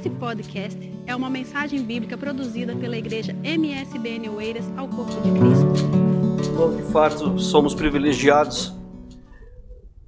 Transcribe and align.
Esse 0.00 0.08
podcast 0.08 0.78
é 1.06 1.14
uma 1.14 1.28
mensagem 1.28 1.82
bíblica 1.82 2.16
produzida 2.16 2.74
pela 2.74 2.96
igreja 2.96 3.36
MSBN 3.44 4.30
Oeiras 4.30 4.64
ao 4.74 4.88
Corpo 4.88 5.12
de 5.20 5.30
Cristo. 5.30 6.50
Bom, 6.56 6.74
de 6.74 6.90
fato, 6.90 7.38
somos 7.38 7.74
privilegiados 7.74 8.72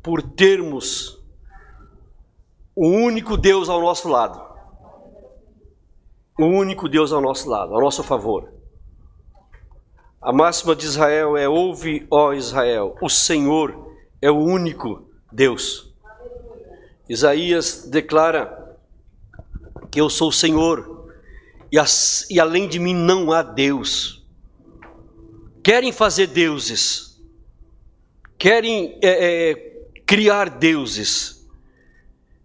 por 0.02 0.22
termos 0.22 1.22
o 2.74 2.88
único 2.88 3.36
Deus 3.36 3.68
ao 3.68 3.82
nosso 3.82 4.08
lado. 4.08 4.42
O 6.38 6.46
único 6.46 6.88
Deus 6.88 7.12
ao 7.12 7.20
nosso 7.20 7.46
lado, 7.50 7.74
ao 7.74 7.80
nosso 7.82 8.02
favor. 8.02 8.50
A 10.22 10.32
máxima 10.32 10.74
de 10.74 10.86
Israel 10.86 11.36
é: 11.36 11.46
Ouve, 11.46 12.06
ó 12.10 12.32
Israel, 12.32 12.96
o 13.02 13.10
Senhor 13.10 13.94
é 14.22 14.30
o 14.30 14.38
único 14.38 15.06
Deus. 15.30 15.94
Isaías 17.06 17.86
declara 17.90 18.61
que 19.92 20.00
eu 20.00 20.08
sou 20.08 20.30
o 20.30 20.32
Senhor 20.32 21.06
e, 21.70 21.78
as, 21.78 22.26
e 22.30 22.40
além 22.40 22.66
de 22.66 22.78
mim 22.78 22.94
não 22.94 23.30
há 23.30 23.42
Deus. 23.42 24.26
Querem 25.62 25.92
fazer 25.92 26.28
deuses, 26.28 27.22
querem 28.38 28.98
é, 29.02 29.50
é, 29.50 29.54
criar 30.04 30.48
deuses, 30.48 31.46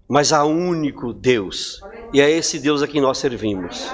mas 0.08 0.34
há 0.34 0.44
único 0.44 1.14
Deus, 1.14 1.82
e 2.14 2.22
é 2.22 2.30
esse 2.30 2.60
Deus 2.60 2.84
a 2.84 2.88
quem 2.88 3.02
nós 3.02 3.18
servimos. 3.18 3.88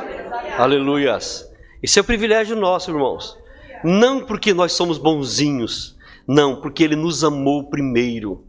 Aleluias. 0.58 1.48
Isso 1.82 2.00
é 2.00 2.02
um 2.02 2.06
privilégio 2.06 2.56
nosso, 2.56 2.90
irmãos. 2.90 3.38
Não 3.84 4.26
porque 4.26 4.54
nós 4.54 4.74
somos 4.74 4.98
bonzinhos, 4.98 5.96
não, 6.28 6.60
porque 6.60 6.84
Ele 6.84 6.96
nos 6.96 7.24
amou 7.24 7.70
primeiro. 7.70 8.46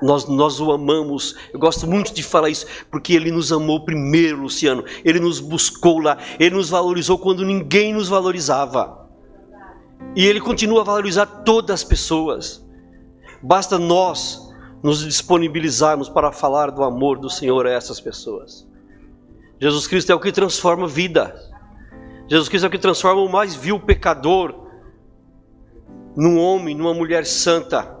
Nós, 0.00 0.28
nós 0.28 0.60
o 0.60 0.70
amamos, 0.70 1.34
eu 1.52 1.58
gosto 1.58 1.86
muito 1.86 2.14
de 2.14 2.22
falar 2.22 2.50
isso, 2.50 2.66
porque 2.90 3.12
Ele 3.14 3.30
nos 3.30 3.52
amou 3.52 3.84
primeiro, 3.84 4.42
Luciano. 4.42 4.84
Ele 5.04 5.18
nos 5.18 5.40
buscou 5.40 5.98
lá, 6.00 6.18
Ele 6.38 6.54
nos 6.54 6.68
valorizou 6.68 7.18
quando 7.18 7.44
ninguém 7.44 7.92
nos 7.92 8.08
valorizava. 8.08 9.08
E 10.14 10.24
Ele 10.24 10.40
continua 10.40 10.82
a 10.82 10.84
valorizar 10.84 11.26
todas 11.26 11.82
as 11.82 11.84
pessoas. 11.84 12.64
Basta 13.42 13.78
nós 13.78 14.48
nos 14.82 15.04
disponibilizarmos 15.04 16.08
para 16.08 16.30
falar 16.30 16.70
do 16.70 16.84
amor 16.84 17.18
do 17.18 17.28
Senhor 17.28 17.66
a 17.66 17.70
essas 17.70 18.00
pessoas. 18.00 18.66
Jesus 19.60 19.86
Cristo 19.88 20.12
é 20.12 20.14
o 20.14 20.20
que 20.20 20.30
transforma 20.30 20.86
vida. 20.86 21.34
Jesus 22.28 22.48
Cristo 22.48 22.64
é 22.64 22.68
o 22.68 22.70
que 22.70 22.78
transforma 22.78 23.20
o 23.20 23.28
mais 23.28 23.54
vil 23.54 23.80
pecador 23.80 24.68
num 26.16 26.38
homem, 26.38 26.74
numa 26.74 26.94
mulher 26.94 27.26
santa. 27.26 27.97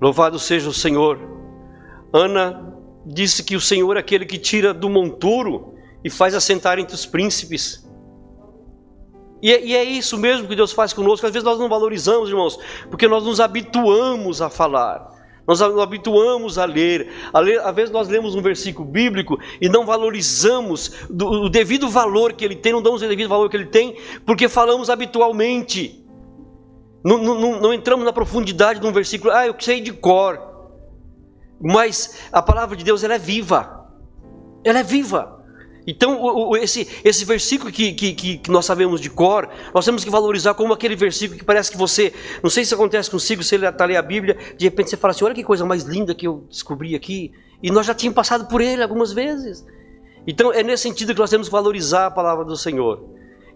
Louvado 0.00 0.38
seja 0.38 0.68
o 0.68 0.72
Senhor. 0.72 1.18
Ana 2.12 2.74
disse 3.04 3.42
que 3.42 3.56
o 3.56 3.60
Senhor 3.60 3.96
é 3.96 4.00
aquele 4.00 4.24
que 4.24 4.38
tira 4.38 4.72
do 4.72 4.88
monturo 4.88 5.74
e 6.04 6.10
faz 6.10 6.34
assentar 6.34 6.78
entre 6.78 6.94
os 6.94 7.06
príncipes. 7.06 7.86
E 9.42 9.52
é, 9.52 9.64
e 9.64 9.74
é, 9.74 9.84
isso 9.84 10.18
mesmo 10.18 10.48
que 10.48 10.56
Deus 10.56 10.72
faz 10.72 10.92
conosco. 10.92 11.26
Às 11.26 11.32
vezes 11.32 11.44
nós 11.44 11.58
não 11.58 11.68
valorizamos, 11.68 12.28
irmãos, 12.28 12.58
porque 12.90 13.06
nós 13.06 13.24
nos 13.24 13.40
habituamos 13.40 14.42
a 14.42 14.50
falar, 14.50 15.16
nós 15.46 15.60
nos 15.60 15.80
habituamos 15.80 16.58
a 16.58 16.64
ler. 16.64 17.08
A 17.32 17.40
ler 17.40 17.60
às 17.60 17.74
vezes 17.74 17.90
nós 17.90 18.08
lemos 18.08 18.34
um 18.34 18.42
versículo 18.42 18.88
bíblico 18.88 19.38
e 19.60 19.68
não 19.68 19.86
valorizamos 19.86 20.92
do, 21.08 21.26
o 21.44 21.48
devido 21.48 21.88
valor 21.88 22.32
que 22.32 22.44
ele 22.44 22.56
tem, 22.56 22.72
não 22.72 22.82
damos 22.82 23.02
o 23.02 23.08
devido 23.08 23.28
valor 23.28 23.48
que 23.48 23.56
ele 23.56 23.66
tem, 23.66 23.96
porque 24.26 24.48
falamos 24.48 24.90
habitualmente. 24.90 26.04
Não, 27.08 27.16
não, 27.16 27.58
não, 27.58 27.72
entramos 27.72 28.04
na 28.04 28.12
profundidade 28.12 28.80
de 28.80 28.86
um 28.86 28.92
versículo, 28.92 29.32
ah, 29.32 29.46
eu 29.46 29.54
sei 29.58 29.80
de 29.80 29.94
cor. 29.94 30.38
Mas 31.58 32.18
a 32.30 32.42
palavra 32.42 32.76
de 32.76 32.84
Deus 32.84 33.02
ela 33.02 33.14
é 33.14 33.18
viva. 33.18 33.88
Ela 34.62 34.80
é 34.80 34.82
viva. 34.82 35.42
Então, 35.86 36.54
esse, 36.56 36.86
esse 37.02 37.24
versículo 37.24 37.72
que, 37.72 37.94
que, 37.94 38.12
que, 38.12 38.50
nós 38.50 38.66
sabemos 38.66 39.00
de 39.00 39.08
cor, 39.08 39.48
nós 39.74 39.86
temos 39.86 40.04
que 40.04 40.10
valorizar 40.10 40.52
como 40.52 40.74
aquele 40.74 40.94
versículo 40.94 41.38
que 41.38 41.46
parece 41.46 41.70
que 41.70 41.78
você, 41.78 42.12
não 42.42 42.50
sei 42.50 42.62
se 42.62 42.74
acontece 42.74 43.10
consigo, 43.10 43.42
se 43.42 43.54
ele 43.54 43.66
está 43.66 43.86
lendo 43.86 43.96
a 43.96 44.02
Bíblia, 44.02 44.36
de 44.58 44.66
repente 44.66 44.90
você 44.90 44.96
fala 44.98 45.12
assim: 45.12 45.24
olha 45.24 45.34
que 45.34 45.42
coisa 45.42 45.64
mais 45.64 45.84
linda 45.84 46.14
que 46.14 46.26
eu 46.26 46.44
descobri 46.50 46.94
aqui, 46.94 47.32
e 47.62 47.70
nós 47.70 47.86
já 47.86 47.94
tínhamos 47.94 48.16
passado 48.16 48.46
por 48.48 48.60
ele 48.60 48.82
algumas 48.82 49.14
vezes. 49.14 49.64
Então, 50.26 50.52
é 50.52 50.62
nesse 50.62 50.82
sentido 50.82 51.14
que 51.14 51.20
nós 51.20 51.30
temos 51.30 51.48
que 51.48 51.52
valorizar 51.52 52.04
a 52.04 52.10
palavra 52.10 52.44
do 52.44 52.54
Senhor 52.54 53.02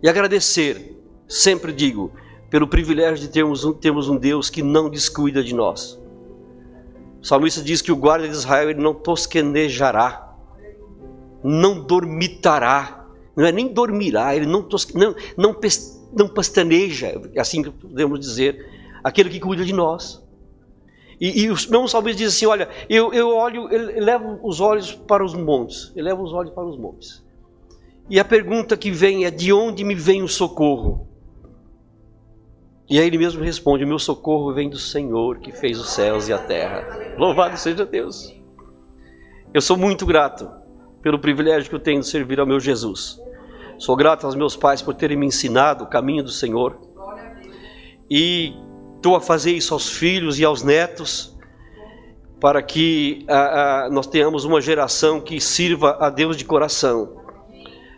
e 0.03 0.09
agradecer, 0.09 0.99
sempre 1.29 1.71
digo, 1.71 2.11
pelo 2.53 2.69
privilégio 2.69 3.27
de 3.27 3.33
termos 3.33 3.65
um, 3.65 3.73
termos 3.73 4.11
um 4.11 4.17
Deus 4.19 4.51
que 4.51 4.63
não 4.63 4.91
descuida 4.91 5.43
de 5.43 5.55
nós. 5.55 5.99
O 7.19 7.27
salmista 7.27 7.63
diz 7.63 7.81
que 7.81 7.91
o 7.91 7.97
guarda 7.97 8.29
de 8.29 8.35
Israel 8.35 8.69
ele 8.69 8.83
não 8.83 8.93
tosquenejará, 8.93 10.37
não 11.43 11.81
dormitará, 11.81 13.07
não 13.35 13.47
é 13.47 13.51
nem 13.51 13.69
dormirá, 13.69 14.37
ele 14.37 14.45
não, 14.45 14.63
tosque, 14.63 14.95
não, 14.95 15.15
não, 15.35 15.57
não 16.13 16.29
pastaneja, 16.29 17.19
assim 17.39 17.63
que 17.63 17.71
podemos 17.71 18.21
dizer, 18.21 18.69
aquele 19.03 19.31
que 19.31 19.41
cuida 19.41 19.65
de 19.65 19.73
nós. 19.73 20.23
E, 21.19 21.45
e 21.45 21.51
o 21.51 21.55
mesmo 21.55 21.89
salmista 21.89 22.19
diz 22.19 22.35
assim: 22.35 22.45
Olha, 22.45 22.69
eu, 22.87 23.15
eu 23.15 23.35
olho, 23.35 23.67
eu 23.71 24.05
levo 24.05 24.39
os 24.43 24.61
olhos 24.61 24.93
para 24.93 25.25
os 25.25 25.33
montes, 25.33 25.91
eu 25.97 26.05
levo 26.05 26.23
os 26.23 26.35
olhos 26.35 26.53
para 26.53 26.67
os 26.67 26.77
montes. 26.77 27.25
E 28.11 28.21
a 28.21 28.25
pergunta 28.27 28.77
que 28.77 28.91
vem 28.91 29.25
é: 29.25 29.31
de 29.31 29.55
onde 29.55 29.83
me 29.85 29.95
vem 29.95 30.23
o 30.23 30.29
socorro? 30.29 31.12
E 32.89 32.99
aí 32.99 33.07
ele 33.07 33.19
mesmo 33.19 33.43
responde: 33.43 33.87
Meu 33.87 33.99
socorro 33.99 34.53
vem 34.53 34.69
do 34.69 34.79
Senhor 34.79 35.39
que 35.39 35.53
fez 35.53 35.79
os 35.79 35.91
céus 35.91 36.29
e 36.29 36.33
a 36.33 36.39
terra. 36.39 37.15
Louvado 37.17 37.57
seja 37.57 37.85
Deus. 37.85 38.35
Eu 39.55 39.61
sou 39.61 39.77
muito 39.77 40.07
grato 40.07 40.51
pelo 41.03 41.19
privilégio 41.19 41.69
que 41.69 41.75
eu 41.75 41.81
tenho 41.81 42.01
de 42.01 42.07
servir 42.07 42.41
ao 42.41 42.47
meu 42.47 42.61
Jesus. 42.61 43.21
Sou 43.79 43.97
grato 43.97 44.25
aos 44.25 44.35
meus 44.35 44.57
pais 44.57 44.81
por 44.81 44.95
terem 44.95 45.17
me 45.17 45.27
ensinado 45.27 45.85
o 45.85 45.89
caminho 45.89 46.23
do 46.23 46.31
Senhor. 46.31 46.79
E 48.09 48.55
estou 48.97 49.17
a 49.17 49.21
fazer 49.21 49.53
isso 49.53 49.75
aos 49.75 49.91
filhos 49.91 50.39
e 50.39 50.45
aos 50.45 50.63
netos, 50.63 51.37
para 52.41 52.63
que 52.63 53.25
a, 53.29 53.87
a, 53.87 53.91
nós 53.91 54.07
tenhamos 54.07 54.45
uma 54.45 54.61
geração 54.61 55.21
que 55.21 55.41
sirva 55.41 55.97
a 56.01 56.09
Deus 56.11 56.37
de 56.37 56.45
coração. 56.45 57.21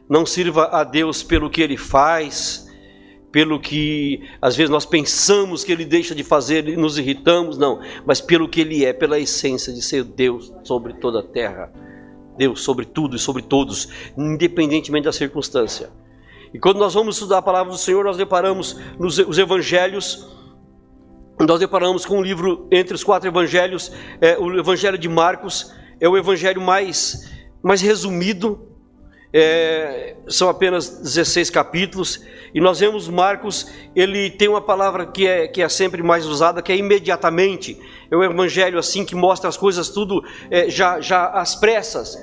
Não 0.09 0.25
sirva 0.25 0.69
a 0.73 0.85
Deus 0.85 1.23
pelo 1.23 1.51
que 1.51 1.61
Ele 1.61 1.77
faz, 1.77 2.67
pelo 3.35 3.59
que 3.59 4.23
às 4.41 4.55
vezes 4.55 4.71
nós 4.71 4.87
pensamos 4.87 5.65
que 5.65 5.73
ele 5.73 5.85
deixa 5.85 6.15
de 6.15 6.23
fazer 6.23 6.69
e 6.69 6.77
nos 6.77 6.99
irritamos, 6.99 7.59
não, 7.59 7.81
mas 8.07 8.21
pelo 8.21 8.49
que 8.49 8.61
ele 8.61 8.85
é, 8.85 8.93
pela 8.93 9.19
essência 9.19 9.73
de 9.73 9.83
ser 9.83 10.05
Deus 10.05 10.53
sobre 10.63 10.93
toda 10.93 11.19
a 11.19 11.23
terra, 11.25 11.73
Deus 12.39 12.61
sobre 12.61 12.85
tudo 12.85 13.17
e 13.17 13.19
sobre 13.19 13.43
todos, 13.43 13.89
independentemente 14.17 15.07
da 15.07 15.13
circunstância. 15.13 15.91
E 16.55 16.61
quando 16.61 16.79
nós 16.79 16.95
vamos 16.95 17.17
estudar 17.17 17.39
a 17.39 17.43
palavra 17.43 17.73
do 17.73 17.77
Senhor, 17.77 18.05
nós 18.05 18.17
deparamos 18.17 18.79
nos 19.01 19.19
os 19.19 19.37
evangelhos, 19.37 20.33
nós 21.41 21.59
deparamos 21.59 22.07
com 22.07 22.19
um 22.19 22.23
livro 22.23 22.69
entre 22.71 22.95
os 22.95 23.03
quatro 23.03 23.29
evangelhos, 23.29 23.91
é, 24.21 24.39
o 24.39 24.57
evangelho 24.57 24.97
de 24.97 25.09
Marcos 25.09 25.75
é 25.99 26.09
o 26.09 26.17
evangelho 26.17 26.61
mais, 26.61 27.29
mais 27.61 27.81
resumido, 27.81 28.74
é, 29.37 30.15
são 30.29 30.49
apenas 30.49 30.89
16 30.89 31.51
capítulos, 31.51 32.23
e 32.55 32.61
nós 32.61 32.79
vemos 32.79 33.09
Marcos, 33.09 33.69
ele 33.97 34.31
tem 34.31 34.47
uma 34.47 34.61
palavra 34.61 35.07
que 35.07 35.27
é, 35.27 35.49
que 35.49 35.61
é 35.61 35.69
sempre 35.69 36.05
mais 36.05 36.25
usada, 36.25 36.63
que 36.63 36.71
é 36.71 36.77
imediatamente. 36.77 37.77
É 38.09 38.17
o 38.17 38.23
evangelho 38.23 38.79
assim 38.79 39.05
que 39.05 39.17
mostra 39.17 39.49
as 39.49 39.57
coisas 39.57 39.89
tudo 39.89 40.23
é, 40.49 40.71
já, 40.71 41.01
já 41.01 41.27
às 41.27 41.57
pressas. 41.57 42.17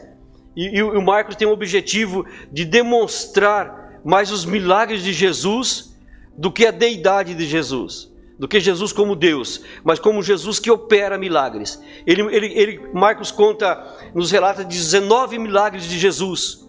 E, 0.55 0.77
e 0.77 0.81
o 0.81 1.01
Marcos 1.01 1.35
tem 1.35 1.45
o 1.45 1.51
objetivo 1.51 2.25
de 2.49 2.63
demonstrar 2.63 3.99
mais 4.05 4.31
os 4.31 4.45
milagres 4.45 5.03
de 5.03 5.11
Jesus 5.11 5.93
do 6.37 6.49
que 6.49 6.65
a 6.65 6.71
deidade 6.71 7.35
de 7.35 7.45
Jesus 7.45 8.09
do 8.39 8.47
que 8.47 8.59
Jesus 8.59 8.91
como 8.91 9.15
Deus, 9.15 9.61
mas 9.83 9.99
como 9.99 10.23
Jesus 10.23 10.57
que 10.57 10.71
opera 10.71 11.15
milagres. 11.15 11.79
Ele, 12.07 12.23
ele, 12.35 12.47
ele, 12.59 12.81
Marcos 12.91 13.29
conta, 13.29 14.09
nos 14.15 14.31
relata 14.31 14.63
19 14.63 15.37
milagres 15.37 15.83
de 15.83 15.99
Jesus 15.99 16.61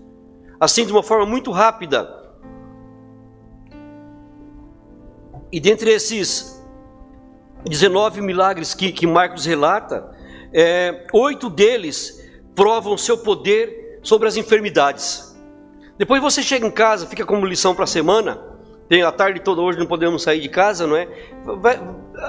assim 0.63 0.87
de 0.87 0.93
uma 0.93 1.03
forma 1.03 1.27
muito 1.27 1.51
rápida. 1.51 2.09
E 5.51 5.59
dentre 5.59 5.91
esses 5.91 6.65
19 7.69 8.21
milagres 8.21 8.73
que, 8.73 8.93
que 8.93 9.05
Marcos 9.05 9.45
relata, 9.45 10.17
é, 10.55 11.05
oito 11.13 11.51
deles 11.51 12.25
provam 12.55 12.97
seu 12.97 13.19
poder 13.19 13.99
sobre 14.05 14.29
as 14.29 14.37
enfermidades. 14.37 15.37
Depois 15.99 16.23
você 16.23 16.45
chega 16.45 16.65
em 16.65 16.71
casa, 16.71 17.09
fica 17.09 17.27
como 17.27 17.45
lição 17.45 17.75
para 17.75 17.83
a 17.83 17.89
semana. 17.89 18.41
Tem 18.89 19.03
a 19.03 19.11
tarde 19.11 19.41
toda 19.41 19.61
hoje, 19.63 19.81
não 19.81 19.87
podemos 19.87 20.23
sair 20.23 20.41
de 20.41 20.49
casa, 20.49 20.87
não 20.87 20.97
é? 20.97 21.09
Vai, 21.61 21.81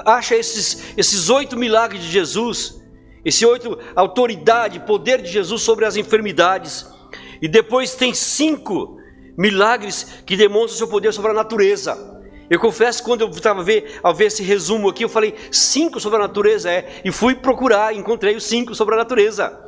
acha 0.04 0.34
esses, 0.34 0.92
esses 0.96 1.30
oito 1.30 1.56
milagres 1.56 2.02
de 2.02 2.10
Jesus, 2.10 2.82
esse 3.24 3.46
oito 3.46 3.78
autoridade, 3.94 4.80
poder 4.80 5.22
de 5.22 5.30
Jesus 5.30 5.62
sobre 5.62 5.84
as 5.84 5.94
enfermidades. 5.94 6.92
E 7.40 7.48
depois 7.48 7.94
tem 7.94 8.14
cinco 8.14 8.98
milagres 9.36 10.22
que 10.24 10.36
demonstram 10.36 10.78
seu 10.78 10.88
poder 10.88 11.12
sobre 11.12 11.30
a 11.30 11.34
natureza. 11.34 12.14
Eu 12.48 12.60
confesso 12.60 13.02
quando 13.02 13.22
eu 13.22 13.30
estava 13.30 13.62
ver, 13.62 13.98
ao 14.02 14.14
ver 14.14 14.26
esse 14.26 14.42
resumo 14.42 14.88
aqui, 14.88 15.04
eu 15.04 15.08
falei 15.08 15.34
cinco 15.50 15.98
sobre 15.98 16.18
a 16.18 16.22
natureza, 16.22 16.70
é, 16.70 17.00
e 17.04 17.10
fui 17.10 17.34
procurar, 17.34 17.94
encontrei 17.94 18.36
os 18.36 18.44
cinco 18.44 18.74
sobre 18.74 18.94
a 18.94 18.98
natureza. 18.98 19.60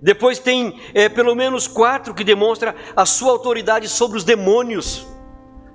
Depois 0.00 0.38
tem 0.38 0.80
é, 0.94 1.08
pelo 1.08 1.34
menos 1.34 1.66
quatro 1.66 2.14
que 2.14 2.24
demonstra 2.24 2.74
a 2.96 3.04
sua 3.04 3.32
autoridade 3.32 3.88
sobre 3.88 4.16
os 4.16 4.24
demônios. 4.24 5.06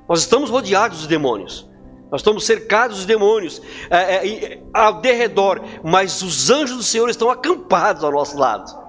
Nós 0.08 0.22
estamos 0.22 0.50
rodeados 0.50 1.00
dos 1.00 1.08
demônios. 1.08 1.70
Nós 2.12 2.22
estamos 2.22 2.46
cercados 2.46 2.98
dos 2.98 3.06
demônios 3.06 3.62
é, 3.90 3.98
é, 3.98 4.64
ao 4.74 5.02
derredor, 5.02 5.62
mas 5.84 6.22
os 6.22 6.50
anjos 6.50 6.78
do 6.78 6.84
Senhor 6.84 7.10
estão 7.10 7.30
acampados 7.30 8.04
ao 8.04 8.12
nosso 8.12 8.38
lado. 8.38 8.83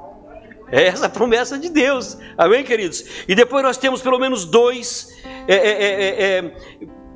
É 0.74 0.88
essa 0.88 1.06
a 1.06 1.08
promessa 1.08 1.56
de 1.56 1.68
Deus, 1.68 2.18
amém, 2.36 2.64
queridos? 2.64 3.04
E 3.28 3.34
depois 3.36 3.62
nós 3.62 3.76
temos 3.76 4.02
pelo 4.02 4.18
menos 4.18 4.44
dois, 4.44 5.16
é, 5.46 5.54
é, 5.54 6.38
é, 6.38 6.52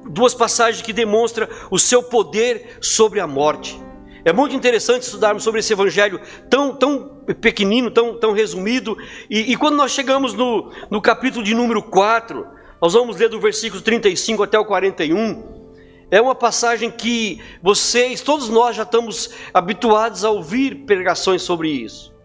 duas 0.09 0.33
passagens 0.33 0.81
que 0.81 0.93
demonstram 0.93 1.49
o 1.69 1.77
seu 1.77 2.01
poder 2.01 2.79
sobre 2.81 3.19
a 3.19 3.27
morte. 3.27 3.77
É 4.25 4.33
muito 4.33 4.55
interessante 4.55 5.03
estudarmos 5.03 5.43
sobre 5.43 5.59
esse 5.59 5.73
evangelho 5.73 6.21
tão, 6.49 6.73
tão 6.73 7.25
pequenino, 7.41 7.91
tão, 7.91 8.17
tão 8.17 8.31
resumido. 8.33 8.97
E, 9.29 9.51
e 9.51 9.57
quando 9.57 9.75
nós 9.75 9.91
chegamos 9.91 10.35
no, 10.35 10.71
no 10.89 11.03
capítulo 11.03 11.45
de 11.45 11.53
número 11.53 11.83
4, 11.83 12.47
nós 12.81 12.93
vamos 12.93 13.17
ler 13.17 13.29
do 13.29 13.41
versículo 13.41 13.83
35 13.83 14.41
até 14.41 14.57
o 14.57 14.65
41. 14.65 15.67
É 16.13 16.23
uma 16.23 16.37
passagem 16.37 16.93
que 16.93 17.43
vocês, 17.61 18.21
todos 18.21 18.49
nós 18.49 18.77
já 18.77 18.85
estamos 18.85 19.31
habituados 19.53 20.25
a 20.25 20.31
ouvir 20.31 20.85
pregações 20.87 21.43
sobre 21.43 21.71
isso. 21.71 22.17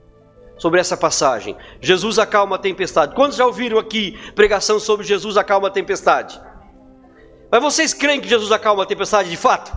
Sobre 0.58 0.80
essa 0.80 0.96
passagem. 0.96 1.58
Jesus 1.82 2.20
acalma 2.20 2.56
a 2.56 2.60
tempestade. 2.60 3.16
Quantos 3.16 3.38
já 3.38 3.46
ouviram 3.46 3.80
aqui 3.80 4.18
pregação 4.36 4.80
sobre 4.80 5.06
Jesus 5.06 5.36
acalma 5.36 5.68
a 5.68 5.72
tempestade? 5.72 6.40
Mas 7.52 7.62
vocês 7.62 7.94
creem 7.94 8.22
que 8.22 8.28
Jesus 8.28 8.52
acalma 8.52 8.84
a 8.84 8.86
tempestade 8.86 9.30
de 9.30 9.38
fato? 9.38 9.76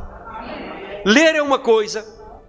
Ler 1.05 1.35
é 1.35 1.43
uma 1.43 1.59
coisa, 1.59 2.05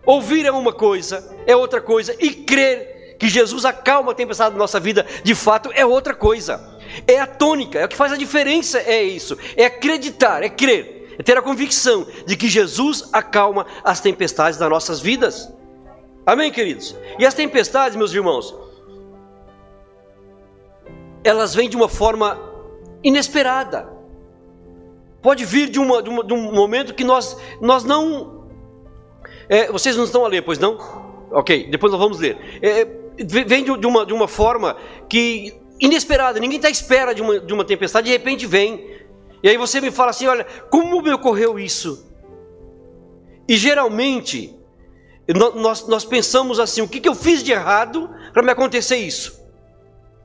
ouvir 0.05 0.45
é 0.45 0.51
uma 0.51 0.73
coisa, 0.73 1.35
é 1.45 1.55
outra 1.55 1.81
coisa, 1.81 2.15
e 2.19 2.31
crer 2.31 3.15
que 3.19 3.27
Jesus 3.27 3.65
acalma 3.65 4.11
a 4.11 4.15
tempestade 4.15 4.51
da 4.51 4.57
nossa 4.57 4.79
vida 4.79 5.05
de 5.23 5.33
fato 5.33 5.71
é 5.73 5.85
outra 5.85 6.13
coisa. 6.13 6.77
É 7.07 7.19
a 7.19 7.27
tônica, 7.27 7.79
é 7.79 7.85
o 7.85 7.87
que 7.87 7.95
faz 7.95 8.11
a 8.11 8.17
diferença, 8.17 8.79
é 8.79 9.03
isso. 9.03 9.37
É 9.55 9.65
acreditar, 9.65 10.43
é 10.43 10.49
crer 10.49 10.97
é 11.17 11.23
ter 11.23 11.37
a 11.37 11.41
convicção 11.41 12.05
de 12.25 12.37
que 12.37 12.47
Jesus 12.47 13.09
acalma 13.11 13.65
as 13.83 13.99
tempestades 13.99 14.57
das 14.57 14.69
nossas 14.69 14.99
vidas. 14.99 15.51
Amém, 16.27 16.51
queridos? 16.51 16.93
E 17.17 17.25
as 17.25 17.33
tempestades, 17.33 17.95
meus 17.95 18.13
irmãos, 18.13 18.53
elas 21.23 21.55
vêm 21.55 21.69
de 21.69 21.77
uma 21.77 21.87
forma 21.87 22.37
inesperada. 23.01 23.89
Pode 25.21 25.45
vir 25.45 25.69
de, 25.69 25.79
uma, 25.79 26.03
de, 26.03 26.09
uma, 26.09 26.25
de 26.25 26.33
um 26.33 26.51
momento 26.51 26.93
que 26.93 27.05
nós, 27.05 27.37
nós 27.61 27.85
não. 27.85 28.45
É, 29.47 29.71
vocês 29.71 29.95
não 29.95 30.03
estão 30.03 30.25
a 30.25 30.27
ler, 30.27 30.41
pois 30.41 30.59
não? 30.59 30.77
Ok, 31.31 31.69
depois 31.71 31.93
nós 31.93 32.01
vamos 32.01 32.19
ler. 32.19 32.37
É, 32.61 32.85
vem 33.45 33.63
de, 33.63 33.87
uma, 33.87 34.05
de 34.05 34.13
uma 34.13 34.27
forma 34.27 34.75
que 35.07 35.57
inesperada, 35.79 36.41
ninguém 36.41 36.57
está 36.57 36.67
à 36.67 36.71
espera 36.71 37.15
de 37.15 37.21
uma, 37.21 37.39
de 37.39 37.53
uma 37.53 37.63
tempestade, 37.63 38.07
de 38.07 38.11
repente 38.11 38.45
vem. 38.45 38.97
E 39.41 39.47
aí 39.47 39.55
você 39.55 39.79
me 39.79 39.91
fala 39.91 40.09
assim: 40.09 40.27
olha, 40.27 40.45
como 40.69 41.01
me 41.01 41.13
ocorreu 41.13 41.57
isso? 41.57 42.05
E 43.47 43.55
geralmente, 43.55 44.56
nós, 45.33 45.87
nós 45.87 46.05
pensamos 46.05 46.59
assim: 46.59 46.81
o 46.81 46.87
que, 46.87 46.99
que 46.99 47.09
eu 47.09 47.15
fiz 47.15 47.43
de 47.43 47.51
errado 47.51 48.09
para 48.33 48.43
me 48.43 48.51
acontecer 48.51 48.97
isso? 48.97 49.37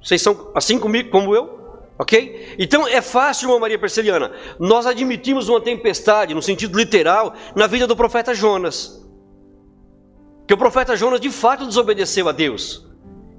Vocês 0.03 0.21
são 0.21 0.51
assim 0.55 0.79
comigo, 0.79 1.11
como 1.11 1.35
eu? 1.35 1.61
Ok? 1.99 2.57
Então 2.59 2.87
é 2.87 3.01
fácil, 3.01 3.49
irmã 3.49 3.61
Maria 3.61 3.79
Perceliana, 3.79 4.33
nós 4.59 4.87
admitimos 4.87 5.49
uma 5.49 5.61
tempestade, 5.61 6.35
no 6.35 6.43
sentido 6.43 6.77
literal, 6.77 7.35
na 7.55 7.67
vida 7.67 7.87
do 7.87 7.95
profeta 7.95 8.35
Jonas. 8.35 9.01
Que 10.47 10.55
o 10.55 10.59
profeta 10.59 10.97
Jonas 10.97 11.21
de 11.21 11.31
fato 11.31 11.67
desobedeceu 11.67 12.29
a 12.29 12.33
Deus, 12.33 12.85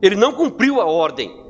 ele 0.02 0.16
não 0.16 0.34
cumpriu 0.34 0.80
a 0.80 0.86
ordem. 0.86 1.44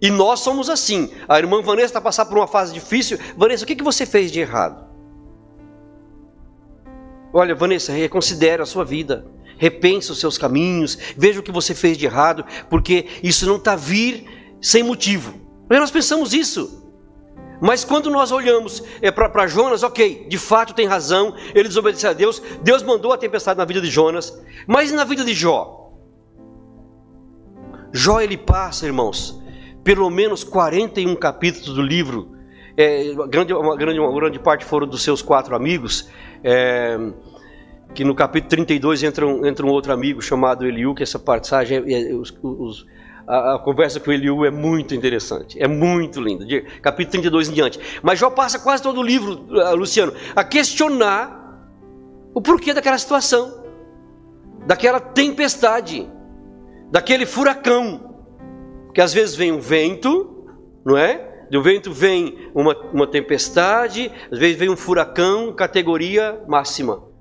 E 0.00 0.10
nós 0.10 0.40
somos 0.40 0.68
assim. 0.68 1.10
A 1.26 1.38
irmã 1.38 1.62
Vanessa 1.62 1.86
está 1.86 2.00
passando 2.00 2.28
por 2.28 2.36
uma 2.36 2.46
fase 2.46 2.74
difícil. 2.74 3.18
Vanessa, 3.36 3.64
o 3.64 3.66
que, 3.66 3.76
que 3.76 3.82
você 3.82 4.04
fez 4.04 4.30
de 4.30 4.40
errado? 4.40 4.84
Olha, 7.32 7.54
Vanessa, 7.54 7.92
reconsidere 7.92 8.60
a 8.60 8.66
sua 8.66 8.84
vida. 8.84 9.26
Repense 9.64 10.12
os 10.12 10.20
seus 10.20 10.36
caminhos. 10.36 10.98
Veja 11.16 11.40
o 11.40 11.42
que 11.42 11.50
você 11.50 11.74
fez 11.74 11.96
de 11.96 12.04
errado. 12.04 12.44
Porque 12.68 13.06
isso 13.22 13.46
não 13.46 13.56
está 13.56 13.74
vir 13.74 14.26
sem 14.60 14.82
motivo. 14.82 15.40
Nós 15.70 15.90
pensamos 15.90 16.34
isso. 16.34 16.84
Mas 17.62 17.82
quando 17.82 18.10
nós 18.10 18.30
olhamos 18.30 18.82
é, 19.00 19.10
para 19.10 19.46
Jonas, 19.46 19.82
ok, 19.82 20.26
de 20.28 20.36
fato 20.36 20.74
tem 20.74 20.86
razão, 20.86 21.34
ele 21.54 21.68
desobedeceu 21.68 22.10
a 22.10 22.12
Deus, 22.12 22.42
Deus 22.62 22.82
mandou 22.82 23.10
a 23.10 23.16
tempestade 23.16 23.56
na 23.56 23.64
vida 23.64 23.80
de 23.80 23.88
Jonas, 23.88 24.38
mas 24.66 24.92
na 24.92 25.02
vida 25.02 25.24
de 25.24 25.32
Jó? 25.32 25.90
Jó 27.90 28.20
ele 28.20 28.36
passa, 28.36 28.84
irmãos, 28.84 29.40
pelo 29.82 30.10
menos 30.10 30.44
41 30.44 31.16
capítulos 31.16 31.74
do 31.74 31.80
livro. 31.80 32.36
É, 32.76 33.14
grande, 33.28 33.54
uma, 33.54 33.76
grande, 33.76 33.98
uma 33.98 34.12
grande 34.12 34.38
parte 34.38 34.66
foram 34.66 34.86
dos 34.86 35.02
seus 35.02 35.22
quatro 35.22 35.56
amigos. 35.56 36.10
É, 36.42 36.98
que 37.92 38.04
no 38.04 38.14
capítulo 38.14 38.50
32 38.50 39.02
entra 39.02 39.26
um, 39.26 39.46
entra 39.46 39.64
um 39.64 39.70
outro 39.70 39.92
amigo 39.92 40.20
chamado 40.20 40.66
Eliú, 40.66 40.94
que 40.94 41.02
essa 41.02 41.18
passagem, 41.18 41.78
é, 41.86 42.10
é, 42.10 42.14
os, 42.14 42.36
os, 42.42 42.86
a, 43.26 43.54
a, 43.54 43.58
conversa 43.58 44.00
com 44.00 44.10
Eliú 44.10 44.44
é 44.44 44.50
muito 44.50 44.94
interessante, 44.94 45.60
é 45.62 45.68
muito 45.68 46.20
linda, 46.20 46.44
de 46.44 46.62
capítulo 46.80 47.12
32 47.12 47.48
em 47.48 47.52
diante. 47.52 47.80
Mas 48.02 48.18
Jó 48.18 48.30
passa 48.30 48.58
quase 48.58 48.82
todo 48.82 49.00
o 49.00 49.02
livro, 49.02 49.46
uh, 49.50 49.74
Luciano, 49.76 50.12
a 50.34 50.42
questionar 50.42 51.42
o 52.34 52.40
porquê 52.40 52.74
daquela 52.74 52.98
situação, 52.98 53.62
daquela 54.66 54.98
tempestade, 54.98 56.08
daquele 56.90 57.26
furacão, 57.26 58.24
que 58.92 59.00
às 59.00 59.12
vezes 59.12 59.36
vem 59.36 59.52
um 59.52 59.60
vento, 59.60 60.46
não 60.84 60.96
é? 60.96 61.46
Do 61.50 61.62
vento 61.62 61.92
vem 61.92 62.50
uma, 62.54 62.76
uma 62.92 63.06
tempestade, 63.06 64.10
às 64.32 64.38
vezes 64.38 64.56
vem 64.56 64.68
um 64.68 64.76
furacão, 64.76 65.52
categoria 65.54 66.42
máxima. 66.48 67.13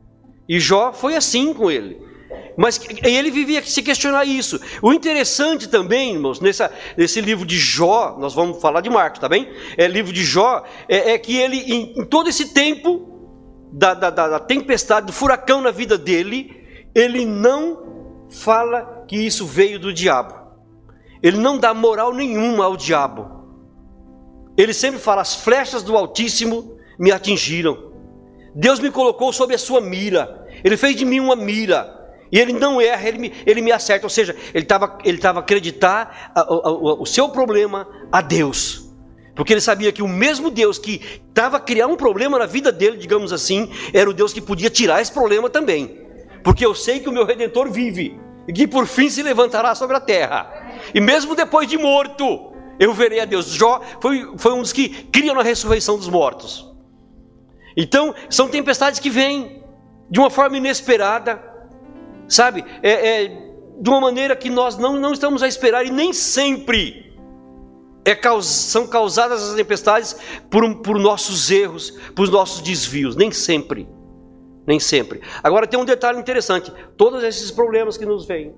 E 0.48 0.60
Jó 0.60 0.92
foi 0.92 1.16
assim 1.16 1.54
com 1.54 1.72
ele. 1.72 2.02
Mas 2.58 2.80
ele 3.04 3.32
vivia 3.32 3.64
se 3.64 3.82
questionar 3.82 4.26
isso. 4.26 4.60
O 4.82 4.94
interessante 4.94 5.68
também, 5.68 6.14
irmãos, 6.14 6.40
nessa, 6.40 6.72
nesse 6.96 7.20
livro 7.20 7.46
de 7.46 7.58
Jó, 7.58 8.16
nós 8.20 8.34
vamos 8.34 8.62
falar 8.62 8.82
de 8.82 8.90
Marcos, 8.90 9.20
tá 9.20 9.28
bem? 9.28 9.52
É 9.78 9.88
livro 9.88 10.14
de 10.14 10.24
Jó, 10.24 10.64
é, 10.88 11.12
é 11.12 11.18
que 11.18 11.38
ele, 11.38 11.58
em, 11.58 12.00
em, 12.00 12.06
todo 12.06 12.30
esse 12.30 12.54
tempo 12.54 13.10
da, 13.72 13.94
da, 13.94 14.10
da 14.10 14.40
tempestade, 14.40 15.08
do 15.08 15.14
furacão 15.14 15.62
na 15.62 15.72
vida 15.72 15.98
dele, 15.98 16.64
ele 16.94 17.26
não 17.26 18.26
fala 18.30 19.04
que 19.08 19.16
isso 19.16 19.46
veio 19.46 19.80
do 19.80 19.92
diabo. 19.92 20.36
Ele 21.22 21.38
não 21.38 21.58
dá 21.58 21.74
moral 21.74 22.14
nenhuma 22.14 22.66
ao 22.66 22.78
diabo. 22.78 23.32
Ele 24.58 24.74
sempre 24.74 25.00
fala: 25.00 25.22
as 25.22 25.36
flechas 25.36 25.82
do 25.82 25.98
Altíssimo 25.98 26.78
me 27.00 27.12
atingiram. 27.12 27.93
Deus 28.56 28.80
me 28.80 28.92
colocou 28.92 29.34
sob 29.34 29.54
a 29.54 29.58
sua 29.58 29.82
mira. 29.82 30.48
Ele 30.64 30.78
fez 30.78 30.96
de 30.96 31.06
mim 31.06 31.20
uma 31.20 31.36
mira. 31.36 32.02
E 32.32 32.40
ele 32.40 32.54
não 32.54 32.82
erra, 32.82 33.08
ele 33.08 33.18
me, 33.20 33.34
ele 33.46 33.62
me 33.62 33.72
acerta. 33.72 34.06
Ou 34.06 34.10
seja, 34.10 34.36
ele 34.54 34.64
estava 34.64 34.98
ele 35.04 35.18
tava 35.18 35.40
acreditar 35.40 36.32
a, 36.36 36.42
a, 36.42 36.44
a, 36.44 36.72
o 36.72 37.06
seu 37.06 37.30
problema 37.30 37.88
a 38.12 38.22
Deus. 38.22 38.90
Porque 39.36 39.54
ele 39.54 39.62
sabia 39.62 39.92
que 39.92 40.04
o 40.04 40.08
mesmo 40.08 40.52
Deus 40.52 40.78
que 40.78 41.02
estava 41.28 41.60
criar 41.60 41.88
um 41.88 41.96
problema 41.96 42.38
na 42.38 42.46
vida 42.46 42.72
dele, 42.72 42.98
digamos 42.98 43.34
assim, 43.34 43.72
era 43.94 44.10
o 44.10 44.14
Deus 44.14 44.32
que 44.32 44.42
podia 44.42 44.70
tirar 44.70 45.02
esse 45.02 45.12
problema 45.12 45.50
também. 45.50 46.02
Porque 46.44 46.66
eu 46.66 46.76
sei 46.76 47.00
que 47.00 47.10
o 47.10 47.12
meu 47.12 47.26
redentor 47.26 47.72
vive 47.72 48.20
e 48.48 48.54
que 48.54 48.68
por 48.68 48.86
fim 48.86 49.10
se 49.10 49.24
levantará 49.24 49.74
sobre 49.74 49.96
a 49.96 50.00
terra. 50.00 50.52
E 50.94 51.00
mesmo 51.00 51.36
depois 51.36 51.68
de 51.68 51.78
morto, 51.78 52.54
eu 52.80 52.94
verei 52.94 53.20
a 53.20 53.26
Deus. 53.26 53.48
Jó 53.48 53.82
foi, 54.02 54.34
foi 54.38 54.54
um 54.54 54.62
dos 54.62 54.74
que 54.74 54.90
criam 54.90 55.40
a 55.40 55.44
ressurreição 55.44 55.98
dos 55.98 56.10
mortos. 56.10 56.73
Então, 57.76 58.14
são 58.30 58.48
tempestades 58.48 59.00
que 59.00 59.10
vêm 59.10 59.64
de 60.10 60.20
uma 60.20 60.30
forma 60.30 60.58
inesperada, 60.58 61.42
sabe? 62.28 62.64
É, 62.82 63.24
é, 63.24 63.28
de 63.80 63.90
uma 63.90 64.00
maneira 64.00 64.36
que 64.36 64.50
nós 64.50 64.78
não, 64.78 65.00
não 65.00 65.14
estamos 65.14 65.42
a 65.42 65.48
esperar 65.48 65.86
e 65.86 65.90
nem 65.90 66.14
sempre 66.14 67.04
é, 68.06 68.18
são 68.42 68.86
causadas 68.86 69.42
as 69.42 69.56
tempestades 69.56 70.16
por, 70.50 70.76
por 70.82 71.00
nossos 71.00 71.50
erros, 71.50 71.92
por 72.16 72.30
nossos 72.30 72.62
desvios. 72.62 73.16
Nem 73.16 73.32
sempre. 73.32 73.88
Nem 74.68 74.80
sempre. 74.80 75.22
Agora 75.42 75.68
tem 75.68 75.80
um 75.80 75.86
detalhe 75.86 76.20
interessante: 76.20 76.72
todos 76.98 77.24
esses 77.24 77.50
problemas 77.52 77.98
que 77.98 78.06
nos 78.06 78.26
vêm, 78.26 78.54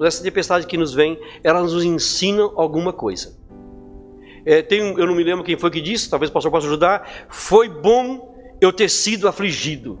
essa 0.00 0.22
tempestade 0.22 0.66
que 0.66 0.76
nos 0.76 0.94
vem, 0.94 1.18
elas 1.42 1.72
nos 1.72 1.84
ensinam 1.84 2.52
alguma 2.56 2.92
coisa. 2.92 3.36
É, 4.46 4.62
tem 4.62 4.80
eu 4.80 5.06
não 5.06 5.14
me 5.14 5.24
lembro 5.24 5.44
quem 5.44 5.56
foi 5.56 5.70
que 5.70 5.80
disse, 5.80 6.10
talvez 6.10 6.30
o 6.30 6.32
pastor 6.32 6.50
possa 6.50 6.66
ajudar. 6.66 7.26
Foi 7.28 7.68
bom 7.68 8.33
eu 8.64 8.72
ter 8.72 8.88
sido 8.88 9.28
afligido. 9.28 9.98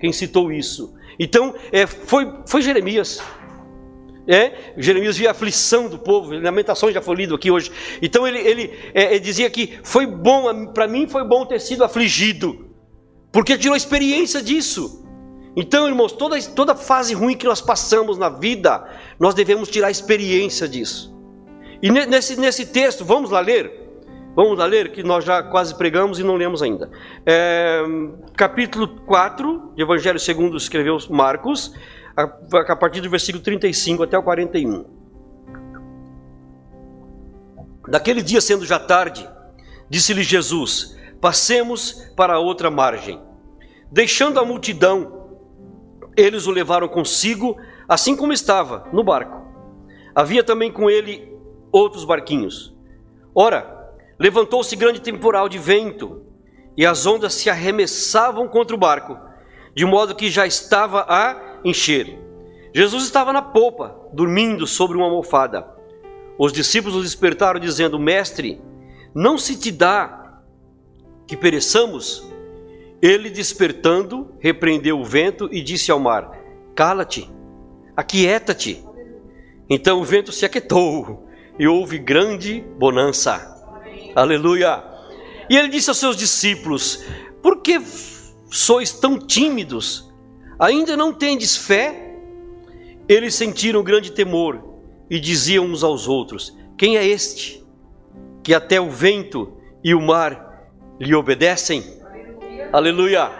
Quem 0.00 0.12
citou 0.12 0.52
isso? 0.52 0.94
Então, 1.18 1.54
é, 1.72 1.86
foi, 1.86 2.30
foi 2.46 2.62
Jeremias. 2.62 3.22
É, 4.26 4.72
Jeremias 4.78 5.18
via 5.18 5.28
a 5.28 5.32
aflição 5.32 5.86
do 5.88 5.98
povo, 5.98 6.32
Lamentações 6.32 6.94
já 6.94 7.02
foi 7.02 7.16
lido 7.16 7.34
aqui 7.34 7.50
hoje. 7.50 7.70
Então 8.00 8.26
ele, 8.26 8.38
ele, 8.38 8.70
é, 8.94 9.10
ele 9.10 9.20
dizia 9.20 9.50
que 9.50 9.78
foi 9.82 10.06
bom, 10.06 10.66
para 10.72 10.88
mim 10.88 11.06
foi 11.06 11.24
bom 11.24 11.44
ter 11.44 11.60
sido 11.60 11.84
afligido, 11.84 12.70
porque 13.30 13.58
tirou 13.58 13.76
experiência 13.76 14.42
disso. 14.42 15.04
Então, 15.56 15.86
irmãos, 15.86 16.12
toda, 16.12 16.40
toda 16.42 16.74
fase 16.74 17.14
ruim 17.14 17.36
que 17.36 17.44
nós 17.46 17.60
passamos 17.60 18.18
na 18.18 18.28
vida, 18.28 18.88
nós 19.20 19.34
devemos 19.34 19.68
tirar 19.68 19.90
experiência 19.90 20.66
disso. 20.66 21.14
E 21.82 21.90
nesse, 21.90 22.40
nesse 22.40 22.66
texto, 22.66 23.04
vamos 23.04 23.30
lá 23.30 23.40
ler? 23.40 23.83
Vamos 24.34 24.58
lá 24.58 24.66
ler, 24.66 24.90
que 24.90 25.02
nós 25.04 25.24
já 25.24 25.42
quase 25.44 25.76
pregamos 25.76 26.18
e 26.18 26.24
não 26.24 26.34
lemos 26.34 26.60
ainda. 26.60 26.90
É, 27.24 27.82
capítulo 28.36 28.88
4, 29.06 29.72
de 29.76 29.82
Evangelho 29.82 30.18
segundo 30.18 30.56
escreveu 30.56 30.98
Marcos, 31.08 31.72
a, 32.16 32.22
a 32.72 32.76
partir 32.76 33.00
do 33.00 33.08
versículo 33.08 33.42
35 33.42 34.02
até 34.02 34.18
o 34.18 34.22
41. 34.24 34.84
Daquele 37.88 38.22
dia, 38.22 38.40
sendo 38.40 38.66
já 38.66 38.78
tarde, 38.78 39.28
disse-lhe 39.88 40.24
Jesus: 40.24 40.98
Passemos 41.20 41.92
para 42.16 42.40
outra 42.40 42.70
margem. 42.70 43.20
Deixando 43.92 44.40
a 44.40 44.44
multidão, 44.44 45.28
eles 46.16 46.48
o 46.48 46.50
levaram 46.50 46.88
consigo, 46.88 47.56
assim 47.88 48.16
como 48.16 48.32
estava, 48.32 48.88
no 48.92 49.04
barco. 49.04 49.44
Havia 50.12 50.42
também 50.42 50.72
com 50.72 50.90
ele 50.90 51.32
outros 51.70 52.04
barquinhos. 52.04 52.74
Ora, 53.32 53.73
levantou-se 54.18 54.74
grande 54.76 55.00
temporal 55.00 55.48
de 55.48 55.58
vento, 55.58 56.22
e 56.76 56.84
as 56.84 57.06
ondas 57.06 57.34
se 57.34 57.48
arremessavam 57.48 58.48
contra 58.48 58.74
o 58.74 58.78
barco, 58.78 59.16
de 59.74 59.84
modo 59.84 60.14
que 60.14 60.30
já 60.30 60.46
estava 60.46 61.04
a 61.08 61.60
encher. 61.64 62.18
Jesus 62.74 63.04
estava 63.04 63.32
na 63.32 63.42
popa, 63.42 63.96
dormindo 64.12 64.66
sobre 64.66 64.96
uma 64.96 65.06
almofada. 65.06 65.66
Os 66.38 66.52
discípulos 66.52 66.96
o 66.96 67.02
despertaram, 67.02 67.60
dizendo: 67.60 67.98
Mestre, 67.98 68.60
não 69.14 69.38
se 69.38 69.56
te 69.56 69.70
dá 69.70 70.40
que 71.26 71.36
pereçamos? 71.36 72.28
Ele, 73.00 73.30
despertando, 73.30 74.34
repreendeu 74.40 74.98
o 74.98 75.04
vento 75.04 75.48
e 75.52 75.62
disse 75.62 75.92
ao 75.92 76.00
mar: 76.00 76.30
Cala-te, 76.74 77.30
aquieta-te. 77.96 78.84
Então 79.70 80.00
o 80.00 80.04
vento 80.04 80.32
se 80.32 80.44
aquietou 80.44 81.28
e 81.58 81.68
houve 81.68 81.98
grande 81.98 82.60
bonança. 82.76 83.53
Aleluia. 84.14 84.82
E 85.48 85.56
ele 85.56 85.68
disse 85.68 85.90
aos 85.90 85.98
seus 85.98 86.16
discípulos: 86.16 87.04
Por 87.42 87.60
que 87.60 87.80
sois 88.50 88.92
tão 88.92 89.18
tímidos? 89.18 90.12
Ainda 90.58 90.96
não 90.96 91.12
tendes 91.12 91.56
fé? 91.56 92.14
Eles 93.08 93.34
sentiram 93.34 93.82
grande 93.82 94.12
temor 94.12 94.62
e 95.10 95.18
diziam 95.18 95.66
uns 95.66 95.82
aos 95.82 96.06
outros: 96.06 96.56
Quem 96.76 96.96
é 96.96 97.06
este 97.06 97.64
que 98.42 98.54
até 98.54 98.80
o 98.80 98.90
vento 98.90 99.56
e 99.82 99.94
o 99.94 100.00
mar 100.00 100.70
lhe 101.00 101.14
obedecem? 101.14 101.82
Aleluia! 102.72 103.30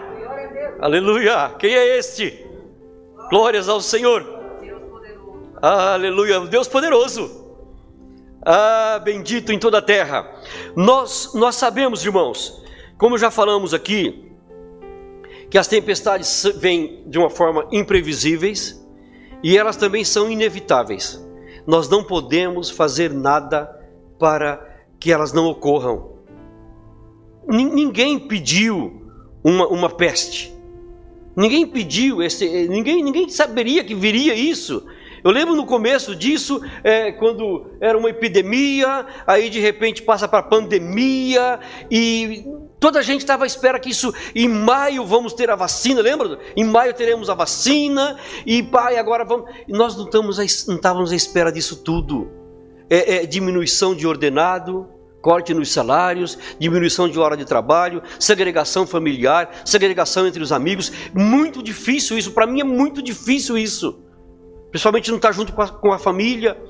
Aleluia! 0.79 1.55
Quem 1.57 1.73
é 1.73 1.97
este? 1.97 2.45
Glórias 3.29 3.69
ao 3.69 3.81
Senhor! 3.81 4.25
Aleluia! 5.61 6.41
Deus 6.41 6.67
poderoso! 6.67 7.44
Ah, 8.45 9.01
bendito 9.03 9.51
em 9.51 9.57
toda 9.57 9.79
a 9.79 9.81
terra. 9.81 10.31
Nós, 10.75 11.31
nós 11.33 11.55
sabemos, 11.55 12.05
irmãos, 12.05 12.63
como 12.95 13.17
já 13.17 13.31
falamos 13.31 13.73
aqui, 13.73 14.31
que 15.49 15.57
as 15.57 15.67
tempestades 15.67 16.43
vêm 16.57 17.03
de 17.07 17.17
uma 17.17 17.29
forma 17.29 17.67
imprevisíveis 17.71 18.85
e 19.43 19.57
elas 19.57 19.75
também 19.75 20.05
são 20.05 20.29
inevitáveis. 20.29 21.23
Nós 21.65 21.89
não 21.89 22.03
podemos 22.03 22.69
fazer 22.69 23.11
nada 23.11 23.65
para 24.19 24.83
que 24.99 25.11
elas 25.11 25.33
não 25.33 25.47
ocorram. 25.47 26.13
Ninguém 27.47 28.19
pediu 28.19 29.09
uma, 29.43 29.67
uma 29.67 29.89
peste. 29.89 30.53
Ninguém 31.35 31.65
pediu, 31.67 32.21
esse, 32.21 32.67
ninguém, 32.67 33.03
ninguém 33.03 33.27
saberia 33.27 33.83
que 33.83 33.93
viria 33.93 34.33
isso. 34.35 34.85
Eu 35.25 35.31
lembro 35.31 35.55
no 35.55 35.65
começo 35.65 36.15
disso, 36.15 36.61
é, 36.83 37.11
quando 37.11 37.65
era 37.81 37.97
uma 37.97 38.11
epidemia, 38.11 39.07
aí 39.25 39.49
de 39.49 39.59
repente 39.59 40.03
passa 40.03 40.27
para 40.27 40.43
pandemia, 40.43 41.59
e 41.89 42.45
toda 42.79 42.99
a 42.99 43.01
gente 43.01 43.21
estava 43.21 43.43
à 43.43 43.47
espera 43.47 43.79
que 43.79 43.89
isso, 43.89 44.13
em 44.35 44.47
maio 44.47 45.03
vamos 45.03 45.33
ter 45.33 45.49
a 45.49 45.55
vacina, 45.55 45.99
lembra? 45.99 46.37
Em 46.55 46.63
maio 46.63 46.93
teremos 46.93 47.27
a 47.27 47.33
vacina, 47.33 48.19
e 48.45 48.61
pai, 48.61 48.99
agora 48.99 49.25
vamos. 49.25 49.49
E 49.67 49.71
nós 49.71 49.97
não, 49.97 50.05
estamos, 50.05 50.37
não 50.67 50.75
estávamos 50.75 51.11
à 51.11 51.15
espera 51.15 51.51
disso 51.51 51.77
tudo. 51.77 52.29
É, 52.87 53.15
é 53.15 53.25
diminuição 53.25 53.95
de 53.95 54.05
ordenado, 54.05 54.87
corte 55.23 55.55
nos 55.55 55.71
salários, 55.71 56.37
diminuição 56.59 57.09
de 57.09 57.17
hora 57.17 57.35
de 57.35 57.45
trabalho, 57.45 58.03
segregação 58.19 58.85
familiar, 58.85 59.49
segregação 59.65 60.27
entre 60.27 60.43
os 60.43 60.51
amigos. 60.51 60.91
Muito 61.15 61.63
difícil 61.63 62.15
isso, 62.15 62.31
para 62.31 62.45
mim 62.45 62.61
é 62.61 62.63
muito 62.63 63.01
difícil 63.01 63.57
isso. 63.57 64.04
Principalmente 64.75 65.09
não 65.09 65.15
estar 65.15 65.29
tá 65.29 65.33
junto 65.33 65.53
com 65.53 65.61
a, 65.61 65.69
com 65.69 65.93
a 65.93 65.97
família, 65.97 66.61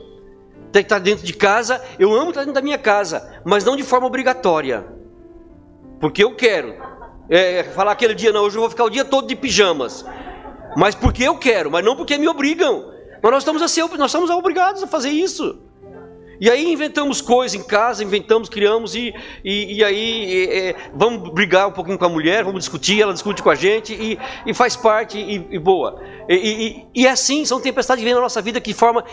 tem 0.72 0.84
que 0.84 0.86
estar 0.86 1.00
dentro 1.00 1.26
de 1.26 1.34
casa. 1.34 1.84
Eu 1.98 2.14
amo 2.14 2.30
estar 2.30 2.42
dentro 2.42 2.54
da 2.54 2.62
minha 2.62 2.78
casa, 2.78 3.42
mas 3.44 3.66
não 3.66 3.76
de 3.76 3.82
forma 3.82 4.06
obrigatória, 4.06 4.86
porque 6.00 6.24
eu 6.24 6.36
quero. 6.36 6.76
É, 7.28 7.64
falar 7.64 7.94
aquele 7.94 8.14
dia, 8.14 8.32
não, 8.32 8.44
hoje 8.44 8.58
eu 8.58 8.62
vou 8.62 8.70
ficar 8.70 8.84
o 8.84 8.92
dia 8.92 9.04
todo 9.04 9.28
de 9.28 9.36
pijamas, 9.36 10.06
mas 10.78 10.94
porque 10.94 11.24
eu 11.24 11.36
quero, 11.40 11.72
mas 11.72 11.84
não 11.84 11.96
porque 11.96 12.16
me 12.16 12.28
obrigam. 12.28 12.94
Mas 13.24 13.32
nós 13.32 13.42
estamos, 13.42 13.64
a 13.64 13.68
ser, 13.68 13.82
nós 13.98 14.12
estamos 14.12 14.30
obrigados 14.30 14.84
a 14.84 14.88
fazer 14.88 15.10
isso. 15.10 15.64
E 16.40 16.50
aí 16.50 16.72
inventamos 16.72 17.22
coisas 17.22 17.60
em 17.60 17.64
casa, 17.64 18.04
inventamos, 18.04 18.50
criamos, 18.50 18.96
e, 18.96 19.14
e, 19.44 19.78
e 19.78 19.84
aí 19.84 20.48
é, 20.50 20.76
vamos 20.94 21.30
brigar 21.32 21.68
um 21.68 21.72
pouquinho 21.72 21.98
com 21.98 22.06
a 22.06 22.10
mulher, 22.10 22.44
vamos 22.44 22.62
discutir, 22.62 23.02
ela 23.02 23.14
discute 23.14 23.42
com 23.42 23.50
a 23.50 23.56
gente, 23.56 23.94
e, 23.94 24.18
e 24.46 24.54
faz 24.54 24.76
parte, 24.76 25.18
e, 25.18 25.58
boa. 25.60 26.02
E, 26.28 26.86
e, 26.94 27.08
assim, 27.08 27.46
são 27.46 27.60
tempestades 27.60 28.02
que 28.02 28.06
vêm 28.06 28.14
na 28.14 28.22
nossa 28.22 28.42
vida 28.42 28.60
que 28.60 28.74
forma 28.74 29.04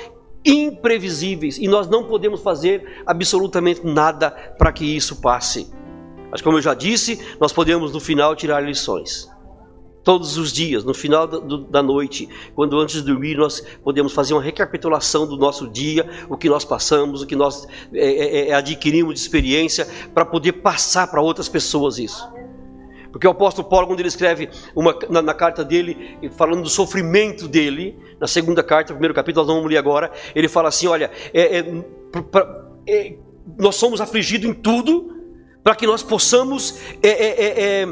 imprevisíveis, 0.44 1.58
e 1.58 1.68
nós 1.68 1.88
não 1.88 2.04
podemos 2.04 2.42
fazer 2.42 3.02
absolutamente 3.06 3.86
nada 3.86 4.30
para 4.58 4.72
que 4.72 4.84
isso 4.84 5.20
passe. 5.20 5.70
Mas 6.30 6.40
como 6.40 6.56
eu 6.56 6.62
já 6.62 6.74
disse, 6.74 7.20
nós 7.38 7.52
podemos 7.52 7.92
no 7.92 8.00
final 8.00 8.34
tirar 8.34 8.60
lições. 8.60 9.31
Todos 10.04 10.36
os 10.36 10.52
dias, 10.52 10.82
no 10.82 10.92
final 10.92 11.28
da 11.28 11.82
noite, 11.82 12.28
quando 12.56 12.78
antes 12.78 12.96
de 12.96 13.02
dormir, 13.02 13.36
nós 13.36 13.62
podemos 13.84 14.12
fazer 14.12 14.34
uma 14.34 14.42
recapitulação 14.42 15.28
do 15.28 15.36
nosso 15.36 15.68
dia, 15.68 16.08
o 16.28 16.36
que 16.36 16.48
nós 16.48 16.64
passamos, 16.64 17.22
o 17.22 17.26
que 17.26 17.36
nós 17.36 17.68
é, 17.92 18.46
é, 18.46 18.48
é 18.48 18.54
adquirimos 18.54 19.14
de 19.14 19.20
experiência, 19.20 19.86
para 20.12 20.24
poder 20.24 20.54
passar 20.54 21.06
para 21.06 21.22
outras 21.22 21.48
pessoas 21.48 21.98
isso. 21.98 22.28
Porque 23.12 23.26
o 23.26 23.30
apóstolo 23.30 23.68
Paulo, 23.68 23.86
quando 23.86 24.00
ele 24.00 24.08
escreve 24.08 24.48
uma, 24.74 24.98
na, 25.08 25.22
na, 25.22 25.34
carta 25.34 25.62
dele, 25.62 26.18
falando 26.36 26.62
do 26.62 26.68
sofrimento 26.68 27.46
dele, 27.46 27.96
na 28.18 28.26
segunda 28.26 28.62
carta, 28.62 28.94
primeiro 28.94 29.14
capítulo, 29.14 29.46
nós 29.46 29.54
vamos 29.54 29.70
ler 29.70 29.76
agora, 29.76 30.10
ele 30.34 30.48
fala 30.48 30.68
assim: 30.68 30.86
olha, 30.86 31.10
é, 31.32 31.58
é, 31.58 31.62
pra, 32.30 32.64
é, 32.88 33.14
nós 33.58 33.76
somos 33.76 34.00
afligidos 34.00 34.48
em 34.48 34.54
tudo, 34.54 35.14
para 35.62 35.76
que 35.76 35.86
nós 35.86 36.02
possamos 36.02 36.80
é, 37.02 37.86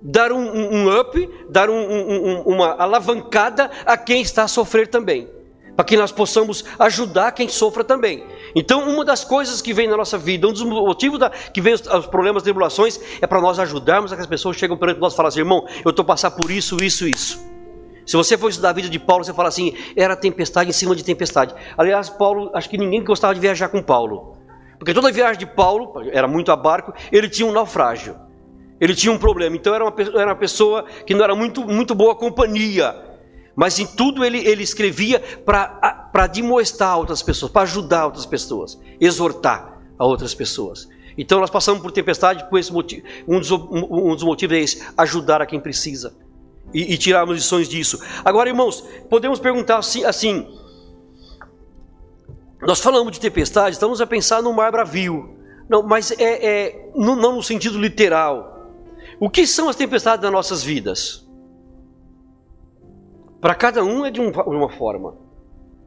dar 0.00 0.32
um, 0.32 0.38
um 0.38 1.00
up, 1.00 1.30
dar 1.50 1.68
um, 1.68 1.74
um, 1.74 2.42
uma 2.42 2.74
alavancada 2.74 3.70
a 3.84 3.96
quem 3.96 4.22
está 4.22 4.44
a 4.44 4.48
sofrer 4.48 4.88
também, 4.88 5.28
para 5.74 5.84
que 5.84 5.96
nós 5.96 6.12
possamos 6.12 6.64
ajudar 6.78 7.32
quem 7.32 7.48
sofra 7.48 7.82
também. 7.84 8.24
Então, 8.54 8.88
uma 8.88 9.04
das 9.04 9.24
coisas 9.24 9.60
que 9.60 9.72
vem 9.72 9.88
na 9.88 9.96
nossa 9.96 10.16
vida, 10.16 10.46
um 10.46 10.52
dos 10.52 10.62
motivos 10.62 11.18
da, 11.18 11.30
que 11.30 11.60
vem 11.60 11.74
os, 11.74 11.86
os 11.86 12.06
problemas, 12.06 12.42
tribulações, 12.42 13.00
é 13.20 13.26
para 13.26 13.40
nós 13.40 13.58
ajudarmos 13.58 14.12
a 14.12 14.16
que 14.16 14.22
as 14.22 14.28
pessoas 14.28 14.56
chegam 14.56 14.76
perante 14.76 15.00
nós 15.00 15.12
e 15.12 15.16
falam 15.16 15.28
assim, 15.28 15.40
irmão, 15.40 15.66
eu 15.84 15.90
estou 15.90 16.04
passando 16.04 16.36
por 16.36 16.50
isso, 16.50 16.76
isso, 16.82 17.06
isso. 17.06 17.48
Se 18.06 18.16
você 18.16 18.38
for 18.38 18.48
estudar 18.48 18.70
a 18.70 18.72
vida 18.72 18.88
de 18.88 18.98
Paulo, 18.98 19.22
você 19.22 19.34
fala 19.34 19.48
assim, 19.48 19.74
era 19.94 20.16
tempestade 20.16 20.70
em 20.70 20.72
cima 20.72 20.96
de 20.96 21.04
tempestade. 21.04 21.54
Aliás, 21.76 22.08
Paulo, 22.08 22.50
acho 22.54 22.70
que 22.70 22.78
ninguém 22.78 23.04
gostava 23.04 23.34
de 23.34 23.40
viajar 23.40 23.68
com 23.68 23.82
Paulo. 23.82 24.34
Porque 24.78 24.94
toda 24.94 25.12
viagem 25.12 25.38
de 25.38 25.46
Paulo, 25.46 26.00
era 26.10 26.26
muito 26.26 26.50
a 26.50 26.56
barco, 26.56 26.94
ele 27.12 27.28
tinha 27.28 27.46
um 27.46 27.52
naufrágio. 27.52 28.27
Ele 28.80 28.94
tinha 28.94 29.12
um 29.12 29.18
problema, 29.18 29.56
então 29.56 29.74
era 29.74 29.84
uma, 29.84 29.94
era 29.98 30.26
uma 30.26 30.36
pessoa 30.36 30.84
que 31.04 31.14
não 31.14 31.24
era 31.24 31.34
muito, 31.34 31.66
muito 31.66 31.94
boa 31.94 32.14
companhia. 32.14 32.94
Mas 33.56 33.78
em 33.80 33.86
tudo 33.86 34.24
ele, 34.24 34.38
ele 34.38 34.62
escrevia 34.62 35.20
para 35.44 36.26
demonstrar 36.28 36.96
outras 36.96 37.22
pessoas, 37.22 37.50
para 37.50 37.62
ajudar 37.62 38.04
outras 38.06 38.24
pessoas, 38.24 38.78
exortar 39.00 39.80
a 39.98 40.06
outras 40.06 40.32
pessoas. 40.32 40.88
Então 41.16 41.40
nós 41.40 41.50
passamos 41.50 41.82
por 41.82 41.90
tempestade 41.90 42.48
por 42.48 42.58
esse 42.58 42.72
motivo. 42.72 43.02
Um 43.26 43.40
dos, 43.40 43.50
um 43.50 44.14
dos 44.14 44.22
motivos 44.22 44.56
é 44.56 44.60
esse: 44.60 44.82
ajudar 44.96 45.42
a 45.42 45.46
quem 45.46 45.58
precisa. 45.58 46.14
E, 46.72 46.94
e 46.94 46.98
tirarmos 46.98 47.34
lições 47.34 47.68
disso. 47.68 47.98
Agora, 48.24 48.48
irmãos, 48.48 48.84
podemos 49.08 49.40
perguntar 49.40 49.78
assim, 49.78 50.04
assim 50.04 50.46
nós 52.60 52.80
falamos 52.80 53.12
de 53.12 53.20
tempestade, 53.20 53.70
estamos 53.70 54.00
a 54.00 54.06
pensar 54.06 54.42
no 54.42 54.52
mar 54.52 54.70
bravio. 54.70 55.36
Não, 55.68 55.82
mas 55.82 56.10
é, 56.12 56.46
é 56.46 56.90
não, 56.94 57.14
não 57.14 57.36
no 57.36 57.42
sentido 57.42 57.78
literal. 57.78 58.57
O 59.20 59.28
que 59.28 59.46
são 59.46 59.68
as 59.68 59.74
tempestades 59.74 60.22
das 60.22 60.30
nossas 60.30 60.62
vidas? 60.62 61.28
Para 63.40 63.54
cada 63.54 63.82
um 63.82 64.06
é 64.06 64.10
de, 64.10 64.20
um, 64.20 64.30
de 64.30 64.38
uma 64.40 64.70
forma. 64.70 65.16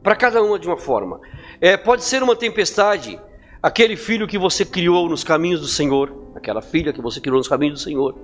Para 0.02 0.14
cada 0.14 0.42
um 0.42 0.54
é 0.54 0.58
de 0.58 0.66
uma 0.66 0.76
forma. 0.76 1.20
É, 1.60 1.76
pode 1.76 2.04
ser 2.04 2.22
uma 2.22 2.36
tempestade, 2.36 3.18
aquele 3.62 3.96
filho 3.96 4.26
que 4.26 4.36
você 4.36 4.64
criou 4.64 5.08
nos 5.08 5.24
caminhos 5.24 5.60
do 5.60 5.66
Senhor, 5.66 6.30
aquela 6.34 6.60
filha 6.60 6.92
que 6.92 7.00
você 7.00 7.20
criou 7.20 7.38
nos 7.38 7.48
caminhos 7.48 7.80
do 7.80 7.82
Senhor. 7.82 8.14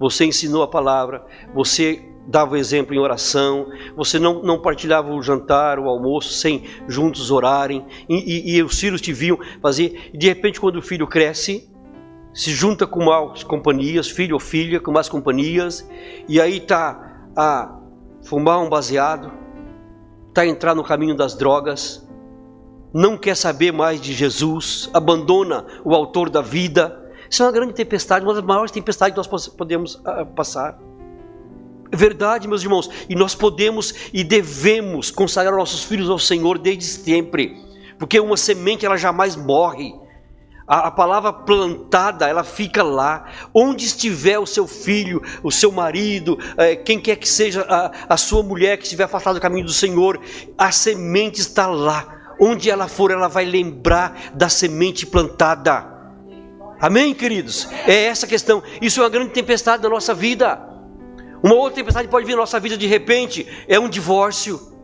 Você 0.00 0.24
ensinou 0.24 0.62
a 0.62 0.68
palavra, 0.68 1.24
você 1.54 2.02
dava 2.26 2.58
exemplo 2.58 2.92
em 2.92 2.98
oração, 2.98 3.68
você 3.96 4.18
não, 4.18 4.42
não 4.42 4.60
partilhava 4.60 5.12
o 5.12 5.22
jantar, 5.22 5.78
o 5.78 5.88
almoço, 5.88 6.32
sem 6.32 6.64
juntos 6.88 7.30
orarem, 7.30 7.86
e, 8.08 8.54
e, 8.54 8.56
e 8.56 8.62
os 8.64 8.80
filhos 8.80 9.00
te 9.00 9.12
viam 9.12 9.38
fazer, 9.62 10.10
e 10.12 10.18
de 10.18 10.26
repente, 10.26 10.60
quando 10.60 10.76
o 10.76 10.82
filho 10.82 11.06
cresce, 11.06 11.70
se 12.36 12.50
junta 12.50 12.86
com 12.86 13.02
más 13.02 13.42
companhias, 13.42 14.10
filho 14.10 14.34
ou 14.34 14.40
filha, 14.40 14.78
com 14.78 14.92
más 14.92 15.08
companhias, 15.08 15.88
e 16.28 16.38
aí 16.38 16.58
está 16.58 17.24
a 17.34 17.78
fumar 18.22 18.58
um 18.58 18.68
baseado, 18.68 19.32
está 20.28 20.42
a 20.42 20.46
entrar 20.46 20.74
no 20.74 20.84
caminho 20.84 21.16
das 21.16 21.34
drogas, 21.34 22.06
não 22.92 23.16
quer 23.16 23.34
saber 23.34 23.72
mais 23.72 24.02
de 24.02 24.12
Jesus, 24.12 24.90
abandona 24.92 25.64
o 25.82 25.94
autor 25.94 26.28
da 26.28 26.42
vida. 26.42 27.10
Isso 27.28 27.42
é 27.42 27.46
uma 27.46 27.52
grande 27.52 27.72
tempestade, 27.72 28.22
uma 28.22 28.34
das 28.34 28.44
maiores 28.44 28.70
tempestades 28.70 29.14
que 29.14 29.32
nós 29.32 29.48
podemos 29.48 29.98
ah, 30.04 30.26
passar. 30.26 30.78
É 31.90 31.96
verdade, 31.96 32.46
meus 32.46 32.62
irmãos, 32.62 32.90
e 33.08 33.14
nós 33.14 33.34
podemos 33.34 33.94
e 34.12 34.22
devemos 34.22 35.10
consagrar 35.10 35.56
nossos 35.56 35.84
filhos 35.84 36.10
ao 36.10 36.18
Senhor 36.18 36.58
desde 36.58 36.84
sempre, 36.84 37.56
porque 37.98 38.20
uma 38.20 38.36
semente 38.36 38.84
ela 38.84 38.98
jamais 38.98 39.36
morre. 39.36 39.94
A, 40.66 40.88
a, 40.88 40.90
palavra 40.90 41.32
plantada, 41.32 42.28
ela 42.28 42.42
fica 42.42 42.82
lá. 42.82 43.26
Onde 43.54 43.84
estiver 43.84 44.38
o 44.38 44.46
seu 44.46 44.66
filho, 44.66 45.22
o 45.42 45.50
seu 45.52 45.70
marido, 45.70 46.38
é, 46.56 46.74
quem 46.74 46.98
quer 46.98 47.16
que 47.16 47.28
seja 47.28 47.64
a, 47.68 48.14
a 48.14 48.16
sua 48.16 48.42
mulher 48.42 48.76
que 48.76 48.82
estiver 48.82 49.04
afastada 49.04 49.38
do 49.38 49.42
caminho 49.42 49.64
do 49.64 49.72
Senhor, 49.72 50.20
a 50.58 50.72
semente 50.72 51.40
está 51.40 51.66
lá. 51.66 52.34
Onde 52.40 52.68
ela 52.68 52.88
for, 52.88 53.10
ela 53.10 53.28
vai 53.28 53.44
lembrar 53.44 54.32
da 54.34 54.48
semente 54.48 55.06
plantada. 55.06 55.96
Amém, 56.80 57.14
queridos? 57.14 57.68
É 57.86 58.04
essa 58.04 58.26
a 58.26 58.28
questão. 58.28 58.62
Isso 58.82 59.00
é 59.00 59.04
uma 59.04 59.08
grande 59.08 59.30
tempestade 59.30 59.82
da 59.82 59.88
nossa 59.88 60.12
vida. 60.12 60.60
Uma 61.42 61.54
outra 61.54 61.76
tempestade 61.76 62.08
pode 62.08 62.26
vir 62.26 62.32
na 62.32 62.38
nossa 62.38 62.58
vida 62.58 62.76
de 62.76 62.86
repente, 62.86 63.46
é 63.68 63.78
um 63.78 63.88
divórcio. 63.88 64.74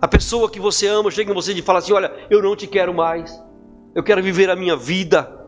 A 0.00 0.06
pessoa 0.06 0.50
que 0.50 0.60
você 0.60 0.86
ama 0.86 1.10
chega 1.10 1.30
em 1.30 1.34
você 1.34 1.52
e 1.52 1.62
fala 1.62 1.78
assim: 1.78 1.92
Olha, 1.92 2.12
eu 2.28 2.42
não 2.42 2.54
te 2.54 2.66
quero 2.66 2.92
mais, 2.94 3.42
eu 3.94 4.02
quero 4.02 4.22
viver 4.22 4.50
a 4.50 4.56
minha 4.56 4.76
vida. 4.76 5.38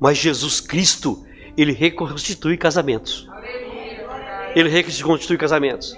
Mas 0.00 0.18
Jesus 0.18 0.60
Cristo, 0.60 1.24
Ele 1.56 1.72
reconstitui 1.72 2.56
casamentos. 2.56 3.28
Ele 4.54 4.68
reconstitui 4.68 5.38
casamentos. 5.38 5.94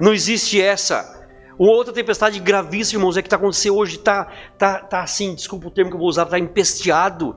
Não 0.00 0.12
existe 0.12 0.60
essa. 0.60 1.20
Uma 1.58 1.72
outra 1.72 1.92
tempestade 1.92 2.40
gravíssima, 2.40 3.00
irmãos, 3.00 3.16
é 3.16 3.22
que 3.22 3.26
está 3.26 3.36
acontecendo 3.36 3.76
hoje, 3.76 3.96
está 3.96 4.24
tá, 4.58 4.78
tá 4.80 5.02
assim, 5.02 5.34
desculpa 5.34 5.68
o 5.68 5.70
termo 5.70 5.90
que 5.90 5.96
eu 5.96 6.00
vou 6.00 6.08
usar, 6.08 6.24
está 6.24 6.38
empesteado. 6.38 7.36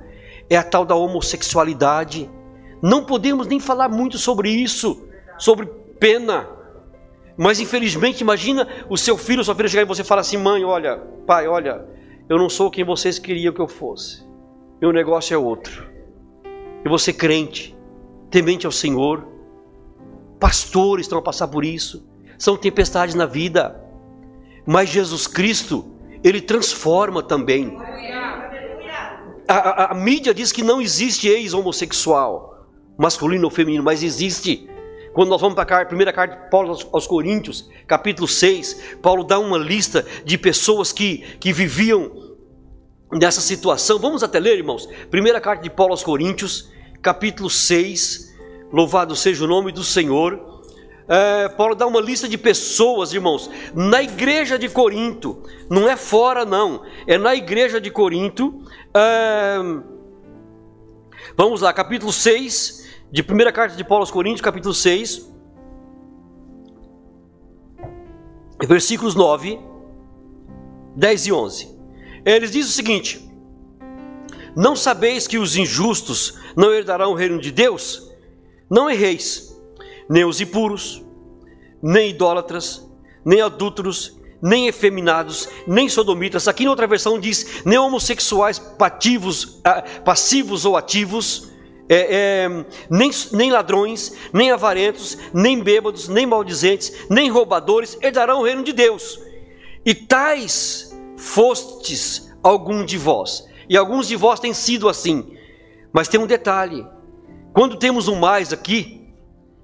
É 0.50 0.56
a 0.56 0.64
tal 0.64 0.86
da 0.86 0.96
homossexualidade. 0.96 2.30
Não 2.82 3.04
podemos 3.04 3.48
nem 3.48 3.60
falar 3.60 3.90
muito 3.90 4.18
sobre 4.18 4.50
isso, 4.50 5.08
sobre 5.38 5.66
pena. 6.00 6.48
Mas 7.38 7.60
infelizmente, 7.60 8.22
imagina 8.22 8.68
o 8.90 8.98
seu 8.98 9.18
filho, 9.18 9.44
sua 9.44 9.56
filha 9.56 9.68
chegar 9.68 9.84
e 9.84 9.86
você 9.86 10.04
falar 10.04 10.22
assim: 10.22 10.38
mãe, 10.38 10.64
olha, 10.64 10.98
pai, 11.28 11.48
olha, 11.48 11.86
eu 12.28 12.38
não 12.38 12.50
sou 12.50 12.72
quem 12.72 12.84
vocês 12.84 13.20
queriam 13.20 13.54
que 13.54 13.62
eu 13.62 13.68
fosse. 13.68 14.26
Meu 14.82 14.92
negócio 14.92 15.34
é 15.34 15.38
outro. 15.38 15.88
Vou 16.84 17.00
ser 17.00 17.14
crente, 17.14 17.76
temente 18.30 18.66
ao 18.66 18.72
Senhor. 18.72 19.28
Pastores 20.40 21.06
estão 21.06 21.20
a 21.20 21.22
passar 21.22 21.48
por 21.48 21.64
isso. 21.64 22.08
São 22.38 22.58
tempestades 22.58 23.16
na 23.16 23.26
vida. 23.26 23.82
Mas 24.66 24.90
Jesus 24.90 25.28
Cristo, 25.28 25.86
Ele 26.24 26.42
transforma 26.42 27.24
também. 27.24 27.78
A, 29.48 29.54
a, 29.56 29.92
a 29.92 29.94
mídia 29.96 30.34
diz 30.34 30.52
que 30.52 30.64
não 30.64 30.82
existe 30.82 31.28
ex-homossexual 31.28 32.56
masculino 32.98 33.46
ou 33.46 33.52
feminino, 33.52 33.84
mas 33.84 34.04
existe. 34.04 34.70
Quando 35.16 35.30
nós 35.30 35.40
vamos 35.40 35.56
para 35.56 35.82
a 35.82 35.86
primeira 35.86 36.12
carta 36.12 36.36
de 36.36 36.50
Paulo 36.50 36.78
aos, 36.92 37.08
Coríntios, 37.08 37.70
capítulo 37.88 38.28
6, 38.28 38.98
Paulo 39.02 39.24
dá 39.24 39.40
uma 39.40 39.58
lista 39.58 40.06
de 40.26 40.38
pessoas 40.38 40.92
que, 40.92 41.20
que 41.40 41.54
viviam 41.54 42.36
nessa 43.14 43.40
situação. 43.40 43.98
Vamos 43.98 44.24
até 44.24 44.42
ler, 44.42 44.58
irmãos. 44.58 44.90
Primeira 45.10 45.40
carta 45.40 45.64
de 45.64 45.70
Paulo 45.70 45.94
aos 45.94 46.04
Coríntios, 46.04 46.70
capítulo 47.02 47.50
6. 47.50 48.36
Louvado 48.74 49.16
seja 49.16 49.46
o 49.46 49.48
nome 49.48 49.72
do 49.72 49.86
Senhor. 49.86 50.62
É, 51.08 51.48
Paulo 51.48 51.76
dá 51.76 51.88
uma 51.88 52.02
lista 52.02 52.28
de 52.28 52.38
pessoas, 52.38 53.14
irmãos, 53.14 53.50
na 53.74 54.04
igreja 54.04 54.60
de 54.60 54.68
Corinto, 54.68 55.44
não 55.70 55.88
é 55.88 55.96
fora, 55.96 56.44
não, 56.44 56.82
é 57.08 57.18
na 57.18 57.34
igreja 57.34 57.80
de 57.80 57.90
Corinto. 57.90 58.66
É, 58.94 59.56
vamos 61.38 61.62
lá, 61.62 61.72
capítulo 61.72 62.12
6, 62.12 62.75
de 63.12 63.24
primeira 63.24 63.52
carta 63.52 63.76
de 63.76 63.84
Paulo 63.84 64.04
aos 64.04 64.12
Coríntios, 64.12 64.42
capítulo 64.42 64.74
6, 64.74 65.32
versículos 68.68 69.16
9, 69.16 69.60
10 70.96 71.28
e 71.28 71.32
11. 71.32 71.76
Eles 72.26 72.52
dizem 72.52 72.70
o 72.70 72.74
seguinte: 72.74 73.32
Não 74.56 74.76
sabeis 74.76 75.28
que 75.28 75.38
os 75.38 75.56
injustos 75.56 76.40
não 76.56 76.74
herdarão 76.74 77.12
o 77.12 77.16
reino 77.16 77.40
de 77.40 77.52
Deus? 77.52 78.12
Não 78.70 78.90
erreis, 78.90 79.56
nem 80.10 80.26
os 80.26 80.42
impuros, 80.42 81.04
nem 81.82 82.10
idólatras, 82.10 82.90
nem 83.24 83.42
adúlteros, 83.42 84.18
nem 84.42 84.68
efeminados, 84.68 85.48
nem 85.68 85.88
sodomitas. 85.88 86.48
Aqui 86.48 86.64
na 86.64 86.72
outra 86.72 86.88
versão 86.88 87.20
diz 87.20 87.64
nem 87.64 87.78
homossexuais 87.78 88.58
pativos, 88.58 89.62
ah, 89.64 89.84
passivos 90.04 90.66
ou 90.66 90.76
ativos, 90.76 91.55
é, 91.88 92.46
é, 92.46 92.66
nem, 92.90 93.12
nem 93.32 93.52
ladrões, 93.52 94.14
nem 94.34 94.52
avarentos, 94.52 95.18
nem 95.34 95.62
bêbados, 95.62 96.08
nem 96.08 96.26
maldizentes, 96.26 96.92
nem 97.10 97.30
roubadores 97.30 97.98
herdarão 98.02 98.40
o 98.40 98.44
reino 98.44 98.64
de 98.64 98.74
Deus. 98.74 99.20
E 99.86 99.94
tais 99.94 100.98
fostes 101.16 102.32
algum 102.42 102.84
de 102.84 102.98
vós, 102.98 103.48
e 103.70 103.78
alguns 103.78 104.08
de 104.08 104.16
vós 104.16 104.40
têm 104.40 104.54
sido 104.54 104.90
assim. 104.90 105.36
Mas 105.94 106.08
tem 106.08 106.20
um 106.20 106.28
detalhe: 106.28 106.86
quando 107.54 107.78
temos 107.78 108.08
um 108.08 108.16
mais 108.16 108.52
aqui, 108.52 109.08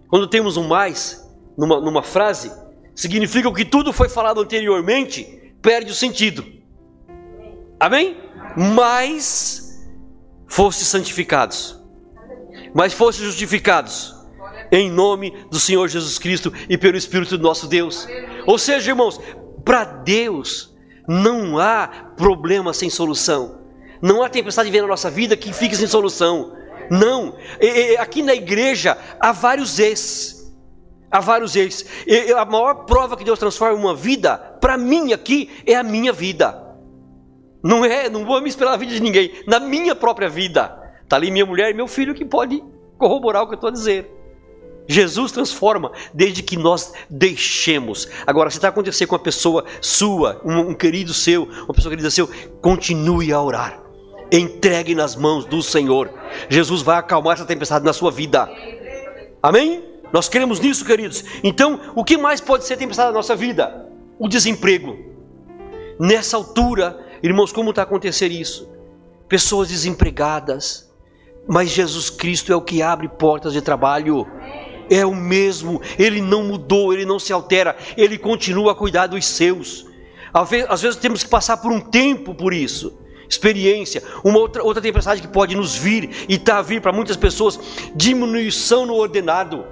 quando 0.07 0.27
temos 0.27 0.57
um 0.57 0.67
mais 0.67 1.27
numa, 1.57 1.81
numa 1.81 2.03
frase, 2.03 2.51
significa 2.93 3.51
que 3.51 3.65
tudo 3.65 3.91
foi 3.91 4.09
falado 4.09 4.41
anteriormente 4.41 5.53
perde 5.61 5.91
o 5.91 5.95
sentido. 5.95 6.45
Amém? 7.79 8.17
Mas 8.55 9.87
foste 10.47 10.85
santificados 10.85 11.80
mas 12.73 12.93
fossem 12.93 13.25
justificados 13.25 14.15
em 14.71 14.89
nome 14.89 15.33
do 15.49 15.59
Senhor 15.59 15.87
Jesus 15.87 16.17
Cristo 16.17 16.53
e 16.69 16.77
pelo 16.77 16.97
Espírito 16.97 17.37
do 17.37 17.43
nosso 17.43 17.67
Deus. 17.67 18.07
Ou 18.45 18.57
seja, 18.57 18.91
irmãos, 18.91 19.19
para 19.65 19.83
Deus 19.83 20.73
não 21.07 21.59
há 21.59 21.87
problema 22.15 22.73
sem 22.73 22.89
solução. 22.89 23.59
Não 24.01 24.23
há 24.23 24.29
tempestade 24.29 24.71
vir 24.71 24.81
na 24.81 24.87
nossa 24.87 25.09
vida 25.09 25.35
que 25.35 25.53
fique 25.53 25.75
sem 25.75 25.87
solução. 25.87 26.55
Não. 26.89 27.35
Aqui 27.99 28.23
na 28.23 28.33
igreja 28.33 28.97
há 29.19 29.31
vários 29.31 29.77
ex. 29.77 30.51
Há 31.11 31.19
vários 31.19 31.55
ex. 31.55 31.85
A 32.37 32.45
maior 32.45 32.85
prova 32.85 33.17
que 33.17 33.25
Deus 33.25 33.37
transforma 33.37 33.77
uma 33.77 33.95
vida, 33.95 34.37
para 34.61 34.77
mim 34.77 35.11
aqui, 35.11 35.49
é 35.65 35.75
a 35.75 35.83
minha 35.83 36.13
vida. 36.13 36.57
Não 37.63 37.85
é, 37.85 38.09
não 38.09 38.25
vou 38.25 38.41
me 38.41 38.49
esperar 38.49 38.73
a 38.73 38.77
vida 38.77 38.93
de 38.93 39.01
ninguém. 39.01 39.31
Na 39.45 39.59
minha 39.59 39.93
própria 39.93 40.29
vida. 40.29 40.80
Está 41.11 41.17
ali 41.17 41.29
minha 41.29 41.45
mulher 41.45 41.69
e 41.69 41.73
meu 41.73 41.89
filho 41.89 42.13
que 42.13 42.23
pode 42.23 42.63
corroborar 42.97 43.43
o 43.43 43.47
que 43.47 43.51
eu 43.51 43.55
estou 43.55 43.67
a 43.67 43.73
dizer. 43.73 44.09
Jesus 44.87 45.33
transforma 45.33 45.91
desde 46.13 46.41
que 46.41 46.55
nós 46.55 46.93
deixemos. 47.09 48.07
Agora, 48.25 48.49
se 48.49 48.57
está 48.57 48.69
acontecendo 48.69 49.09
com 49.09 49.15
uma 49.15 49.21
pessoa 49.21 49.65
sua, 49.81 50.41
um, 50.45 50.69
um, 50.69 50.73
querido 50.73 51.13
seu, 51.13 51.43
uma 51.43 51.73
pessoa 51.73 51.89
querida 51.89 52.09
seu, 52.09 52.29
continue 52.61 53.33
a 53.33 53.41
orar. 53.41 53.83
Entregue 54.31 54.95
nas 54.95 55.13
mãos 55.13 55.43
do 55.43 55.61
Senhor. 55.61 56.09
Jesus 56.47 56.81
vai 56.81 56.95
acalmar 56.95 57.33
essa 57.33 57.45
tempestade 57.45 57.83
na 57.83 57.91
sua 57.91 58.09
vida. 58.09 58.49
Amém? 59.43 59.83
Nós 60.13 60.29
queremos 60.29 60.61
nisso, 60.61 60.85
queridos. 60.85 61.25
Então, 61.43 61.77
o 61.93 62.05
que 62.05 62.17
mais 62.17 62.39
pode 62.39 62.63
ser 62.63 62.77
tempestade 62.77 63.09
na 63.09 63.15
nossa 63.15 63.35
vida? 63.35 63.85
O 64.17 64.29
desemprego. 64.29 64.97
Nessa 65.99 66.37
altura, 66.37 67.05
irmãos, 67.21 67.51
como 67.51 67.71
está 67.71 67.81
acontecendo 67.81 68.31
isso? 68.31 68.71
Pessoas 69.27 69.67
desempregadas 69.67 70.89
mas 71.47 71.69
Jesus 71.69 72.09
Cristo 72.09 72.51
é 72.51 72.55
o 72.55 72.61
que 72.61 72.81
abre 72.81 73.07
portas 73.07 73.53
de 73.53 73.61
trabalho. 73.61 74.27
É 74.89 75.05
o 75.05 75.15
mesmo, 75.15 75.81
ele 75.97 76.21
não 76.21 76.43
mudou, 76.43 76.93
ele 76.93 77.05
não 77.05 77.17
se 77.17 77.31
altera, 77.31 77.77
ele 77.95 78.17
continua 78.17 78.73
a 78.73 78.75
cuidar 78.75 79.07
dos 79.07 79.25
seus. 79.25 79.85
Às 80.33 80.81
vezes 80.81 80.99
temos 80.99 81.23
que 81.23 81.29
passar 81.29 81.57
por 81.57 81.71
um 81.71 81.79
tempo 81.79 82.35
por 82.35 82.53
isso 82.53 83.01
experiência. 83.31 84.03
Uma 84.23 84.39
outra, 84.39 84.63
outra 84.63 84.81
tempestade 84.81 85.21
que 85.21 85.27
pode 85.27 85.55
nos 85.55 85.75
vir 85.75 86.25
e 86.27 86.35
está 86.35 86.57
a 86.57 86.61
vir 86.61 86.81
para 86.81 86.91
muitas 86.91 87.15
pessoas: 87.15 87.59
diminuição 87.95 88.85
no 88.85 88.95
ordenado. 88.95 89.65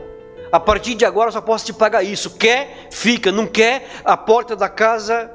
A 0.52 0.60
partir 0.60 0.96
de 0.96 1.06
agora 1.06 1.32
só 1.32 1.42
posso 1.42 1.66
te 1.66 1.74
pagar 1.74 2.02
isso. 2.02 2.32
Quer, 2.32 2.88
fica. 2.90 3.32
Não 3.32 3.46
quer, 3.46 3.88
a 4.04 4.18
porta 4.18 4.56
da 4.56 4.70
casa 4.70 5.30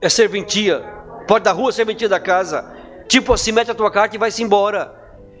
é 0.00 0.08
serventia. 0.08 0.80
Porta 1.26 1.44
da 1.44 1.52
rua 1.52 1.70
é 1.70 1.72
serventia 1.72 2.08
da 2.08 2.20
casa. 2.20 2.76
Tipo 3.06 3.32
assim, 3.32 3.52
mete 3.52 3.70
a 3.70 3.74
tua 3.74 3.90
carta 3.90 4.16
e 4.16 4.18
vai-se 4.18 4.42
embora. 4.42 4.97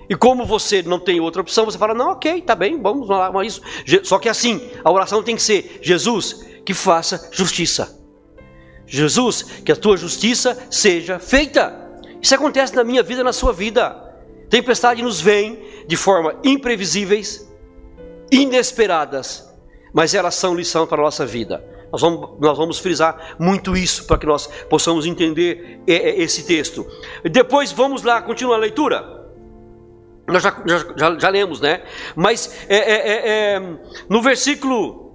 E 0.08 0.16
como 0.16 0.46
você 0.46 0.82
não 0.82 0.98
tem 0.98 1.20
outra 1.20 1.42
opção, 1.42 1.64
você 1.64 1.76
fala: 1.76 1.94
não, 1.94 2.12
ok, 2.12 2.40
tá 2.42 2.54
bem, 2.54 2.80
vamos 2.80 3.08
lá, 3.08 3.30
mas 3.30 3.60
isso. 3.86 4.04
Só 4.04 4.18
que 4.18 4.28
assim, 4.28 4.70
a 4.82 4.90
oração 4.90 5.22
tem 5.22 5.36
que 5.36 5.42
ser: 5.42 5.78
Jesus, 5.82 6.46
que 6.64 6.72
faça 6.72 7.28
justiça. 7.32 7.98
Jesus, 8.86 9.42
que 9.64 9.70
a 9.70 9.76
tua 9.76 9.96
justiça 9.96 10.66
seja 10.70 11.18
feita. 11.18 11.86
Isso 12.22 12.34
acontece 12.34 12.74
na 12.74 12.82
minha 12.82 13.02
vida, 13.02 13.22
na 13.22 13.34
sua 13.34 13.52
vida. 13.52 14.04
Tempestade 14.48 15.02
nos 15.02 15.20
vem 15.20 15.62
de 15.86 15.96
forma 15.96 16.34
imprevisíveis, 16.42 17.46
inesperadas, 18.32 19.46
mas 19.92 20.14
elas 20.14 20.34
são 20.34 20.54
lição 20.54 20.86
para 20.86 21.02
a 21.02 21.04
nossa 21.04 21.26
vida. 21.26 21.62
Nós 21.92 22.00
vamos, 22.00 22.30
nós 22.40 22.56
vamos 22.56 22.78
frisar 22.78 23.36
muito 23.38 23.76
isso 23.76 24.06
para 24.06 24.18
que 24.18 24.26
nós 24.26 24.46
possamos 24.68 25.06
entender 25.06 25.80
esse 25.86 26.44
texto. 26.44 26.86
Depois 27.30 27.72
vamos 27.72 28.02
lá, 28.02 28.22
continua 28.22 28.56
a 28.56 28.58
leitura. 28.58 29.17
Nós 30.28 30.42
já, 30.42 30.62
já, 30.96 31.18
já 31.18 31.28
lemos, 31.28 31.60
né? 31.60 31.82
Mas 32.14 32.64
é, 32.68 32.76
é, 32.76 33.08
é, 33.08 33.54
é 33.54 33.60
no 34.08 34.22
versículo 34.22 35.08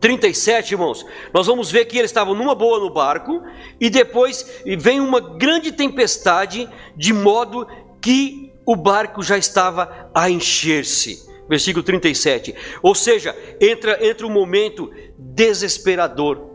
37, 0.00 0.72
irmãos, 0.72 1.06
nós 1.32 1.46
vamos 1.46 1.70
ver 1.70 1.84
que 1.84 1.98
eles 1.98 2.10
estavam 2.10 2.34
numa 2.34 2.54
boa 2.54 2.80
no 2.80 2.92
barco 2.92 3.42
e 3.80 3.88
depois 3.88 4.62
vem 4.78 5.00
uma 5.00 5.20
grande 5.20 5.72
tempestade, 5.72 6.68
de 6.96 7.12
modo 7.12 7.66
que 8.00 8.52
o 8.66 8.74
barco 8.74 9.22
já 9.22 9.36
estava 9.36 10.10
a 10.14 10.28
encher-se. 10.28 11.24
Versículo 11.48 11.82
37. 11.82 12.54
Ou 12.82 12.94
seja, 12.94 13.36
entra, 13.60 14.04
entra 14.04 14.26
um 14.26 14.30
momento 14.30 14.90
desesperador. 15.18 16.50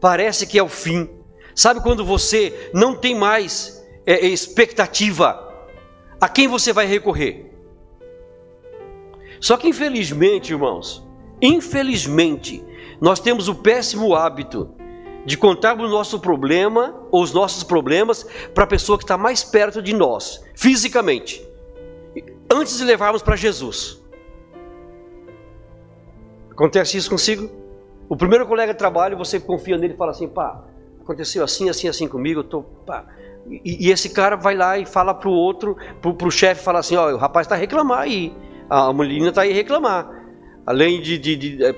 Parece 0.00 0.46
que 0.46 0.58
é 0.58 0.62
o 0.62 0.68
fim. 0.68 1.08
Sabe 1.54 1.80
quando 1.80 2.04
você 2.04 2.70
não 2.72 2.96
tem 2.96 3.14
mais 3.14 3.84
é, 4.06 4.26
expectativa? 4.26 5.53
A 6.24 6.28
quem 6.30 6.48
você 6.48 6.72
vai 6.72 6.86
recorrer? 6.86 7.52
Só 9.38 9.58
que 9.58 9.68
infelizmente, 9.68 10.54
irmãos, 10.54 11.06
infelizmente, 11.38 12.64
nós 12.98 13.20
temos 13.20 13.46
o 13.46 13.54
péssimo 13.54 14.14
hábito 14.14 14.70
de 15.26 15.36
contar 15.36 15.78
o 15.78 15.86
nosso 15.86 16.18
problema 16.18 16.98
ou 17.10 17.22
os 17.22 17.34
nossos 17.34 17.62
problemas 17.62 18.26
para 18.54 18.64
a 18.64 18.66
pessoa 18.66 18.96
que 18.96 19.04
está 19.04 19.18
mais 19.18 19.44
perto 19.44 19.82
de 19.82 19.94
nós, 19.94 20.42
fisicamente, 20.54 21.46
antes 22.50 22.78
de 22.78 22.84
levarmos 22.84 23.20
para 23.20 23.36
Jesus. 23.36 24.02
Acontece 26.50 26.96
isso 26.96 27.10
consigo? 27.10 27.50
O 28.08 28.16
primeiro 28.16 28.46
colega 28.46 28.72
de 28.72 28.78
trabalho, 28.78 29.18
você 29.18 29.38
confia 29.38 29.76
nele 29.76 29.92
e 29.92 29.96
fala 29.98 30.12
assim, 30.12 30.26
pá, 30.26 30.64
aconteceu 31.02 31.44
assim, 31.44 31.68
assim, 31.68 31.86
assim 31.86 32.08
comigo, 32.08 32.40
eu 32.40 32.44
tô, 32.44 32.62
pá. 32.62 33.04
E, 33.48 33.88
e 33.88 33.90
esse 33.90 34.10
cara 34.10 34.36
vai 34.36 34.56
lá 34.56 34.78
e 34.78 34.86
fala 34.86 35.14
pro 35.14 35.30
outro, 35.30 35.76
pro, 36.00 36.14
pro 36.14 36.30
chefe, 36.30 36.62
fala 36.62 36.78
assim, 36.78 36.96
ó, 36.96 37.12
o 37.12 37.16
rapaz 37.16 37.46
está 37.46 37.54
a 37.54 37.58
reclamar 37.58 38.00
aí, 38.00 38.34
a 38.68 38.92
menina 38.92 39.28
está 39.28 39.42
aí 39.42 39.52
a 39.52 39.54
reclamar. 39.54 40.10
Além 40.66 41.00
de, 41.00 41.18
de, 41.18 41.36
de, 41.36 41.64
é, 41.64 41.74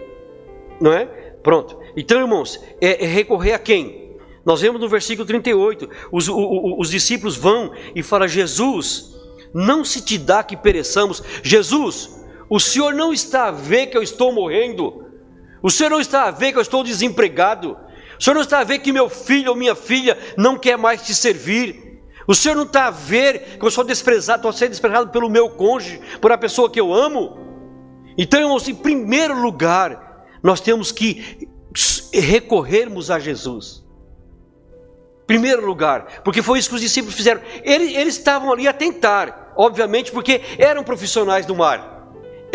não 0.81 0.93
é? 0.93 1.07
Pronto. 1.43 1.79
Então, 1.97 2.21
irmãos, 2.21 2.63
é, 2.81 3.05
é, 3.05 3.07
recorrer 3.07 3.53
a 3.53 3.59
quem? 3.59 4.17
Nós 4.45 4.61
vemos 4.61 4.81
no 4.81 4.89
versículo 4.89 5.27
38, 5.27 5.89
os, 6.13 6.29
o, 6.29 6.37
o, 6.37 6.81
os 6.81 6.91
discípulos 6.91 7.37
vão 7.37 7.73
e 7.95 8.03
falam, 8.03 8.29
Jesus, 8.29 9.17
não 9.53 9.85
se 9.85 10.05
te 10.05 10.19
dá 10.19 10.43
que 10.45 10.57
pereçamos. 10.57 11.23
Jesus, 11.43 12.25
o 12.49 12.61
Senhor 12.61 12.95
não 12.95 13.13
está 13.13 13.49
a 13.49 13.51
ver 13.51 13.87
que 13.87 13.97
eu 13.97 14.03
estou 14.03 14.33
morrendo. 14.33 15.05
O 15.63 15.71
Senhor 15.71 15.91
não 15.91 16.01
está 16.01 16.25
a 16.25 16.31
ver 16.31 16.53
que 16.53 16.59
eu 16.59 16.63
estou 16.63 16.85
desempregado. 16.85 17.77
O 18.19 18.23
Senhor 18.23 18.35
não 18.35 18.43
está 18.43 18.61
a 18.61 18.65
ver 18.65 18.79
que 18.79 18.93
meu 18.93 19.09
filho 19.09 19.51
ou 19.51 19.57
minha 19.57 19.75
filha 19.75 20.19
não 20.37 20.59
quer 20.59 20.77
mais 20.77 21.03
te 21.03 21.15
servir. 21.15 22.01
O 22.27 22.35
Senhor 22.35 22.55
não 22.55 22.65
está 22.65 22.87
a 22.87 22.91
ver 22.91 23.59
que 23.59 23.65
eu 23.65 23.71
sou 23.71 23.85
desprezado, 23.85 24.39
estou 24.39 24.53
sendo 24.53 24.71
desprezado 24.71 25.11
pelo 25.11 25.31
meu 25.31 25.49
cônjuge, 25.51 26.01
por 26.21 26.33
a 26.33 26.39
pessoa 26.39 26.71
que 26.71 26.81
eu 26.81 26.93
amo. 26.93 27.39
Então, 28.19 28.41
irmãos, 28.41 28.67
em 28.69 28.75
primeiro 28.75 29.41
lugar, 29.41 30.27
nós 30.43 30.61
temos 30.61 30.91
que 30.91 31.49
recorrermos 32.13 33.11
a 33.11 33.19
Jesus. 33.19 33.85
Primeiro 35.27 35.67
lugar, 35.67 36.23
porque 36.25 36.41
foi 36.41 36.59
isso 36.59 36.69
que 36.69 36.77
os 36.77 36.81
discípulos 36.81 37.15
fizeram. 37.15 37.41
Eles, 37.63 37.95
eles 37.95 38.17
estavam 38.17 38.53
ali 38.53 38.67
a 38.67 38.73
tentar, 38.73 39.53
obviamente, 39.57 40.13
porque 40.13 40.41
eram 40.57 40.85
profissionais 40.85 41.45
do 41.45 41.55
mar. 41.55 41.96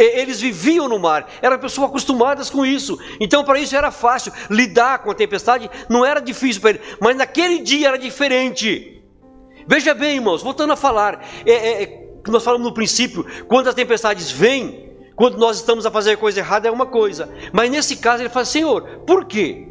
Eles 0.04 0.42
viviam 0.42 0.88
no 0.88 1.00
mar, 1.00 1.28
eram 1.42 1.58
pessoas 1.58 1.90
acostumadas 1.90 2.50
com 2.50 2.66
isso. 2.66 2.98
Então, 3.20 3.44
para 3.44 3.60
isso 3.60 3.76
era 3.76 3.92
fácil. 3.92 4.32
Lidar 4.50 5.00
com 5.00 5.12
a 5.12 5.16
tempestade 5.16 5.70
não 5.90 6.06
era 6.06 6.20
difícil 6.20 6.62
para 6.62 6.72
eles, 6.72 6.82
mas 7.00 7.16
naquele 7.16 7.60
dia 7.60 7.90
era 7.90 7.98
diferente. 7.98 9.02
Veja 9.68 9.94
bem, 9.94 10.16
irmãos, 10.16 10.42
voltando 10.42 10.74
a 10.74 10.76
falar, 10.76 11.24
é, 11.46 11.52
é, 11.52 11.84
é, 11.84 12.08
nós 12.28 12.44
falamos 12.44 12.68
no 12.68 12.74
princípio, 12.74 13.26
quando 13.48 13.68
as 13.68 13.76
tempestades 13.76 14.32
vêm, 14.32 14.92
quando 15.16 15.38
nós 15.38 15.58
estamos 15.58 15.86
a 15.86 15.92
fazer 15.92 16.18
coisa 16.18 16.40
errada 16.40 16.68
é 16.68 16.72
uma 16.72 16.86
coisa, 16.86 17.30
mas 17.54 17.70
nesse 17.70 17.98
caso 17.98 18.24
ele 18.24 18.30
fala: 18.30 18.46
Senhor, 18.46 18.82
por 19.06 19.26
quê? 19.26 19.68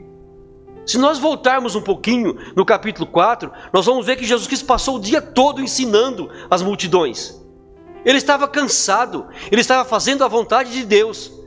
Se 0.86 0.98
nós 0.98 1.18
voltarmos 1.18 1.74
um 1.74 1.82
pouquinho 1.82 2.36
no 2.56 2.64
capítulo 2.64 3.06
4, 3.06 3.50
nós 3.72 3.86
vamos 3.86 4.04
ver 4.06 4.16
que 4.16 4.24
Jesus 4.24 4.46
Cristo 4.46 4.66
passou 4.66 4.96
o 4.96 5.00
dia 5.00 5.20
todo 5.20 5.60
ensinando 5.60 6.30
as 6.50 6.62
multidões. 6.62 7.39
Ele 8.04 8.18
estava 8.18 8.48
cansado, 8.48 9.28
ele 9.50 9.60
estava 9.60 9.84
fazendo 9.88 10.24
a 10.24 10.28
vontade 10.28 10.72
de 10.72 10.84
Deus. 10.84 11.40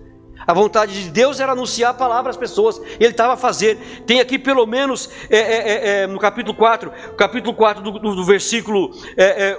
A 0.46 0.54
vontade 0.54 1.04
de 1.04 1.10
Deus 1.10 1.40
era 1.40 1.54
anunciar 1.54 1.92
a 1.92 1.94
palavra 1.94 2.30
às 2.30 2.38
pessoas, 2.38 2.82
ele 3.00 3.12
estava 3.12 3.34
a 3.34 3.38
fazer. 3.38 3.78
Tem 4.06 4.20
aqui 4.20 4.38
pelo 4.38 4.66
menos 4.66 5.10
é, 5.30 5.38
é, 5.38 5.42
é, 5.42 6.02
é 6.02 6.08
no 6.08 6.20
capítulo 6.20 6.56
4, 6.56 6.92
capítulo 7.18 7.56
4 7.56 7.82
do, 7.82 7.92
do, 7.92 8.16
do 8.16 8.26
versículo 8.26 8.90
1 8.90 8.96
é, 9.16 9.24
é, 9.24 9.58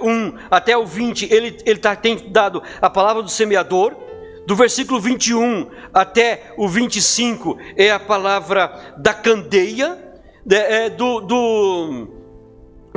até 0.49 0.77
o 0.77 0.85
20, 0.85 1.33
ele, 1.33 1.57
ele 1.65 1.79
tá, 1.79 1.95
tem 1.95 2.29
dado 2.29 2.61
a 2.81 2.89
palavra 2.89 3.23
do 3.23 3.29
semeador. 3.29 3.95
Do 4.45 4.55
versículo 4.55 4.99
21 4.99 5.71
até 5.91 6.53
o 6.55 6.67
25 6.67 7.57
é 7.75 7.89
a 7.89 7.99
palavra 7.99 8.93
da 8.97 9.11
candeia. 9.11 10.03
Né, 10.45 10.91
do, 10.91 11.21
do 11.21 12.14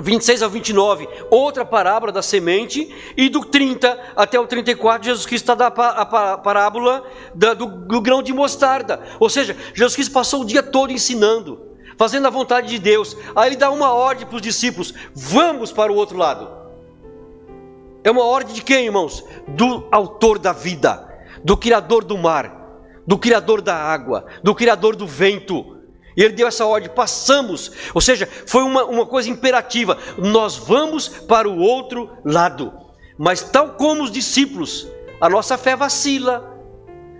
26 0.03 0.43
ao 0.43 0.51
29, 0.51 1.09
outra 1.31 1.65
parábola 1.65 2.13
da 2.13 2.23
semente, 2.23 2.95
e 3.17 3.29
do 3.29 3.45
30 3.45 3.99
até 4.15 4.39
o 4.39 4.47
34, 4.47 5.05
Jesus 5.05 5.27
Cristo 5.27 5.51
está 5.53 5.67
a 5.67 6.39
parábola 6.39 7.05
do 7.35 8.01
grão 8.01 8.23
de 8.23 8.33
mostarda. 8.33 9.03
Ou 9.19 9.29
seja, 9.29 9.57
Jesus 9.75 9.95
Cristo 9.95 10.13
passou 10.13 10.43
o 10.43 10.45
dia 10.45 10.63
todo 10.63 10.93
ensinando, 10.93 11.61
fazendo 11.97 12.27
a 12.27 12.31
vontade 12.31 12.69
de 12.69 12.79
Deus. 12.79 13.17
Aí 13.35 13.49
ele 13.49 13.57
dá 13.57 13.71
uma 13.71 13.93
ordem 13.93 14.27
para 14.27 14.37
os 14.37 14.43
discípulos: 14.43 14.95
vamos 15.15 15.73
para 15.73 15.93
o 15.93 15.97
outro 15.97 16.17
lado. 16.17 16.49
É 18.05 18.11
uma 18.11 18.25
ordem 18.25 18.55
de 18.55 18.63
quem, 18.63 18.87
irmãos? 18.87 19.25
Do 19.49 19.89
autor 19.91 20.39
da 20.39 20.53
vida, 20.53 21.07
do 21.43 21.57
Criador 21.57 22.05
do 22.05 22.17
mar, 22.17 22.55
do 23.07 23.19
Criador 23.19 23.61
da 23.61 23.75
água, 23.75 24.27
do 24.43 24.55
Criador 24.55 24.95
do 24.95 25.07
vento 25.07 25.78
e 26.19 26.23
ele 26.25 26.35
deu 26.35 26.49
essa 26.49 26.67
ordem, 26.67 26.91
passamos, 26.91 27.71
ou 27.95 28.01
seja, 28.01 28.29
foi 28.45 28.65
uma, 28.65 28.85
uma 28.87 29.07
coisa 29.07 29.31
imperativa, 29.31 29.97
nós 30.19 30.57
vamos 30.57 31.07
para 31.07 31.49
o 31.49 31.61
outro 31.61 32.11
lado. 32.25 32.73
Mas 33.17 33.41
tal 33.41 33.75
como 33.75 34.03
os 34.03 34.11
discípulos, 34.11 34.89
a 35.21 35.29
nossa 35.29 35.57
fé 35.57 35.77
vacila. 35.77 36.59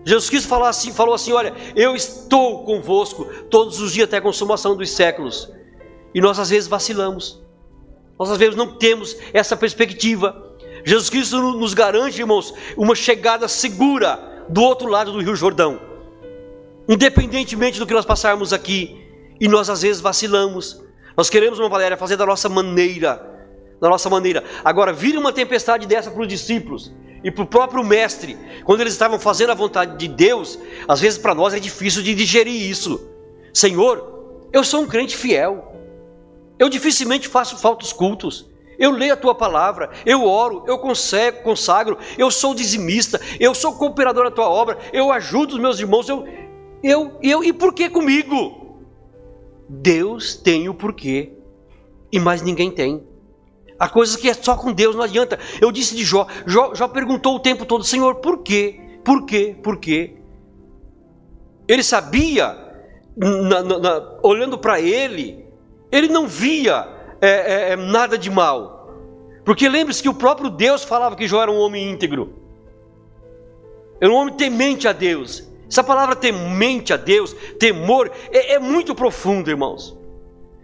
Jesus 0.05 0.29
Cristo 0.29 0.49
falou 0.49 0.67
assim, 0.67 0.93
falou 0.93 1.15
assim: 1.15 1.31
Olha, 1.31 1.55
eu 1.77 1.95
estou 1.95 2.65
convosco 2.65 3.25
todos 3.49 3.79
os 3.81 3.93
dias 3.93 4.09
até 4.09 4.17
a 4.17 4.21
consumação 4.21 4.77
dos 4.77 4.91
séculos. 4.91 5.49
E 6.13 6.21
nós 6.21 6.41
às 6.41 6.51
vezes 6.51 6.69
vacilamos, 6.69 7.41
nós 8.19 8.33
às 8.33 8.39
vezes 8.39 8.57
não 8.57 8.79
temos 8.79 9.17
essa 9.33 9.57
perspectiva. 9.57 10.57
Jesus 10.85 11.09
Cristo 11.09 11.41
nos 11.53 11.73
garante, 11.73 12.19
irmãos, 12.19 12.53
uma 12.77 12.97
chegada 12.97 13.47
segura 13.47 14.45
do 14.49 14.61
outro 14.61 14.89
lado 14.89 15.13
do 15.13 15.21
Rio 15.21 15.37
Jordão 15.37 15.88
independentemente 16.89 17.79
do 17.79 17.87
que 17.87 17.95
nós 17.95 18.07
passarmos 18.07 18.53
aqui, 18.53 19.07
e 19.41 19.47
nós 19.47 19.69
às 19.69 19.83
vezes 19.83 20.01
vacilamos. 20.01 20.83
Nós 21.17 21.29
queremos 21.29 21.59
uma 21.59 21.69
Valéria 21.69 21.97
fazer 21.97 22.17
da 22.17 22.27
nossa 22.27 22.49
maneira, 22.49 23.25
da 23.81 23.89
nossa 23.89 24.09
maneira. 24.09 24.43
Agora, 24.65 24.93
vira 24.93 25.19
uma 25.19 25.33
tempestade 25.33 25.87
dessa 25.87 26.11
para 26.11 26.23
os 26.23 26.29
discípulos 26.29 26.93
e 27.23 27.31
para 27.31 27.43
o 27.43 27.47
próprio 27.47 27.85
mestre, 27.85 28.39
quando 28.65 28.81
eles 28.81 28.93
estavam 28.93 29.19
fazendo 29.19 29.51
a 29.51 29.55
vontade 29.55 29.97
de 29.97 30.09
Deus, 30.09 30.59
às 30.87 31.01
vezes 31.01 31.19
para 31.19 31.35
nós 31.35 31.53
é 31.53 31.59
difícil 31.59 32.03
de 32.03 32.15
digerir 32.15 32.71
isso. 32.71 33.01
Senhor, 33.53 34.49
eu 34.53 34.63
sou 34.63 34.83
um 34.83 34.87
crente 34.87 35.17
fiel. 35.17 35.75
Eu 36.59 36.69
dificilmente 36.69 37.29
faço 37.29 37.59
faltos 37.59 37.93
cultos. 37.93 38.49
Eu 38.79 38.93
leio 38.93 39.13
a 39.13 39.17
tua 39.17 39.35
palavra, 39.35 39.91
eu 40.07 40.25
oro, 40.25 40.63
eu 40.69 40.79
consagro, 40.79 41.99
eu 42.17 42.31
sou 42.31 42.55
dizimista, 42.55 43.21
eu 43.41 43.53
sou 43.53 43.73
cooperador 43.73 44.25
da 44.25 44.31
tua 44.31 44.49
obra, 44.49 44.79
eu 44.93 45.11
ajudo 45.11 45.55
os 45.55 45.61
meus 45.61 45.81
irmãos, 45.81 46.09
eu, 46.09 46.25
eu, 46.83 47.19
eu, 47.23 47.43
e 47.43 47.53
por 47.53 47.75
que 47.75 47.89
comigo? 47.89 48.79
Deus 49.69 50.37
tem 50.37 50.69
o 50.69 50.75
porquê, 50.75 51.33
e 52.11 52.19
mais 52.19 52.43
ninguém 52.43 52.71
tem. 52.71 53.03
Há 53.79 53.89
coisas 53.89 54.17
que 54.17 54.29
é 54.29 54.35
só 54.35 54.57
com 54.57 54.73
Deus, 54.73 54.97
não 54.97 55.05
adianta. 55.05 55.39
Eu 55.61 55.71
disse 55.71 55.95
de 55.95 56.05
Jó, 56.05 56.27
Jó, 56.47 56.75
Jó 56.75 56.89
perguntou 56.89 57.37
o 57.37 57.41
tempo 57.41 57.65
todo, 57.65 57.85
Senhor, 57.85 58.17
por 58.17 58.43
quê? 58.43 58.81
Por 59.05 59.25
quê? 59.25 59.57
Por 59.63 59.79
quê? 59.79 60.15
Ele 61.67 61.83
sabia, 61.83 62.57
na, 63.17 63.63
na, 63.63 63.79
na, 63.79 64.19
olhando 64.23 64.59
para 64.59 64.81
ele, 64.81 65.45
ele 65.93 66.09
não 66.09 66.27
via 66.27 66.89
é, 67.21 67.29
é, 67.29 67.73
é 67.73 67.77
nada 67.77 68.19
de 68.19 68.31
mal. 68.31 68.79
Porque 69.45 69.69
lembre-se 69.69 70.03
que 70.03 70.09
o 70.09 70.15
próprio 70.15 70.51
Deus 70.51 70.85
falava 70.85 71.17
que 71.17 71.27
Jó 71.27 71.43
era 71.43 71.51
um 71.51 71.59
homem 71.59 71.91
íntegro. 71.91 72.35
Era 74.01 74.13
um 74.13 74.17
homem 74.17 74.35
temente 74.35 74.87
a 74.87 74.93
Deus. 74.93 75.48
Essa 75.71 75.85
palavra 75.85 76.17
temente 76.17 76.93
a 76.93 76.97
Deus, 76.97 77.35
temor, 77.59 78.11
é, 78.31 78.55
é 78.55 78.59
muito 78.59 78.95
profundo, 78.95 79.51
irmãos. 79.51 79.97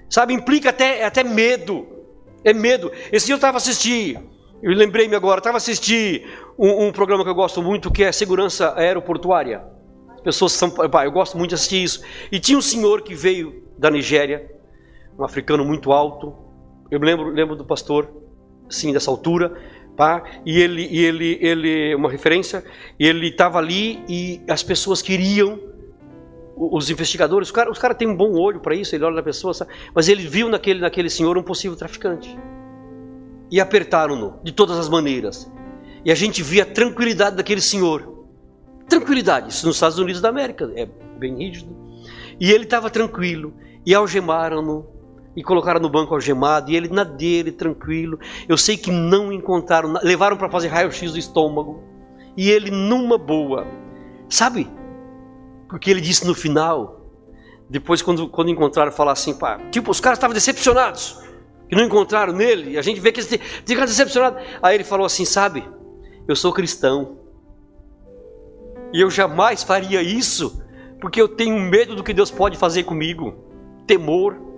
Sabe, 0.09 0.33
implica 0.33 0.71
até, 0.71 1.05
até 1.05 1.23
medo. 1.23 1.87
É 2.43 2.53
medo. 2.53 2.91
Esse 3.13 3.27
dia 3.27 3.35
eu 3.35 3.37
estava 3.37 3.57
assistindo, 3.57 4.21
eu 4.63 4.73
lembrei-me 4.73 5.15
agora, 5.15 5.39
estava 5.39 5.57
assistindo 5.57 6.27
um, 6.59 6.87
um, 6.87 6.93
programa 6.93 7.23
que 7.23 7.31
eu 7.31 7.35
gosto 7.35 7.63
muito, 7.63 7.91
que 7.91 8.03
é 8.03 8.13
Segurança 8.13 8.75
Aeroportuária. 8.77 9.63
Pessoas 10.23 10.53
são. 10.53 10.73
eu 10.79 11.13
gosto 11.13 11.37
muito 11.37 11.51
de 11.51 11.55
assistir 11.55 11.83
isso. 11.83 12.03
E 12.33 12.41
tinha 12.41 12.57
um 12.57 12.63
senhor 12.63 13.03
que 13.03 13.15
veio 13.15 13.63
da 13.79 13.91
Nigéria, 13.91 14.51
um 15.19 15.25
africano 15.25 15.65
muito 15.65 15.93
alto. 15.93 16.35
Eu 16.91 16.99
me 16.99 17.07
lembro, 17.07 17.29
lembro 17.29 17.57
do 17.57 17.65
pastor, 17.65 18.09
sim, 18.71 18.93
dessa 18.93 19.11
altura. 19.11 19.55
E 20.45 20.61
ele, 20.61 20.89
e 20.91 21.05
ele, 21.05 21.39
ele, 21.41 21.95
uma 21.95 22.11
referência, 22.11 22.65
ele 22.99 23.29
estava 23.29 23.59
ali 23.59 24.03
e 24.09 24.41
as 24.49 24.63
pessoas 24.63 25.01
queriam, 25.01 25.59
os 26.57 26.91
investigadores, 26.91 27.49
os 27.49 27.53
caras 27.53 27.79
cara 27.79 27.95
têm 27.95 28.09
um 28.09 28.17
bom 28.17 28.33
olho 28.33 28.61
para 28.61 28.75
isso, 28.75 28.95
ele 28.95 29.05
olha 29.05 29.17
na 29.17 29.23
pessoa, 29.23 29.55
sabe? 29.55 29.73
mas 29.95 30.09
ele 30.09 30.23
viu 30.23 30.49
naquele, 30.49 30.81
naquele 30.81 31.11
senhor 31.11 31.37
um 31.37 31.43
possível 31.43 31.77
traficante. 31.77 32.37
E 33.51 33.61
apertaram-no 33.61 34.41
de 34.43 34.53
todas 34.53 34.79
as 34.79 34.89
maneiras. 34.89 35.51
E 36.05 36.11
a 36.11 36.15
gente 36.15 36.43
via 36.43 36.65
a 36.65 36.67
tranquilidade 36.67 37.37
daquele 37.37 37.61
senhor. 37.61 38.27
Tranquilidade, 38.89 39.51
isso 39.51 39.67
nos 39.67 39.77
Estados 39.77 39.99
Unidos 39.99 40.21
da 40.21 40.29
América, 40.29 40.71
é 40.77 40.87
bem 41.19 41.37
rígido. 41.37 41.75
E 42.39 42.51
ele 42.51 42.65
estava 42.65 42.91
tranquilo, 42.91 43.55
e 43.87 43.95
algemaram-no, 43.95 44.87
e 45.37 45.43
colocaram 45.43 45.81
no 45.81 45.89
banco 45.89 46.15
algemado, 46.15 46.71
e 46.71 46.77
ele 46.77 46.89
na 46.89 47.05
dele, 47.05 47.51
tranquilo. 47.51 48.19
Eu 48.49 48.57
sei 48.57 48.77
que 48.77 48.91
não 48.91 49.33
encontraram, 49.33 49.95
levaram 50.03 50.37
para 50.37 50.49
fazer 50.49 50.69
raio-x 50.69 51.13
do 51.13 51.19
estômago, 51.19 51.83
e 52.37 52.51
ele 52.51 52.71
numa 52.71 53.19
boa. 53.19 53.67
Sabe? 54.29 54.71
Porque 55.69 55.91
ele 55.91 56.01
disse 56.01 56.27
no 56.27 56.35
final, 56.35 57.01
depois 57.69 58.01
quando, 58.01 58.29
quando 58.29 58.51
encontraram, 58.51 58.93
falar 58.93 59.13
assim, 59.13 59.35
pá, 59.35 59.59
tipo, 59.71 59.91
os 59.91 60.01
caras 60.01 60.19
estavam 60.19 60.35
decepcionados, 60.35 61.21
que 61.69 61.75
não 61.75 61.85
encontraram 61.85 62.33
nele, 62.33 62.73
e 62.73 62.79
a 62.79 62.83
gente 62.83 63.01
vê 63.01 63.11
que 63.11 63.21
eles 63.21 63.41
ficaram 63.65 63.87
decepcionados. 63.87 64.43
Aí 64.63 64.77
ele 64.77 64.85
falou 64.85 65.07
assim, 65.07 65.25
sabe, 65.25 65.69
eu 66.29 66.37
sou 66.37 66.53
cristão, 66.53 67.19
e 68.93 69.01
eu 69.01 69.11
jamais 69.11 69.65
faria 69.65 70.01
isso, 70.01 70.63
porque 71.01 71.21
eu 71.21 71.27
tenho 71.27 71.59
medo 71.59 71.97
do 71.97 72.05
que 72.05 72.15
Deus 72.15 72.31
pode 72.31 72.57
fazer 72.57 72.85
comigo, 72.85 73.35
temor 73.87 74.54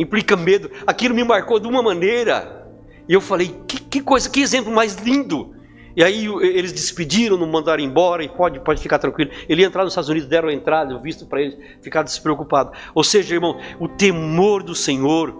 implica 0.00 0.36
medo. 0.36 0.70
Aquilo 0.86 1.14
me 1.14 1.22
marcou 1.22 1.60
de 1.60 1.68
uma 1.68 1.82
maneira. 1.82 2.66
E 3.06 3.12
eu 3.12 3.20
falei, 3.20 3.54
que, 3.68 3.80
que 3.80 4.00
coisa, 4.00 4.30
que 4.30 4.40
exemplo 4.40 4.72
mais 4.72 4.96
lindo. 4.96 5.54
E 5.96 6.02
aí 6.02 6.26
eles 6.42 6.72
despediram, 6.72 7.36
não 7.36 7.46
mandaram 7.46 7.82
embora, 7.82 8.22
e 8.22 8.28
pode, 8.28 8.60
pode 8.60 8.80
ficar 8.80 8.98
tranquilo. 8.98 9.30
Ele 9.48 9.62
ia 9.62 9.66
entrar 9.66 9.82
nos 9.82 9.92
Estados 9.92 10.08
Unidos, 10.08 10.28
deram 10.28 10.48
a 10.48 10.52
entrada, 10.52 10.92
eu 10.92 11.00
visto 11.00 11.26
para 11.26 11.42
ele 11.42 11.58
ficar 11.82 12.02
despreocupado. 12.02 12.72
Ou 12.94 13.04
seja, 13.04 13.34
irmão, 13.34 13.60
o 13.78 13.88
temor 13.88 14.62
do 14.62 14.74
Senhor 14.74 15.36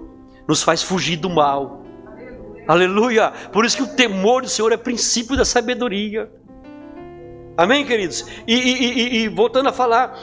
nos 0.46 0.62
faz 0.62 0.82
fugir 0.82 1.16
do 1.16 1.30
mal. 1.30 1.82
Aleluia. 2.14 2.64
Aleluia. 2.68 3.32
Por 3.52 3.64
isso 3.64 3.76
que 3.76 3.82
o 3.84 3.94
temor 3.94 4.42
do 4.42 4.48
Senhor 4.48 4.72
é 4.72 4.76
princípio 4.76 5.36
da 5.36 5.44
sabedoria. 5.44 6.30
Amém, 7.56 7.86
queridos? 7.86 8.26
E, 8.46 8.54
e, 8.54 8.84
e, 8.84 9.16
e 9.22 9.28
voltando 9.28 9.68
a 9.68 9.72
falar, 9.72 10.18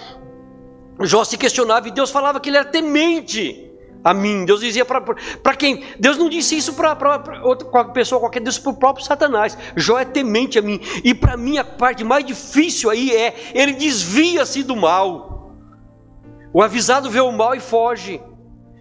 Jó 1.01 1.23
se 1.23 1.37
questionava 1.37 1.87
e 1.87 1.91
Deus 1.91 2.11
falava 2.11 2.39
que 2.39 2.49
ele 2.49 2.57
era 2.57 2.65
temente 2.65 3.66
a 4.03 4.13
mim. 4.13 4.45
Deus 4.45 4.61
dizia 4.61 4.85
para 4.85 5.55
quem? 5.55 5.83
Deus 5.99 6.17
não 6.17 6.29
disse 6.29 6.57
isso 6.57 6.73
para 6.73 7.41
outra 7.43 7.85
pessoa 7.85 8.19
qualquer, 8.19 8.41
Deus 8.41 8.57
para 8.59 8.71
o 8.71 8.75
próprio 8.77 9.05
Satanás. 9.05 9.57
Jó 9.75 9.99
é 9.99 10.05
temente 10.05 10.59
a 10.59 10.61
mim. 10.61 10.79
E 11.03 11.13
para 11.13 11.37
mim 11.37 11.57
a 11.57 11.63
parte 11.63 12.03
mais 12.03 12.25
difícil 12.25 12.89
aí 12.89 13.15
é, 13.15 13.35
ele 13.53 13.73
desvia-se 13.73 14.63
do 14.63 14.75
mal. 14.75 15.53
O 16.53 16.61
avisado 16.61 17.09
vê 17.09 17.19
o 17.19 17.31
mal 17.31 17.55
e 17.55 17.59
foge. 17.59 18.21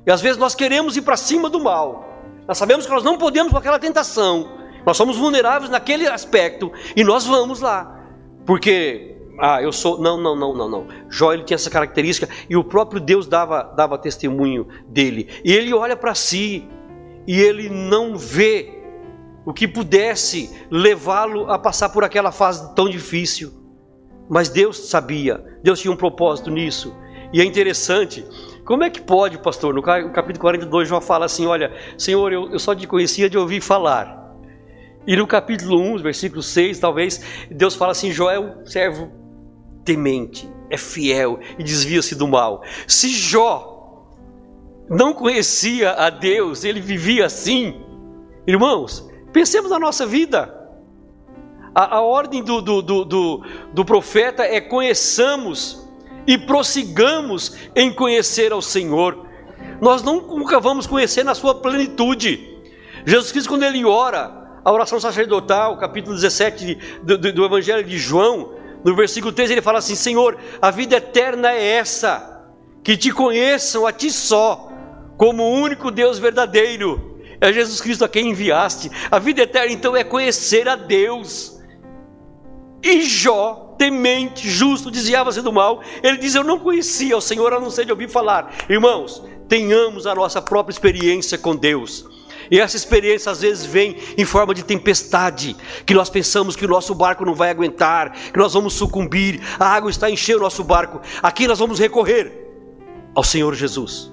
E 0.06 0.10
às 0.10 0.20
vezes 0.20 0.38
nós 0.38 0.54
queremos 0.54 0.96
ir 0.96 1.02
para 1.02 1.16
cima 1.16 1.50
do 1.50 1.60
mal. 1.60 2.06
Nós 2.46 2.58
sabemos 2.58 2.86
que 2.86 2.92
nós 2.92 3.02
não 3.02 3.18
podemos 3.18 3.52
com 3.52 3.58
aquela 3.58 3.78
tentação. 3.78 4.56
Nós 4.86 4.96
somos 4.96 5.16
vulneráveis 5.16 5.70
naquele 5.70 6.06
aspecto 6.06 6.72
e 6.94 7.02
nós 7.02 7.24
vamos 7.24 7.60
lá. 7.60 8.04
Porque 8.46 9.15
ah, 9.38 9.62
eu 9.62 9.72
sou. 9.72 10.00
Não, 10.00 10.16
não, 10.16 10.34
não, 10.34 10.54
não, 10.54 10.68
não. 10.68 10.86
Jó 11.08 11.32
ele 11.32 11.44
tinha 11.44 11.56
essa 11.56 11.70
característica 11.70 12.28
e 12.48 12.56
o 12.56 12.64
próprio 12.64 13.00
Deus 13.00 13.26
dava, 13.26 13.62
dava 13.62 13.98
testemunho 13.98 14.66
dele. 14.88 15.28
E 15.44 15.52
ele 15.52 15.74
olha 15.74 15.96
para 15.96 16.14
si 16.14 16.68
e 17.26 17.40
ele 17.40 17.68
não 17.68 18.16
vê 18.16 18.82
o 19.44 19.52
que 19.52 19.68
pudesse 19.68 20.50
levá-lo 20.70 21.50
a 21.50 21.58
passar 21.58 21.90
por 21.90 22.02
aquela 22.02 22.32
fase 22.32 22.74
tão 22.74 22.88
difícil. 22.88 23.52
Mas 24.28 24.48
Deus 24.48 24.88
sabia, 24.88 25.44
Deus 25.62 25.80
tinha 25.80 25.92
um 25.92 25.96
propósito 25.96 26.50
nisso. 26.50 26.94
E 27.32 27.40
é 27.40 27.44
interessante, 27.44 28.26
como 28.64 28.82
é 28.82 28.90
que 28.90 29.00
pode, 29.00 29.38
pastor? 29.38 29.74
No 29.74 29.82
capítulo 29.82 30.40
42, 30.40 30.88
Jó 30.88 31.00
fala 31.00 31.26
assim: 31.26 31.46
Olha, 31.46 31.72
Senhor, 31.96 32.32
eu, 32.32 32.50
eu 32.50 32.58
só 32.58 32.74
te 32.74 32.86
conhecia 32.86 33.30
de 33.30 33.38
ouvir 33.38 33.60
falar. 33.60 34.24
E 35.06 35.16
no 35.16 35.26
capítulo 35.26 35.80
1, 35.80 35.98
versículo 35.98 36.42
6, 36.42 36.80
talvez, 36.80 37.46
Deus 37.48 37.76
fala 37.76 37.92
assim: 37.92 38.10
Jó 38.10 38.28
é 38.30 38.38
o 38.38 38.66
servo 38.66 39.25
temente, 39.86 40.50
é 40.68 40.76
fiel 40.76 41.38
e 41.56 41.62
desvia-se 41.62 42.16
do 42.16 42.26
mal. 42.26 42.62
Se 42.86 43.08
Jó 43.08 44.04
não 44.90 45.14
conhecia 45.14 45.92
a 45.92 46.10
Deus, 46.10 46.64
ele 46.64 46.80
vivia 46.80 47.26
assim, 47.26 47.80
irmãos, 48.46 49.08
pensemos 49.32 49.70
na 49.70 49.78
nossa 49.78 50.04
vida. 50.04 50.52
A, 51.74 51.96
a 51.96 52.00
ordem 52.00 52.42
do, 52.42 52.60
do, 52.60 52.82
do, 52.82 53.42
do, 53.72 53.84
profeta 53.84 54.42
é 54.42 54.60
conheçamos 54.60 55.86
e 56.26 56.36
prossigamos 56.36 57.56
em 57.74 57.92
conhecer 57.92 58.52
ao 58.52 58.62
Senhor. 58.62 59.26
Nós 59.80 60.02
não, 60.02 60.20
nunca 60.22 60.58
vamos 60.58 60.86
conhecer 60.86 61.22
na 61.22 61.34
sua 61.34 61.54
plenitude. 61.54 62.56
Jesus 63.04 63.30
Cristo, 63.30 63.50
quando 63.50 63.62
ele 63.62 63.84
ora, 63.84 64.60
a 64.64 64.72
oração 64.72 64.98
sacerdotal, 64.98 65.76
capítulo 65.78 66.16
17 66.16 66.78
do, 67.02 67.18
do, 67.18 67.32
do 67.32 67.44
Evangelho 67.44 67.84
de 67.84 67.98
João, 67.98 68.54
no 68.84 68.94
versículo 68.94 69.32
3 69.32 69.50
ele 69.50 69.62
fala 69.62 69.78
assim: 69.78 69.94
Senhor, 69.94 70.36
a 70.60 70.70
vida 70.70 70.96
eterna 70.96 71.52
é 71.52 71.64
essa, 71.76 72.46
que 72.82 72.96
te 72.96 73.10
conheçam 73.10 73.86
a 73.86 73.92
ti 73.92 74.10
só, 74.10 74.70
como 75.16 75.42
o 75.42 75.52
único 75.52 75.90
Deus 75.90 76.18
verdadeiro. 76.18 77.16
É 77.40 77.52
Jesus 77.52 77.80
Cristo 77.80 78.04
a 78.04 78.08
quem 78.08 78.30
enviaste. 78.30 78.90
A 79.10 79.18
vida 79.18 79.42
eterna 79.42 79.72
então 79.72 79.96
é 79.96 80.02
conhecer 80.02 80.68
a 80.68 80.74
Deus. 80.74 81.60
E 82.82 83.02
Jó, 83.02 83.74
temente, 83.78 84.48
justo, 84.48 84.90
desviava-se 84.90 85.42
do 85.42 85.52
mal. 85.52 85.82
Ele 86.02 86.16
diz: 86.16 86.34
Eu 86.34 86.44
não 86.44 86.58
conhecia 86.58 87.16
o 87.16 87.20
Senhor 87.20 87.52
a 87.52 87.60
não 87.60 87.70
ser 87.70 87.84
de 87.84 87.92
ouvir 87.92 88.08
falar. 88.08 88.54
Irmãos, 88.68 89.22
tenhamos 89.48 90.06
a 90.06 90.14
nossa 90.14 90.40
própria 90.40 90.72
experiência 90.72 91.36
com 91.36 91.54
Deus. 91.54 92.15
E 92.50 92.60
essa 92.60 92.76
experiência 92.76 93.32
às 93.32 93.40
vezes 93.40 93.66
vem 93.66 93.96
em 94.16 94.24
forma 94.24 94.54
de 94.54 94.62
tempestade, 94.62 95.56
que 95.84 95.94
nós 95.94 96.08
pensamos 96.08 96.56
que 96.56 96.64
o 96.64 96.68
nosso 96.68 96.94
barco 96.94 97.24
não 97.24 97.34
vai 97.34 97.50
aguentar, 97.50 98.12
que 98.32 98.38
nós 98.38 98.54
vamos 98.54 98.74
sucumbir, 98.74 99.40
a 99.58 99.66
água 99.66 99.90
está 99.90 100.10
enchendo 100.10 100.40
o 100.40 100.42
nosso 100.42 100.62
barco. 100.62 101.00
Aqui 101.22 101.46
nós 101.46 101.58
vamos 101.58 101.78
recorrer 101.78 102.46
ao 103.14 103.24
Senhor 103.24 103.54
Jesus. 103.54 104.12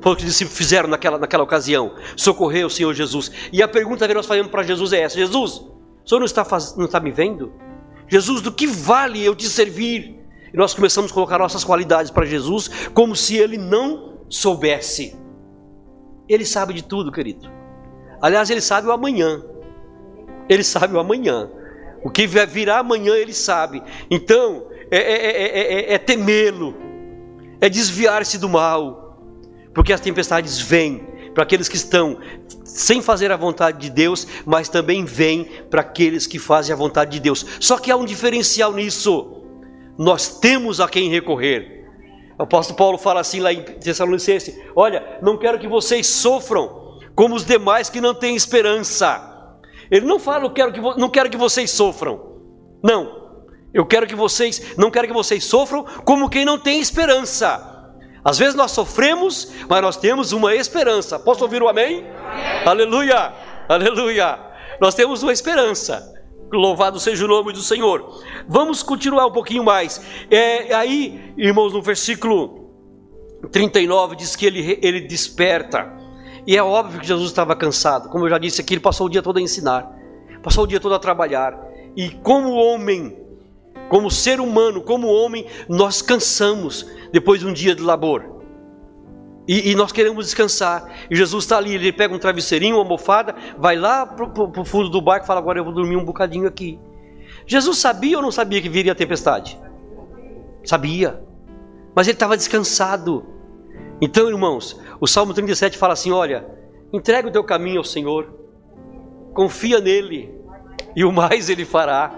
Foi 0.00 0.12
o 0.12 0.16
que 0.16 0.24
eles 0.24 0.40
fizeram 0.42 0.88
naquela, 0.88 1.16
naquela 1.16 1.44
ocasião, 1.44 1.94
socorrer 2.16 2.66
o 2.66 2.70
Senhor 2.70 2.92
Jesus. 2.92 3.30
E 3.52 3.62
a 3.62 3.68
pergunta 3.68 4.06
que 4.06 4.14
nós 4.14 4.26
fazemos 4.26 4.50
para 4.50 4.64
Jesus 4.64 4.92
é 4.92 5.00
essa: 5.00 5.16
Jesus, 5.16 5.52
o 6.04 6.08
Senhor 6.08 6.18
não 6.18 6.26
está, 6.26 6.44
faz, 6.44 6.76
não 6.76 6.86
está 6.86 6.98
me 6.98 7.12
vendo? 7.12 7.52
Jesus, 8.08 8.42
do 8.42 8.52
que 8.52 8.66
vale 8.66 9.24
eu 9.24 9.34
te 9.34 9.48
servir? 9.48 10.20
E 10.52 10.56
nós 10.56 10.74
começamos 10.74 11.10
a 11.10 11.14
colocar 11.14 11.38
nossas 11.38 11.64
qualidades 11.64 12.10
para 12.10 12.26
Jesus 12.26 12.68
como 12.92 13.16
se 13.16 13.36
ele 13.36 13.56
não 13.56 14.18
soubesse. 14.28 15.16
Ele 16.28 16.44
sabe 16.44 16.74
de 16.74 16.82
tudo, 16.82 17.10
querido. 17.10 17.61
Aliás, 18.22 18.48
ele 18.48 18.60
sabe 18.60 18.86
o 18.86 18.92
amanhã. 18.92 19.42
Ele 20.48 20.62
sabe 20.62 20.94
o 20.94 21.00
amanhã. 21.00 21.50
O 22.04 22.10
que 22.10 22.26
virá 22.26 22.78
amanhã, 22.78 23.14
ele 23.14 23.34
sabe. 23.34 23.82
Então, 24.08 24.68
é, 24.90 24.98
é, 24.98 25.92
é, 25.92 25.94
é 25.94 25.98
temê-lo, 25.98 26.74
é 27.60 27.68
desviar-se 27.68 28.38
do 28.38 28.48
mal, 28.48 29.18
porque 29.74 29.92
as 29.92 30.00
tempestades 30.00 30.60
vêm 30.60 31.08
para 31.34 31.44
aqueles 31.44 31.68
que 31.68 31.76
estão 31.76 32.18
sem 32.64 33.00
fazer 33.00 33.32
a 33.32 33.36
vontade 33.36 33.78
de 33.78 33.90
Deus, 33.90 34.26
mas 34.44 34.68
também 34.68 35.04
vêm 35.04 35.44
para 35.70 35.80
aqueles 35.80 36.26
que 36.26 36.38
fazem 36.38 36.72
a 36.72 36.76
vontade 36.76 37.12
de 37.12 37.20
Deus. 37.20 37.44
Só 37.58 37.78
que 37.78 37.90
há 37.90 37.96
um 37.96 38.04
diferencial 38.04 38.72
nisso. 38.72 39.42
Nós 39.98 40.38
temos 40.38 40.80
a 40.80 40.88
quem 40.88 41.08
recorrer. 41.10 41.86
O 42.38 42.42
apóstolo 42.42 42.76
Paulo 42.76 42.98
fala 42.98 43.20
assim 43.20 43.40
lá 43.40 43.52
em 43.52 43.62
Tessalonicense: 43.62 44.62
Olha, 44.74 45.18
não 45.22 45.38
quero 45.38 45.58
que 45.58 45.68
vocês 45.68 46.06
sofram 46.06 46.81
como 47.14 47.34
os 47.34 47.44
demais 47.44 47.88
que 47.88 48.00
não 48.00 48.14
têm 48.14 48.36
esperança. 48.36 49.28
Ele 49.90 50.06
não 50.06 50.18
fala, 50.18 50.44
eu 50.44 50.50
quero 50.50 50.72
que, 50.72 50.80
não 50.80 51.08
quero 51.08 51.30
que 51.30 51.36
vocês 51.36 51.70
sofram. 51.70 52.32
Não. 52.82 53.22
Eu 53.74 53.86
quero 53.86 54.06
que 54.06 54.14
vocês, 54.14 54.76
não 54.76 54.90
quero 54.90 55.06
que 55.06 55.14
vocês 55.14 55.44
sofram 55.44 55.84
como 56.04 56.28
quem 56.28 56.44
não 56.44 56.58
tem 56.58 56.80
esperança. 56.80 57.70
Às 58.24 58.38
vezes 58.38 58.54
nós 58.54 58.70
sofremos, 58.70 59.52
mas 59.68 59.82
nós 59.82 59.96
temos 59.96 60.32
uma 60.32 60.54
esperança. 60.54 61.18
Posso 61.18 61.42
ouvir 61.42 61.62
o 61.62 61.68
amém? 61.68 61.98
amém. 61.98 62.66
Aleluia. 62.66 63.32
Aleluia! 63.68 64.38
Nós 64.80 64.94
temos 64.94 65.22
uma 65.22 65.32
esperança. 65.32 66.12
Louvado 66.52 67.00
seja 67.00 67.24
o 67.24 67.28
nome 67.28 67.52
do 67.52 67.62
Senhor. 67.62 68.22
Vamos 68.46 68.82
continuar 68.82 69.26
um 69.26 69.32
pouquinho 69.32 69.64
mais. 69.64 70.00
É, 70.30 70.74
aí, 70.74 71.32
irmãos, 71.36 71.72
no 71.72 71.80
versículo 71.80 72.70
39 73.50 74.16
diz 74.16 74.36
que 74.36 74.44
ele, 74.44 74.78
ele 74.82 75.00
desperta. 75.00 75.90
E 76.46 76.56
é 76.56 76.62
óbvio 76.62 77.00
que 77.00 77.06
Jesus 77.06 77.28
estava 77.28 77.54
cansado. 77.54 78.08
Como 78.08 78.24
eu 78.24 78.30
já 78.30 78.38
disse 78.38 78.60
aqui, 78.60 78.74
ele 78.74 78.80
passou 78.80 79.06
o 79.06 79.10
dia 79.10 79.22
todo 79.22 79.38
a 79.38 79.40
ensinar, 79.40 79.90
passou 80.42 80.64
o 80.64 80.66
dia 80.66 80.80
todo 80.80 80.94
a 80.94 80.98
trabalhar. 80.98 81.58
E 81.96 82.10
como 82.10 82.52
homem, 82.54 83.16
como 83.88 84.10
ser 84.10 84.40
humano, 84.40 84.82
como 84.82 85.06
homem, 85.06 85.46
nós 85.68 86.02
cansamos 86.02 86.86
depois 87.12 87.40
de 87.40 87.46
um 87.46 87.52
dia 87.52 87.74
de 87.74 87.82
labor. 87.82 88.32
E, 89.46 89.70
e, 89.70 89.74
nós 89.74 89.90
queremos 89.90 90.26
descansar. 90.26 90.88
E 91.10 91.16
Jesus 91.16 91.44
está 91.44 91.58
ali, 91.58 91.74
ele 91.74 91.92
pega 91.92 92.14
um 92.14 92.18
travesseirinho, 92.18 92.76
uma 92.76 92.82
almofada, 92.82 93.34
vai 93.58 93.76
lá 93.76 94.06
para 94.06 94.60
o 94.60 94.64
fundo 94.64 94.88
do 94.88 95.00
barco 95.00 95.24
e 95.24 95.26
fala: 95.26 95.40
Agora 95.40 95.58
eu 95.58 95.64
vou 95.64 95.72
dormir 95.72 95.96
um 95.96 96.04
bocadinho 96.04 96.46
aqui. 96.46 96.78
Jesus 97.46 97.78
sabia 97.78 98.16
ou 98.16 98.22
não 98.22 98.30
sabia 98.30 98.62
que 98.62 98.68
viria 98.68 98.92
a 98.92 98.94
tempestade? 98.94 99.60
Sabia. 100.64 101.22
Mas 101.94 102.06
ele 102.06 102.14
estava 102.14 102.36
descansado. 102.36 103.26
Então, 104.04 104.28
irmãos, 104.28 104.76
o 105.00 105.06
Salmo 105.06 105.32
37 105.32 105.78
fala 105.78 105.92
assim: 105.92 106.10
Olha, 106.10 106.44
entrega 106.92 107.28
o 107.28 107.30
teu 107.30 107.44
caminho 107.44 107.78
ao 107.78 107.84
Senhor, 107.84 108.34
confia 109.32 109.78
nele, 109.78 110.34
e 110.96 111.04
o 111.04 111.12
mais 111.12 111.48
ele 111.48 111.64
fará. 111.64 112.10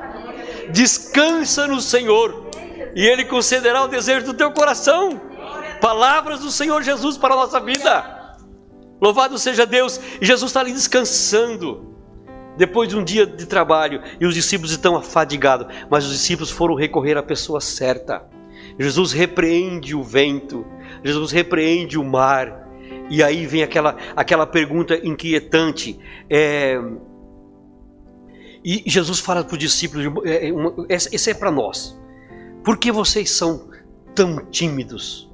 Descansa 0.72 1.66
no 1.66 1.82
Senhor, 1.82 2.46
e 2.96 3.06
ele 3.06 3.26
concederá 3.26 3.84
o 3.84 3.88
desejo 3.88 4.24
do 4.24 4.32
teu 4.32 4.50
coração. 4.50 5.20
Palavras 5.78 6.40
do 6.40 6.50
Senhor 6.50 6.82
Jesus 6.82 7.18
para 7.18 7.34
a 7.34 7.36
nossa 7.36 7.60
vida. 7.60 8.34
Louvado 8.98 9.38
seja 9.38 9.66
Deus. 9.66 10.00
E 10.18 10.24
Jesus 10.24 10.50
está 10.50 10.60
ali 10.60 10.72
descansando. 10.72 11.92
Depois 12.56 12.88
de 12.88 12.96
um 12.96 13.04
dia 13.04 13.26
de 13.26 13.44
trabalho, 13.44 14.00
e 14.18 14.24
os 14.24 14.32
discípulos 14.32 14.70
estão 14.70 14.96
afadigados, 14.96 15.66
mas 15.90 16.06
os 16.06 16.12
discípulos 16.12 16.50
foram 16.50 16.76
recorrer 16.76 17.18
à 17.18 17.22
pessoa 17.22 17.60
certa. 17.60 18.24
Jesus 18.78 19.12
repreende 19.12 19.94
o 19.94 20.02
vento, 20.02 20.64
Jesus 21.04 21.30
repreende 21.30 21.98
o 21.98 22.04
mar, 22.04 22.68
e 23.10 23.22
aí 23.22 23.46
vem 23.46 23.62
aquela, 23.62 23.96
aquela 24.16 24.46
pergunta 24.46 24.96
inquietante. 25.06 25.98
É, 26.30 26.80
e 28.64 28.82
Jesus 28.86 29.20
fala 29.20 29.44
para 29.44 29.52
os 29.52 29.58
discípulos: 29.58 30.06
é, 30.24 30.48
é, 30.48 30.94
esse 30.94 31.30
é 31.30 31.34
para 31.34 31.50
nós, 31.50 32.00
por 32.64 32.78
que 32.78 32.90
vocês 32.90 33.30
são 33.30 33.68
tão 34.14 34.46
tímidos? 34.46 35.30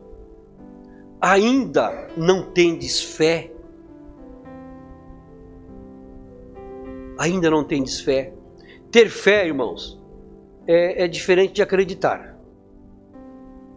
ainda 1.20 2.08
não 2.16 2.42
tendes 2.42 3.00
fé? 3.02 3.52
Ainda 7.18 7.50
não 7.50 7.62
tendes 7.62 8.00
fé? 8.00 8.32
Ter 8.90 9.10
fé, 9.10 9.46
irmãos, 9.46 10.00
é, 10.66 11.04
é 11.04 11.08
diferente 11.08 11.52
de 11.54 11.62
acreditar. 11.62 12.36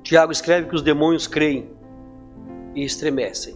Tiago 0.01 0.31
escreve 0.31 0.69
que 0.69 0.75
os 0.75 0.81
demônios 0.81 1.27
creem 1.27 1.69
e 2.75 2.83
estremecem. 2.83 3.55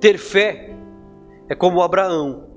Ter 0.00 0.18
fé 0.18 0.76
é 1.48 1.54
como 1.54 1.82
Abraão. 1.82 2.48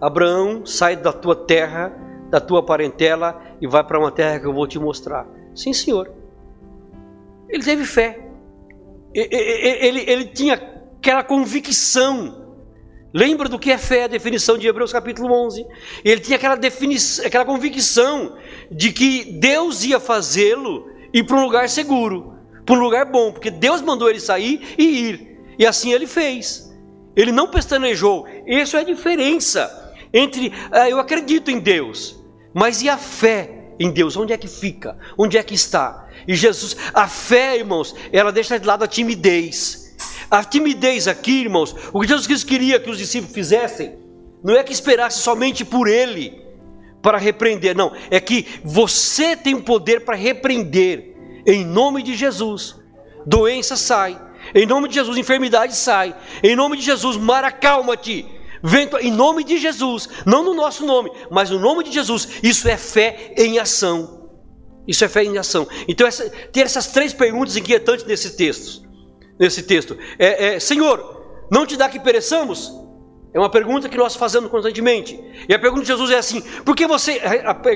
Abraão 0.00 0.66
sai 0.66 0.96
da 0.96 1.12
tua 1.12 1.36
terra, 1.36 1.92
da 2.30 2.40
tua 2.40 2.64
parentela 2.64 3.40
e 3.60 3.66
vai 3.66 3.84
para 3.84 3.98
uma 3.98 4.10
terra 4.10 4.40
que 4.40 4.46
eu 4.46 4.52
vou 4.52 4.66
te 4.66 4.78
mostrar. 4.78 5.26
Sim, 5.54 5.72
senhor. 5.72 6.10
Ele 7.48 7.62
teve 7.62 7.84
fé 7.84 8.32
ele, 9.14 10.04
ele 10.06 10.24
tinha 10.26 10.54
aquela 10.54 11.22
convicção. 11.22 12.40
Lembra 13.12 13.46
do 13.46 13.58
que 13.58 13.70
é 13.70 13.76
fé, 13.76 14.04
a 14.04 14.08
definição 14.08 14.56
de 14.56 14.66
Hebreus 14.66 14.90
capítulo 14.90 15.32
11. 15.46 15.66
Ele 16.02 16.20
tinha 16.20 16.36
aquela, 16.36 16.54
definição, 16.54 17.26
aquela 17.26 17.44
convicção 17.44 18.36
de 18.70 18.90
que 18.90 19.32
Deus 19.38 19.84
ia 19.84 20.00
fazê-lo 20.00 20.88
ir 21.12 21.24
para 21.24 21.36
um 21.36 21.44
lugar 21.44 21.68
seguro, 21.68 22.38
para 22.64 22.76
um 22.76 22.80
lugar 22.80 23.06
bom, 23.06 23.32
porque 23.32 23.50
Deus 23.50 23.80
mandou 23.82 24.08
ele 24.08 24.20
sair 24.20 24.74
e 24.78 25.08
ir. 25.08 25.38
E 25.58 25.66
assim 25.66 25.92
ele 25.92 26.06
fez. 26.06 26.72
Ele 27.14 27.32
não 27.32 27.48
pestanejou. 27.48 28.26
Isso 28.46 28.76
é 28.76 28.80
a 28.80 28.84
diferença 28.84 29.80
entre 30.12 30.52
ah, 30.70 30.88
eu 30.88 30.98
acredito 30.98 31.50
em 31.50 31.58
Deus, 31.58 32.22
mas 32.52 32.82
e 32.82 32.88
a 32.88 32.98
fé 32.98 33.62
em 33.80 33.90
Deus? 33.90 34.16
Onde 34.16 34.32
é 34.32 34.36
que 34.36 34.48
fica? 34.48 34.96
Onde 35.18 35.38
é 35.38 35.42
que 35.42 35.54
está? 35.54 36.08
E 36.28 36.34
Jesus, 36.34 36.76
a 36.92 37.08
fé, 37.08 37.56
irmãos, 37.56 37.94
ela 38.12 38.30
deixa 38.30 38.58
de 38.58 38.66
lado 38.66 38.84
a 38.84 38.86
timidez. 38.86 39.96
A 40.30 40.44
timidez 40.44 41.08
aqui, 41.08 41.42
irmãos, 41.42 41.74
o 41.92 42.00
que 42.00 42.08
Jesus 42.08 42.44
queria 42.44 42.78
que 42.78 42.90
os 42.90 42.98
discípulos 42.98 43.34
fizessem, 43.34 43.98
não 44.42 44.54
é 44.54 44.62
que 44.62 44.72
esperasse 44.72 45.18
somente 45.18 45.64
por 45.64 45.88
Ele 45.88 46.40
para 47.02 47.18
repreender, 47.18 47.76
não, 47.76 47.92
é 48.10 48.20
que 48.20 48.46
você 48.64 49.36
tem 49.36 49.54
o 49.54 49.62
poder 49.62 50.04
para 50.04 50.14
repreender, 50.14 51.11
em 51.46 51.64
nome 51.64 52.02
de 52.02 52.14
Jesus. 52.14 52.76
Doença 53.26 53.76
sai, 53.76 54.20
em 54.54 54.66
nome 54.66 54.88
de 54.88 54.94
Jesus, 54.94 55.16
enfermidade 55.16 55.76
sai, 55.76 56.14
em 56.42 56.56
nome 56.56 56.76
de 56.76 56.82
Jesus, 56.82 57.16
mar 57.16 57.44
acalma-te. 57.44 58.26
Vento, 58.64 58.96
em 58.96 59.10
nome 59.10 59.42
de 59.42 59.58
Jesus, 59.58 60.08
não 60.24 60.44
no 60.44 60.54
nosso 60.54 60.86
nome, 60.86 61.10
mas 61.30 61.50
no 61.50 61.58
nome 61.58 61.82
de 61.82 61.92
Jesus, 61.92 62.28
isso 62.42 62.68
é 62.68 62.76
fé 62.76 63.34
em 63.36 63.58
ação. 63.58 64.30
Isso 64.86 65.04
é 65.04 65.08
fé 65.08 65.24
em 65.24 65.38
ação. 65.38 65.66
Então, 65.88 66.06
essa, 66.06 66.28
ter 66.30 66.60
essas 66.60 66.88
três 66.88 67.12
perguntas 67.12 67.56
inquietantes 67.56 68.04
nesse 68.04 68.36
texto. 68.36 68.82
Nesse 69.38 69.62
texto. 69.62 69.96
É, 70.18 70.54
é, 70.54 70.60
Senhor, 70.60 71.46
não 71.50 71.66
te 71.66 71.76
dá 71.76 71.88
que 71.88 71.98
pereçamos? 71.98 72.72
É 73.34 73.38
uma 73.38 73.48
pergunta 73.48 73.88
que 73.88 73.96
nós 73.96 74.14
fazemos 74.14 74.50
constantemente. 74.50 75.18
E 75.48 75.54
a 75.54 75.58
pergunta 75.58 75.82
de 75.82 75.88
Jesus 75.88 76.10
é 76.10 76.18
assim: 76.18 76.42
por 76.64 76.76
que 76.76 76.86
você. 76.86 77.20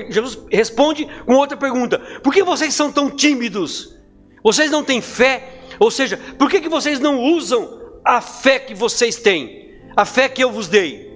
Jesus 0.09 0.39
responde 0.51 1.07
com 1.25 1.33
outra 1.33 1.57
pergunta: 1.57 1.99
por 2.23 2.33
que 2.33 2.43
vocês 2.43 2.73
são 2.73 2.91
tão 2.91 3.09
tímidos? 3.09 3.95
Vocês 4.43 4.69
não 4.69 4.83
têm 4.83 5.01
fé? 5.01 5.61
Ou 5.79 5.89
seja, 5.91 6.17
por 6.37 6.49
que, 6.49 6.61
que 6.61 6.69
vocês 6.69 6.99
não 6.99 7.19
usam 7.21 7.99
a 8.05 8.21
fé 8.21 8.59
que 8.59 8.73
vocês 8.73 9.15
têm? 9.17 9.79
A 9.95 10.05
fé 10.05 10.29
que 10.29 10.43
eu 10.43 10.51
vos 10.51 10.67
dei. 10.67 11.07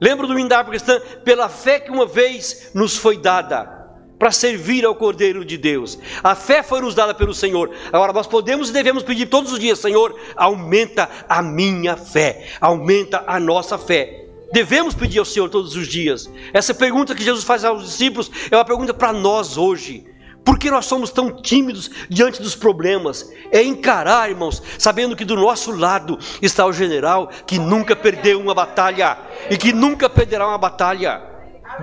Lembra 0.00 0.26
do 0.26 0.34
Mindar 0.34 0.66
cristã? 0.66 1.00
Pela 1.24 1.48
fé 1.48 1.80
que 1.80 1.90
uma 1.90 2.06
vez 2.06 2.70
nos 2.74 2.96
foi 2.96 3.16
dada 3.16 3.75
para 4.18 4.30
servir 4.30 4.84
ao 4.84 4.94
Cordeiro 4.94 5.44
de 5.44 5.56
Deus. 5.56 5.98
A 6.22 6.34
fé 6.34 6.62
foi 6.62 6.80
nos 6.80 6.94
dada 6.94 7.14
pelo 7.14 7.34
Senhor. 7.34 7.70
Agora 7.92 8.12
nós 8.12 8.26
podemos 8.26 8.70
e 8.70 8.72
devemos 8.72 9.02
pedir 9.02 9.26
todos 9.26 9.52
os 9.52 9.58
dias, 9.58 9.78
Senhor, 9.78 10.14
aumenta 10.36 11.08
a 11.28 11.42
minha 11.42 11.96
fé, 11.96 12.46
aumenta 12.60 13.24
a 13.26 13.38
nossa 13.38 13.76
fé. 13.76 14.24
Devemos 14.52 14.94
pedir 14.94 15.18
ao 15.18 15.24
Senhor 15.24 15.48
todos 15.48 15.74
os 15.76 15.88
dias. 15.88 16.30
Essa 16.52 16.72
pergunta 16.72 17.14
que 17.14 17.24
Jesus 17.24 17.44
faz 17.44 17.64
aos 17.64 17.84
discípulos 17.84 18.30
é 18.50 18.56
uma 18.56 18.64
pergunta 18.64 18.94
para 18.94 19.12
nós 19.12 19.56
hoje. 19.56 20.06
Por 20.44 20.60
que 20.60 20.70
nós 20.70 20.86
somos 20.86 21.10
tão 21.10 21.42
tímidos 21.42 21.90
diante 22.08 22.40
dos 22.40 22.54
problemas? 22.54 23.28
É 23.50 23.60
encarar, 23.60 24.30
irmãos, 24.30 24.62
sabendo 24.78 25.16
que 25.16 25.24
do 25.24 25.34
nosso 25.34 25.72
lado 25.72 26.16
está 26.40 26.64
o 26.64 26.72
general 26.72 27.28
que 27.44 27.58
nunca 27.58 27.96
perdeu 27.96 28.40
uma 28.40 28.54
batalha 28.54 29.18
e 29.50 29.56
que 29.56 29.72
nunca 29.72 30.08
perderá 30.08 30.46
uma 30.46 30.56
batalha, 30.56 31.20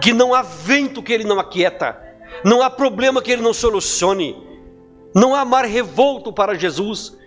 que 0.01 0.13
não 0.13 0.33
há 0.33 0.41
vento 0.41 1.03
que 1.03 1.11
ele 1.11 1.25
não 1.25 1.41
aquieta, 1.41 1.99
não 2.43 2.61
há 2.61 2.69
problema 2.69 3.21
que 3.21 3.31
ele 3.31 3.41
não 3.41 3.53
solucione, 3.53 4.35
não 5.13 5.35
há 5.35 5.43
mar 5.45 5.65
revolto 5.65 6.31
para 6.31 6.55
Jesus, 6.55 7.17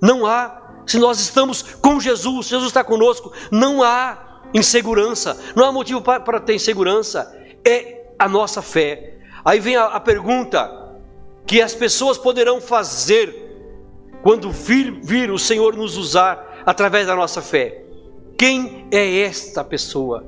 não 0.00 0.26
há. 0.26 0.62
Se 0.86 0.98
nós 0.98 1.18
estamos 1.18 1.62
com 1.62 1.98
Jesus, 1.98 2.46
Jesus 2.46 2.68
está 2.68 2.84
conosco, 2.84 3.32
não 3.50 3.82
há 3.82 4.42
insegurança, 4.54 5.36
não 5.54 5.64
há 5.64 5.72
motivo 5.72 6.00
para, 6.00 6.20
para 6.20 6.40
ter 6.40 6.54
insegurança, 6.54 7.36
é 7.64 8.06
a 8.18 8.28
nossa 8.28 8.62
fé. 8.62 9.18
Aí 9.44 9.58
vem 9.58 9.76
a, 9.76 9.86
a 9.86 10.00
pergunta 10.00 10.86
que 11.46 11.60
as 11.60 11.74
pessoas 11.74 12.18
poderão 12.18 12.60
fazer 12.60 13.46
quando 14.22 14.50
vir, 14.50 15.00
vir 15.02 15.30
o 15.30 15.38
Senhor 15.38 15.76
nos 15.76 15.96
usar 15.96 16.62
através 16.66 17.06
da 17.06 17.14
nossa 17.14 17.40
fé. 17.40 17.84
Quem 18.36 18.88
é 18.90 19.20
esta 19.20 19.62
pessoa? 19.62 20.26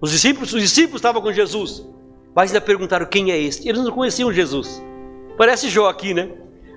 Os 0.00 0.10
discípulos, 0.10 0.52
os 0.52 0.60
discípulos 0.60 1.00
estavam 1.00 1.22
com 1.22 1.32
Jesus. 1.32 1.86
Mas 2.34 2.50
ainda 2.50 2.60
perguntaram 2.60 3.06
quem 3.06 3.30
é 3.30 3.38
este. 3.38 3.68
Eles 3.68 3.82
não 3.82 3.92
conheciam 3.92 4.32
Jesus. 4.32 4.82
Parece 5.36 5.68
Jó 5.68 5.88
aqui, 5.88 6.12
né? 6.12 6.30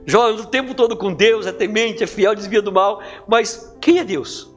Jó 0.05 0.31
o 0.31 0.45
tempo 0.45 0.73
todo 0.73 0.95
com 0.95 1.13
Deus, 1.13 1.45
é 1.45 1.51
temente, 1.51 2.03
é 2.03 2.07
fiel, 2.07 2.35
desvia 2.35 2.61
do 2.61 2.71
mal. 2.71 3.01
Mas 3.27 3.75
quem 3.81 3.99
é 3.99 4.03
Deus? 4.03 4.55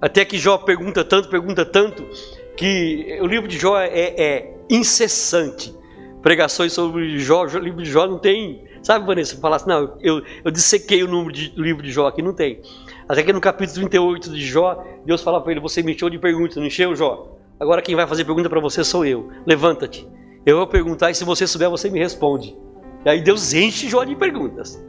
Até 0.00 0.24
que 0.24 0.36
Jó 0.36 0.58
pergunta 0.58 1.04
tanto, 1.04 1.28
pergunta 1.28 1.64
tanto, 1.64 2.04
que 2.56 3.18
o 3.20 3.26
livro 3.26 3.46
de 3.46 3.58
Jó 3.58 3.78
é, 3.78 3.88
é 3.88 4.56
incessante. 4.68 5.74
Pregações 6.22 6.72
sobre 6.72 7.18
Jó, 7.18 7.44
o 7.44 7.58
livro 7.58 7.82
de 7.82 7.90
Jó 7.90 8.06
não 8.06 8.18
tem. 8.18 8.64
Sabe, 8.82 9.06
Vanessa, 9.06 9.36
falar 9.36 9.56
assim, 9.56 9.68
não, 9.68 9.96
eu, 10.00 10.22
eu 10.44 10.50
dissequei 10.50 11.02
o 11.02 11.08
número 11.08 11.32
do 11.52 11.62
livro 11.62 11.82
de 11.82 11.90
Jó 11.90 12.06
aqui, 12.06 12.20
não 12.22 12.32
tem. 12.32 12.60
Até 13.08 13.22
que 13.22 13.32
no 13.32 13.40
capítulo 13.40 13.88
38 13.88 14.30
de 14.30 14.44
Jó, 14.44 14.84
Deus 15.04 15.22
fala 15.22 15.40
para 15.40 15.52
ele: 15.52 15.60
Você 15.60 15.82
me 15.82 15.94
encheu 15.94 16.10
de 16.10 16.18
perguntas, 16.18 16.56
não 16.56 16.66
encheu, 16.66 16.94
Jó? 16.96 17.35
Agora 17.58 17.82
quem 17.82 17.94
vai 17.94 18.06
fazer 18.06 18.24
pergunta 18.24 18.48
para 18.48 18.60
você 18.60 18.84
sou 18.84 19.04
eu. 19.04 19.30
Levanta-te. 19.46 20.06
Eu 20.44 20.58
vou 20.58 20.66
perguntar 20.66 21.10
e 21.10 21.14
se 21.14 21.24
você 21.24 21.46
souber, 21.46 21.70
você 21.70 21.90
me 21.90 21.98
responde. 21.98 22.56
E 23.04 23.08
aí 23.08 23.22
Deus 23.22 23.52
enche 23.52 23.88
Jó 23.88 24.04
de 24.04 24.14
perguntas. 24.14 24.82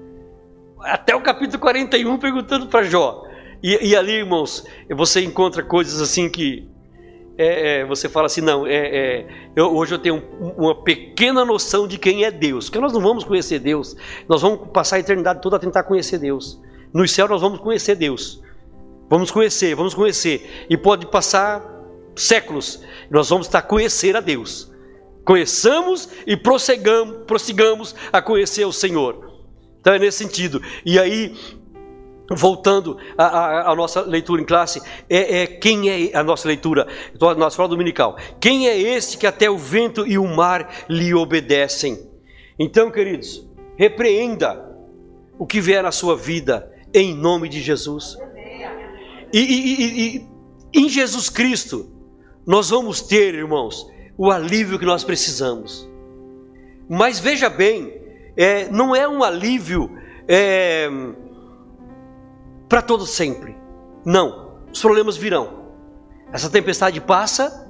Até 0.82 1.16
o 1.16 1.22
capítulo 1.22 1.60
41 1.60 2.18
perguntando 2.18 2.68
para 2.68 2.84
Jó. 2.84 3.24
E, 3.64 3.90
e 3.90 3.96
ali, 3.96 4.14
irmãos, 4.14 4.66
você 4.96 5.24
encontra 5.24 5.64
coisas 5.64 6.00
assim 6.02 6.30
que 6.30 6.70
é, 7.38 7.82
é, 7.82 7.86
você 7.86 8.10
fala 8.10 8.26
assim, 8.26 8.42
não, 8.42 8.66
é, 8.66 8.74
é 8.74 9.28
eu, 9.56 9.74
hoje 9.76 9.94
eu 9.94 10.00
tenho 10.00 10.24
uma 10.58 10.76
pequena 10.84 11.46
noção 11.46 11.88
de 11.88 11.98
quem 11.98 12.24
é 12.24 12.32
Deus, 12.32 12.66
porque 12.66 12.80
nós 12.80 12.94
não 12.94 13.02
vamos 13.02 13.24
conhecer 13.24 13.60
Deus, 13.60 13.96
nós 14.28 14.42
vamos 14.42 14.70
passar 14.74 14.96
a 14.96 15.00
eternidade 15.00 15.42
toda 15.42 15.56
a 15.56 15.60
tentar 15.60 15.84
conhecer 15.84 16.18
Deus. 16.18 16.60
No 16.92 17.08
céu 17.08 17.28
nós 17.28 17.42
vamos 17.42 17.60
conhecer 17.60 17.96
Deus, 17.96 18.42
vamos 19.08 19.30
conhecer, 19.30 19.76
vamos 19.76 19.94
conhecer, 19.94 20.66
e 20.68 20.76
pode 20.76 21.06
passar 21.06 21.77
séculos, 22.18 22.82
nós 23.10 23.30
vamos 23.30 23.48
estar 23.48 23.60
a 23.60 23.64
conhecer 23.64 24.16
a 24.16 24.20
Deus. 24.20 24.72
Conheçamos 25.24 26.10
e 26.26 26.38
prossigamos, 26.38 27.26
prossigamos 27.26 27.96
a 28.12 28.22
conhecer 28.22 28.66
o 28.66 28.72
Senhor. 28.72 29.44
Então 29.80 29.94
é 29.94 30.00
nesse 30.00 30.20
sentido. 30.20 30.62
E 30.86 30.98
aí 30.98 31.36
voltando 32.36 32.98
à, 33.18 33.74
nossa 33.76 34.02
leitura 34.02 34.42
em 34.42 34.46
classe, 34.46 34.82
é, 35.10 35.44
é, 35.44 35.48
quem 35.48 35.90
é 35.90 36.18
a 36.18 36.24
nossa 36.24 36.48
leitura, 36.48 36.88
a 37.20 37.36
nossa 37.36 37.54
escola 37.54 37.70
dominical? 37.70 38.18
Quem 38.40 38.68
é 38.68 38.78
este 38.78 39.18
que 39.18 39.26
até 39.26 39.50
o 39.50 39.58
vento 39.58 40.06
e 40.06 40.18
o 40.18 40.28
mar 40.28 40.86
lhe 40.90 41.14
obedecem? 41.14 42.10
Então, 42.60 42.92
queridos, 42.92 43.48
repreenda 43.78 44.66
o 45.40 45.46
que 45.46 45.62
vier 45.62 45.84
na 45.84 45.92
sua 45.92 46.16
vida 46.16 46.72
em 46.94 47.16
nome 47.16 47.48
de 47.48 47.62
Jesus. 47.62 48.18
E, 49.32 49.40
e, 49.40 49.84
e, 49.84 50.18
e 50.18 50.28
em 50.74 50.90
Jesus 50.90 51.30
Cristo, 51.30 51.97
nós 52.48 52.70
vamos 52.70 53.02
ter, 53.02 53.36
irmãos, 53.36 53.92
o 54.18 54.32
alívio 54.32 54.80
que 54.80 54.86
nós 54.86 55.04
precisamos. 55.04 55.86
Mas 56.88 57.20
veja 57.20 57.50
bem, 57.50 57.94
é, 58.38 58.70
não 58.70 58.96
é 58.96 59.06
um 59.06 59.22
alívio. 59.22 59.92
É, 60.26 60.90
para 62.70 62.82
todo 62.82 63.06
sempre. 63.06 63.54
Não, 64.06 64.62
os 64.72 64.82
problemas 64.82 65.18
virão. 65.18 65.68
Essa 66.32 66.50
tempestade 66.50 67.02
passa, 67.02 67.70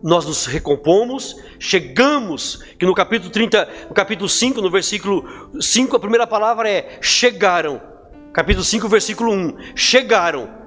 nós 0.00 0.24
nos 0.24 0.46
recompomos, 0.46 1.36
chegamos, 1.58 2.62
que 2.78 2.86
no 2.86 2.94
capítulo 2.94 3.30
30, 3.30 3.68
no 3.88 3.94
capítulo 3.94 4.28
5, 4.28 4.60
no 4.60 4.70
versículo 4.70 5.24
5, 5.60 5.96
a 5.96 6.00
primeira 6.00 6.28
palavra 6.28 6.70
é 6.70 6.98
chegaram. 7.00 7.80
Capítulo 8.32 8.64
5, 8.64 8.88
versículo 8.88 9.32
1, 9.32 9.56
chegaram 9.74 10.61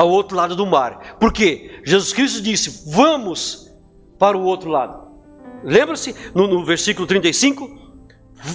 ao 0.00 0.08
outro 0.08 0.34
lado 0.34 0.56
do 0.56 0.64
mar. 0.64 1.16
Por 1.20 1.30
quê? 1.30 1.80
Jesus 1.84 2.12
Cristo 2.14 2.40
disse: 2.40 2.84
"Vamos 2.90 3.70
para 4.18 4.36
o 4.36 4.42
outro 4.42 4.70
lado". 4.70 5.08
Lembra-se 5.62 6.14
no, 6.34 6.46
no 6.46 6.64
versículo 6.64 7.06
35? 7.06 7.78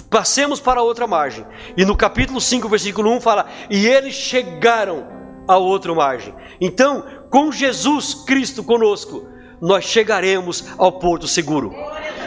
Passemos 0.10 0.60
para 0.60 0.80
a 0.80 0.84
outra 0.84 1.06
margem. 1.06 1.46
E 1.78 1.86
no 1.86 1.96
capítulo 1.96 2.42
5, 2.42 2.68
versículo 2.68 3.12
1 3.12 3.22
fala: 3.22 3.46
E 3.70 3.86
eles 3.86 4.16
chegaram 4.16 5.06
à 5.48 5.58
outra 5.58 5.94
margem. 5.94 6.34
Então, 6.60 7.04
com 7.30 7.52
Jesus 7.52 8.16
Cristo 8.16 8.64
conosco, 8.64 9.28
nós 9.62 9.86
chegaremos 9.86 10.66
ao 10.80 10.94
porto 10.94 11.28
seguro. 11.28 11.76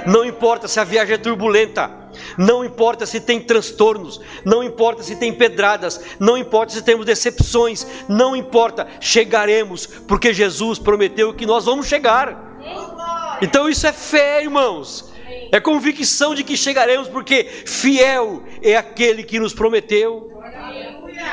Não 0.06 0.24
importa 0.24 0.68
se 0.68 0.78
a 0.78 0.84
viagem 0.84 1.14
é 1.14 1.18
turbulenta, 1.18 1.90
não 2.36 2.64
importa 2.64 3.06
se 3.06 3.20
tem 3.20 3.40
transtornos, 3.40 4.20
não 4.44 4.62
importa 4.62 5.02
se 5.02 5.16
tem 5.16 5.32
pedradas, 5.32 6.00
não 6.18 6.36
importa 6.36 6.72
se 6.72 6.82
temos 6.82 7.06
decepções, 7.06 7.86
não 8.08 8.36
importa, 8.36 8.86
chegaremos, 9.00 9.86
porque 9.86 10.32
Jesus 10.32 10.78
prometeu 10.78 11.34
que 11.34 11.46
nós 11.46 11.64
vamos 11.64 11.86
chegar. 11.86 12.58
Então 13.40 13.68
isso 13.68 13.86
é 13.86 13.92
fé, 13.92 14.42
irmãos. 14.42 15.12
É 15.52 15.60
convicção 15.60 16.34
de 16.34 16.44
que 16.44 16.56
chegaremos, 16.56 17.08
porque 17.08 17.44
fiel 17.44 18.42
é 18.62 18.76
aquele 18.76 19.22
que 19.22 19.38
nos 19.38 19.54
prometeu. 19.54 20.32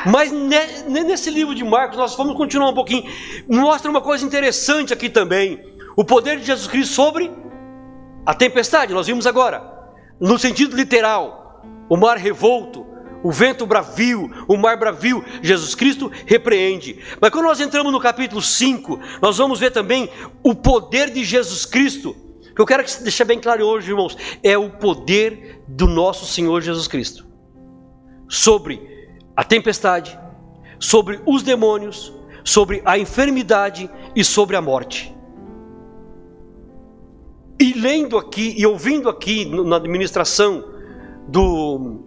Mas 0.06 0.32
nesse 0.32 1.30
livro 1.30 1.54
de 1.54 1.64
Marcos, 1.64 1.96
nós 1.96 2.14
vamos 2.16 2.36
continuar 2.36 2.70
um 2.70 2.74
pouquinho. 2.74 3.04
Mostra 3.48 3.90
uma 3.90 4.00
coisa 4.00 4.24
interessante 4.24 4.92
aqui 4.92 5.08
também: 5.08 5.62
o 5.96 6.04
poder 6.04 6.38
de 6.38 6.46
Jesus 6.46 6.66
Cristo 6.66 6.94
sobre 6.94 7.30
a 8.24 8.34
tempestade. 8.34 8.92
Nós 8.92 9.06
vimos 9.06 9.26
agora, 9.26 9.75
no 10.20 10.38
sentido 10.38 10.76
literal, 10.76 11.64
o 11.88 11.96
mar 11.96 12.16
revolto, 12.16 12.86
o 13.22 13.32
vento 13.32 13.66
bravio, 13.66 14.30
o 14.46 14.56
mar 14.56 14.76
bravio, 14.76 15.24
Jesus 15.42 15.74
Cristo 15.74 16.10
repreende. 16.26 17.00
Mas 17.20 17.30
quando 17.30 17.46
nós 17.46 17.60
entramos 17.60 17.92
no 17.92 18.00
capítulo 18.00 18.40
5, 18.40 19.00
nós 19.20 19.38
vamos 19.38 19.58
ver 19.58 19.70
também 19.70 20.08
o 20.42 20.54
poder 20.54 21.10
de 21.10 21.24
Jesus 21.24 21.64
Cristo 21.64 22.14
que 22.56 22.62
eu 22.62 22.66
quero 22.66 22.82
que 22.82 23.02
deixar 23.02 23.26
bem 23.26 23.38
claro 23.38 23.66
hoje, 23.66 23.90
irmãos, 23.90 24.16
é 24.42 24.56
o 24.56 24.70
poder 24.70 25.62
do 25.68 25.86
nosso 25.86 26.24
Senhor 26.24 26.62
Jesus 26.62 26.88
Cristo 26.88 27.26
sobre 28.26 28.80
a 29.36 29.44
tempestade, 29.44 30.18
sobre 30.80 31.20
os 31.26 31.42
demônios, 31.42 32.14
sobre 32.42 32.80
a 32.86 32.98
enfermidade 32.98 33.90
e 34.16 34.24
sobre 34.24 34.56
a 34.56 34.62
morte. 34.62 35.14
E 37.58 37.72
lendo 37.72 38.18
aqui 38.18 38.54
e 38.56 38.66
ouvindo 38.66 39.08
aqui 39.08 39.44
na 39.46 39.76
administração 39.76 40.64
do, 41.26 42.04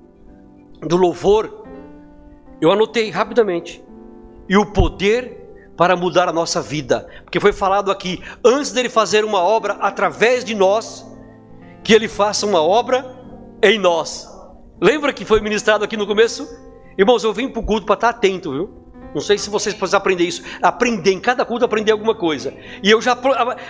do 0.82 0.96
louvor, 0.96 1.66
eu 2.62 2.72
anotei 2.72 3.10
rapidamente. 3.10 3.84
E 4.48 4.58
o 4.58 4.66
poder 4.72 5.40
para 5.76 5.96
mudar 5.96 6.28
a 6.28 6.34
nossa 6.34 6.62
vida. 6.62 7.08
Porque 7.24 7.40
foi 7.40 7.54
falado 7.54 7.90
aqui, 7.90 8.22
antes 8.44 8.72
dele 8.72 8.90
fazer 8.90 9.24
uma 9.24 9.40
obra 9.40 9.74
através 9.76 10.44
de 10.44 10.54
nós, 10.54 11.06
que 11.84 11.94
ele 11.94 12.08
faça 12.08 12.46
uma 12.46 12.62
obra 12.62 13.06
em 13.64 13.80
nós. 13.80 14.28
Lembra 14.82 15.14
que 15.14 15.26
foi 15.26 15.40
ministrado 15.40 15.84
aqui 15.84 15.96
no 15.96 16.06
começo? 16.06 16.48
Irmãos, 16.98 17.24
eu 17.24 17.34
vim 17.34 17.48
para 17.48 17.62
o 17.62 17.66
culto 17.66 17.86
para 17.86 17.96
estar 17.96 18.10
atento, 18.10 18.52
viu? 18.52 18.70
Não 19.14 19.22
sei 19.22 19.38
se 19.38 19.50
vocês 19.50 19.74
precisam 19.74 19.98
aprender 19.98 20.26
isso. 20.26 20.44
Aprender, 20.62 21.12
em 21.12 21.20
cada 21.20 21.46
culto 21.46 21.66
aprender 21.66 21.92
alguma 21.92 22.14
coisa. 22.14 22.54
E 22.84 22.92
eu 22.92 23.02
já 23.02 23.18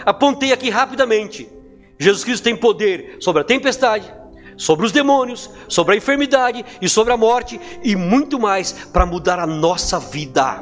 apontei 0.06 0.52
aqui 0.52 0.70
rapidamente. 0.70 1.59
Jesus 2.00 2.24
Cristo 2.24 2.44
tem 2.44 2.56
poder 2.56 3.18
sobre 3.20 3.42
a 3.42 3.46
tempestade, 3.46 4.12
sobre 4.56 4.86
os 4.86 4.92
demônios, 4.92 5.50
sobre 5.68 5.96
a 5.96 5.98
enfermidade 5.98 6.66
e 6.82 6.88
sobre 6.88 7.12
a 7.12 7.18
morte 7.18 7.60
e 7.84 7.96
muito 7.96 8.40
mais 8.40 8.72
para 8.72 9.06
mudar 9.06 9.38
a 9.38 9.46
nossa 9.46 10.00
vida. 10.00 10.62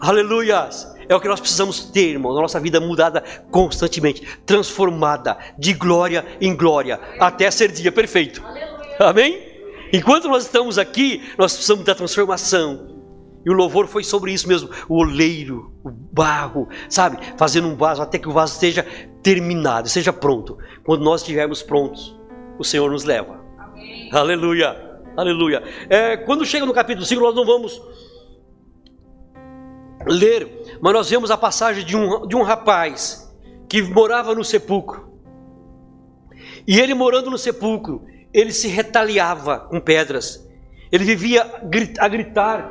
Aleluias! 0.00 0.90
É 1.08 1.14
o 1.14 1.20
que 1.20 1.28
nós 1.28 1.40
precisamos 1.40 1.84
ter, 1.86 2.10
irmão, 2.10 2.34
na 2.34 2.42
nossa 2.42 2.60
vida 2.60 2.80
mudada 2.80 3.22
constantemente, 3.50 4.26
transformada 4.46 5.36
de 5.58 5.72
glória 5.72 6.24
em 6.40 6.54
glória, 6.54 7.00
até 7.18 7.50
ser 7.50 7.72
dia 7.72 7.90
perfeito. 7.90 8.42
Amém? 8.98 9.50
Enquanto 9.92 10.28
nós 10.28 10.44
estamos 10.44 10.78
aqui, 10.78 11.28
nós 11.36 11.52
precisamos 11.52 11.84
da 11.84 11.94
transformação. 11.94 12.89
E 13.44 13.50
o 13.50 13.54
louvor 13.54 13.86
foi 13.86 14.04
sobre 14.04 14.32
isso 14.32 14.46
mesmo, 14.46 14.68
o 14.88 14.98
oleiro, 14.98 15.72
o 15.82 15.90
barro, 15.90 16.68
sabe? 16.88 17.18
Fazendo 17.36 17.68
um 17.68 17.76
vaso 17.76 18.02
até 18.02 18.18
que 18.18 18.28
o 18.28 18.32
vaso 18.32 18.52
esteja 18.52 18.86
terminado, 19.22 19.88
seja 19.88 20.12
pronto. 20.12 20.58
Quando 20.84 21.02
nós 21.02 21.22
estivermos 21.22 21.62
prontos, 21.62 22.18
o 22.58 22.64
Senhor 22.64 22.90
nos 22.90 23.04
leva. 23.04 23.40
Amém. 23.58 24.10
Aleluia, 24.12 25.00
aleluia. 25.16 25.62
É, 25.88 26.16
quando 26.18 26.44
chega 26.44 26.66
no 26.66 26.74
capítulo 26.74 27.06
5, 27.06 27.20
nós 27.20 27.34
não 27.34 27.46
vamos 27.46 27.80
ler, 30.06 30.78
mas 30.80 30.92
nós 30.92 31.08
vemos 31.08 31.30
a 31.30 31.36
passagem 31.36 31.84
de 31.84 31.96
um, 31.96 32.26
de 32.26 32.36
um 32.36 32.42
rapaz 32.42 33.34
que 33.68 33.82
morava 33.82 34.34
no 34.34 34.44
sepulcro. 34.44 35.08
E 36.66 36.78
ele 36.78 36.92
morando 36.92 37.30
no 37.30 37.38
sepulcro, 37.38 38.04
ele 38.32 38.52
se 38.52 38.68
retaliava 38.68 39.60
com 39.60 39.80
pedras. 39.80 40.46
Ele 40.92 41.04
vivia 41.04 41.42
a 41.98 42.08
gritar, 42.08 42.70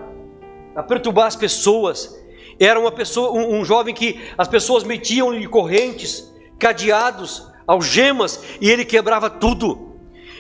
a 0.80 0.84
perturbar 0.84 1.28
as 1.28 1.36
pessoas. 1.36 2.18
Era 2.58 2.80
uma 2.80 2.92
pessoa, 2.92 3.32
um, 3.32 3.60
um 3.60 3.66
jovem 3.66 3.94
que 3.94 4.20
as 4.38 4.48
pessoas 4.48 4.84
metiam-lhe 4.84 5.46
correntes, 5.48 6.34
cadeados, 6.58 7.46
algemas, 7.68 8.42
e 8.62 8.70
ele 8.70 8.86
quebrava 8.86 9.30
tudo. 9.30 9.90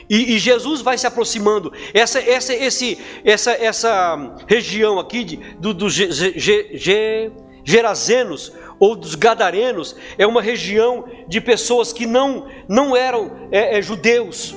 E, 0.10 0.36
e, 0.36 0.40
Jesus 0.40 0.82
vai 0.82 0.98
se 0.98 1.06
aproximando. 1.06 1.72
Essa, 1.94 2.20
essa, 2.20 2.54
esse, 2.54 2.98
essa, 3.24 3.52
essa 3.52 4.36
região 4.48 4.98
aqui 4.98 5.24
de, 5.24 5.36
do, 5.60 5.74
dos 5.74 5.94
Gerazenos 7.64 8.52
ou 8.80 8.96
dos 8.96 9.14
Gadarenos 9.14 9.96
é 10.18 10.26
uma 10.26 10.42
região 10.42 11.06
de 11.28 11.40
pessoas 11.40 11.94
que 11.94 12.08
não, 12.08 12.48
não 12.68 12.98
eram 12.98 13.50
é, 13.52 13.78
é, 13.78 13.82
judeus. 13.82 14.56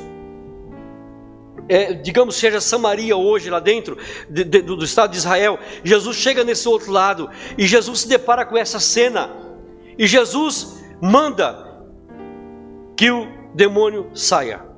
É, 1.69 1.93
digamos, 1.93 2.37
seja 2.37 2.61
Samaria 2.61 3.17
hoje 3.17 3.49
lá 3.49 3.61
dentro 3.61 3.97
de, 4.29 4.45
de, 4.45 4.63
do 4.63 4.85
estado 4.85 5.13
de 5.13 5.17
Israel. 5.17 5.59
Jesus 5.85 6.17
chega 6.17 6.45
nesse 6.45 6.69
outro 6.69 6.91
lado 6.91 7.31
e 7.57 7.67
Jesus 7.67 8.01
se 8.01 8.09
depara 8.09 8.45
com 8.45 8.57
essa 8.57 8.81
cena. 8.81 9.31
E 9.99 10.07
Jesus 10.07 10.83
manda 11.01 11.73
que 12.97 13.11
o 13.11 13.27
demônio 13.55 14.11
saia. 14.15 14.73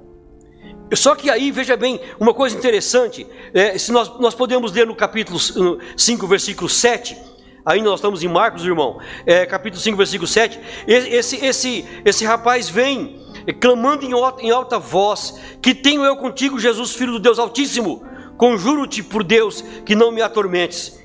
Só 0.92 1.14
que 1.14 1.30
aí, 1.30 1.50
veja 1.50 1.76
bem, 1.76 2.00
uma 2.20 2.34
coisa 2.34 2.56
interessante, 2.56 3.26
é, 3.52 3.76
se 3.78 3.90
nós, 3.90 4.18
nós 4.20 4.34
podemos 4.34 4.72
ler 4.72 4.86
no 4.86 4.94
capítulo 4.94 5.38
5, 5.38 6.26
versículo 6.26 6.68
7, 6.68 7.16
ainda 7.64 7.88
nós 7.88 7.98
estamos 7.98 8.22
em 8.22 8.28
Marcos, 8.28 8.64
irmão, 8.64 9.00
é, 9.24 9.46
capítulo 9.46 9.80
5, 9.80 9.96
versículo 9.96 10.28
7, 10.28 10.60
esse, 10.86 11.44
esse, 11.44 11.84
esse 12.04 12.24
rapaz 12.24 12.68
vem 12.68 13.23
clamando 13.52 14.04
em 14.04 14.50
alta 14.50 14.78
voz, 14.78 15.38
que 15.60 15.74
tenho 15.74 16.04
eu 16.04 16.16
contigo, 16.16 16.58
Jesus, 16.58 16.94
Filho 16.94 17.12
do 17.12 17.20
Deus 17.20 17.38
Altíssimo, 17.38 18.02
conjuro-te 18.36 19.02
por 19.02 19.22
Deus 19.22 19.62
que 19.84 19.94
não 19.94 20.10
me 20.10 20.22
atormentes. 20.22 20.98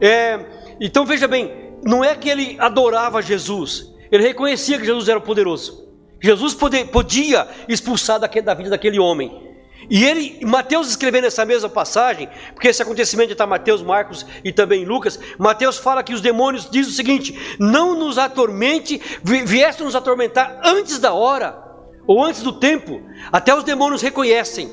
É, 0.00 0.44
então 0.80 1.06
veja 1.06 1.26
bem, 1.26 1.72
não 1.82 2.04
é 2.04 2.14
que 2.14 2.28
ele 2.28 2.56
adorava 2.58 3.22
Jesus, 3.22 3.94
ele 4.10 4.22
reconhecia 4.22 4.78
que 4.78 4.84
Jesus 4.84 5.08
era 5.08 5.20
poderoso. 5.20 5.86
Jesus 6.20 6.54
poder, 6.54 6.88
podia 6.88 7.46
expulsar 7.68 8.18
daquele, 8.18 8.46
da 8.46 8.54
vida 8.54 8.70
daquele 8.70 8.98
homem. 8.98 9.46
E 9.88 10.04
ele, 10.04 10.44
Mateus 10.44 10.88
escrevendo 10.88 11.26
essa 11.26 11.44
mesma 11.44 11.68
passagem, 11.68 12.28
porque 12.54 12.68
esse 12.68 12.82
acontecimento 12.82 13.32
está 13.32 13.46
Mateus, 13.46 13.82
Marcos 13.82 14.26
e 14.42 14.52
também 14.52 14.84
Lucas, 14.84 15.18
Mateus 15.38 15.78
fala 15.78 16.02
que 16.02 16.14
os 16.14 16.20
demônios 16.20 16.68
diz 16.68 16.88
o 16.88 16.92
seguinte: 16.92 17.56
não 17.58 17.96
nos 17.96 18.18
atormente, 18.18 19.00
vieste 19.22 19.84
nos 19.84 19.94
atormentar 19.94 20.60
antes 20.64 20.98
da 20.98 21.12
hora, 21.12 21.65
ou 22.06 22.24
antes 22.24 22.42
do 22.42 22.52
tempo. 22.52 23.02
Até 23.32 23.54
os 23.54 23.64
demônios 23.64 24.02
reconhecem 24.02 24.70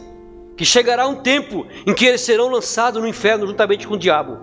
que 0.55 0.65
chegará 0.65 1.07
um 1.07 1.15
tempo 1.15 1.65
em 1.85 1.93
que 1.93 2.05
eles 2.05 2.21
serão 2.21 2.49
lançados 2.49 3.01
no 3.01 3.07
inferno 3.07 3.47
juntamente 3.47 3.87
com 3.87 3.95
o 3.95 3.99
diabo. 3.99 4.37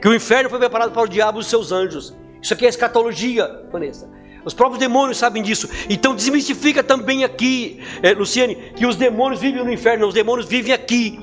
Que 0.00 0.08
o 0.08 0.14
inferno 0.14 0.48
foi 0.48 0.58
preparado 0.58 0.92
para 0.92 1.02
o 1.02 1.08
diabo 1.08 1.38
e 1.38 1.40
os 1.40 1.46
seus 1.46 1.72
anjos. 1.72 2.14
Isso 2.40 2.54
aqui 2.54 2.66
é 2.66 2.68
escatologia, 2.68 3.66
Vanessa. 3.72 4.08
Os 4.44 4.54
próprios 4.54 4.78
demônios 4.78 5.18
sabem 5.18 5.42
disso. 5.42 5.68
Então 5.90 6.14
desmistifica 6.14 6.82
também 6.82 7.24
aqui, 7.24 7.82
é, 8.02 8.12
Luciane, 8.12 8.54
que 8.76 8.86
os 8.86 8.96
demônios 8.96 9.40
vivem 9.40 9.64
no 9.64 9.72
inferno, 9.72 10.06
os 10.06 10.14
demônios 10.14 10.48
vivem 10.48 10.72
aqui 10.72 11.18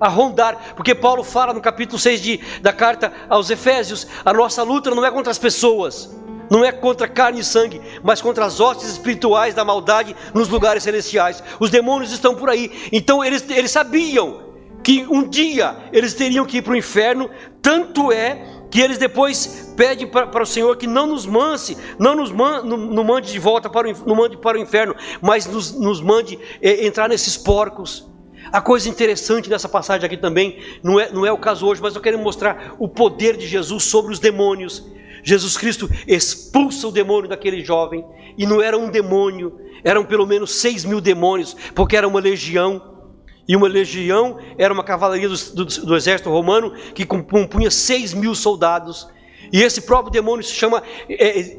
a 0.00 0.08
rondar, 0.08 0.74
porque 0.74 0.94
Paulo 0.94 1.22
fala 1.22 1.52
no 1.52 1.60
capítulo 1.60 1.98
6 1.98 2.22
de, 2.22 2.40
da 2.62 2.72
carta 2.72 3.12
aos 3.28 3.50
Efésios: 3.50 4.06
a 4.24 4.32
nossa 4.32 4.62
luta 4.62 4.90
não 4.94 5.04
é 5.04 5.10
contra 5.10 5.30
as 5.30 5.38
pessoas, 5.38 6.16
não 6.50 6.64
é 6.64 6.72
contra 6.72 7.06
carne 7.06 7.40
e 7.40 7.44
sangue, 7.44 7.80
mas 8.02 8.20
contra 8.20 8.44
as 8.44 8.58
hostes 8.58 8.90
espirituais 8.90 9.54
da 9.54 9.64
maldade 9.64 10.16
nos 10.34 10.48
lugares 10.48 10.82
celestiais. 10.82 11.42
Os 11.60 11.70
demônios 11.70 12.12
estão 12.12 12.34
por 12.34 12.50
aí, 12.50 12.88
então 12.90 13.24
eles, 13.24 13.48
eles 13.48 13.70
sabiam 13.70 14.50
que 14.82 15.06
um 15.08 15.28
dia 15.28 15.76
eles 15.92 16.14
teriam 16.14 16.44
que 16.44 16.58
ir 16.58 16.62
para 16.62 16.72
o 16.72 16.76
inferno, 16.76 17.30
tanto 17.62 18.10
é 18.10 18.60
que 18.70 18.80
eles 18.80 18.98
depois 18.98 19.72
pedem 19.76 20.06
para 20.06 20.42
o 20.42 20.46
Senhor 20.46 20.76
que 20.76 20.86
não 20.86 21.06
nos 21.06 21.26
mance, 21.26 21.76
não 21.98 22.14
nos 22.14 22.30
man, 22.30 22.62
não 22.62 23.04
mande 23.04 23.32
de 23.32 23.38
volta 23.38 23.68
para 23.68 23.88
o, 23.88 24.06
não 24.06 24.14
mande 24.14 24.36
para 24.36 24.56
o 24.56 24.60
inferno, 24.60 24.94
mas 25.20 25.46
nos, 25.46 25.72
nos 25.72 26.00
mande 26.00 26.38
é, 26.62 26.86
entrar 26.86 27.08
nesses 27.08 27.36
porcos. 27.36 28.08
A 28.52 28.60
coisa 28.60 28.88
interessante 28.88 29.48
dessa 29.48 29.68
passagem 29.68 30.06
aqui 30.06 30.16
também, 30.16 30.58
não 30.82 30.98
é, 30.98 31.10
não 31.12 31.26
é 31.26 31.32
o 31.32 31.38
caso 31.38 31.66
hoje, 31.66 31.80
mas 31.82 31.94
eu 31.94 32.00
quero 32.00 32.18
mostrar 32.18 32.74
o 32.78 32.88
poder 32.88 33.36
de 33.36 33.46
Jesus 33.46 33.84
sobre 33.84 34.12
os 34.12 34.18
demônios. 34.18 34.84
Jesus 35.30 35.56
Cristo 35.56 35.88
expulsa 36.08 36.88
o 36.88 36.90
demônio 36.90 37.28
daquele 37.28 37.64
jovem, 37.64 38.04
e 38.36 38.44
não 38.44 38.60
era 38.60 38.76
um 38.76 38.90
demônio, 38.90 39.60
eram 39.84 40.04
pelo 40.04 40.26
menos 40.26 40.56
seis 40.56 40.84
mil 40.84 41.00
demônios, 41.00 41.56
porque 41.72 41.96
era 41.96 42.08
uma 42.08 42.18
legião. 42.18 42.98
E 43.46 43.54
uma 43.54 43.68
legião 43.68 44.38
era 44.58 44.74
uma 44.74 44.82
cavalaria 44.82 45.28
do, 45.28 45.36
do, 45.54 45.64
do 45.64 45.96
exército 45.96 46.30
romano 46.30 46.72
que 46.94 47.06
compunha 47.06 47.70
seis 47.70 48.12
mil 48.12 48.34
soldados. 48.34 49.08
E 49.52 49.62
esse 49.62 49.82
próprio 49.82 50.12
demônio 50.12 50.44
se 50.44 50.52
chama 50.52 50.82
é, 51.08 51.40
é 51.40 51.58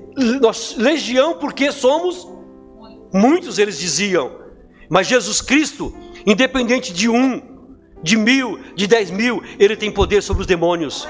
legião 0.78 1.36
porque 1.36 1.72
somos 1.72 2.28
muitos, 3.14 3.58
eles 3.58 3.80
diziam. 3.80 4.32
Mas 4.90 5.08
Jesus 5.08 5.40
Cristo, 5.42 5.94
independente 6.26 6.92
de 6.92 7.08
um, 7.08 7.42
de 8.04 8.18
mil, 8.18 8.60
de 8.76 8.86
dez 8.86 9.10
mil, 9.10 9.42
ele 9.58 9.78
tem 9.78 9.90
poder 9.92 10.22
sobre 10.22 10.42
os 10.42 10.48
demônios. 10.48 11.08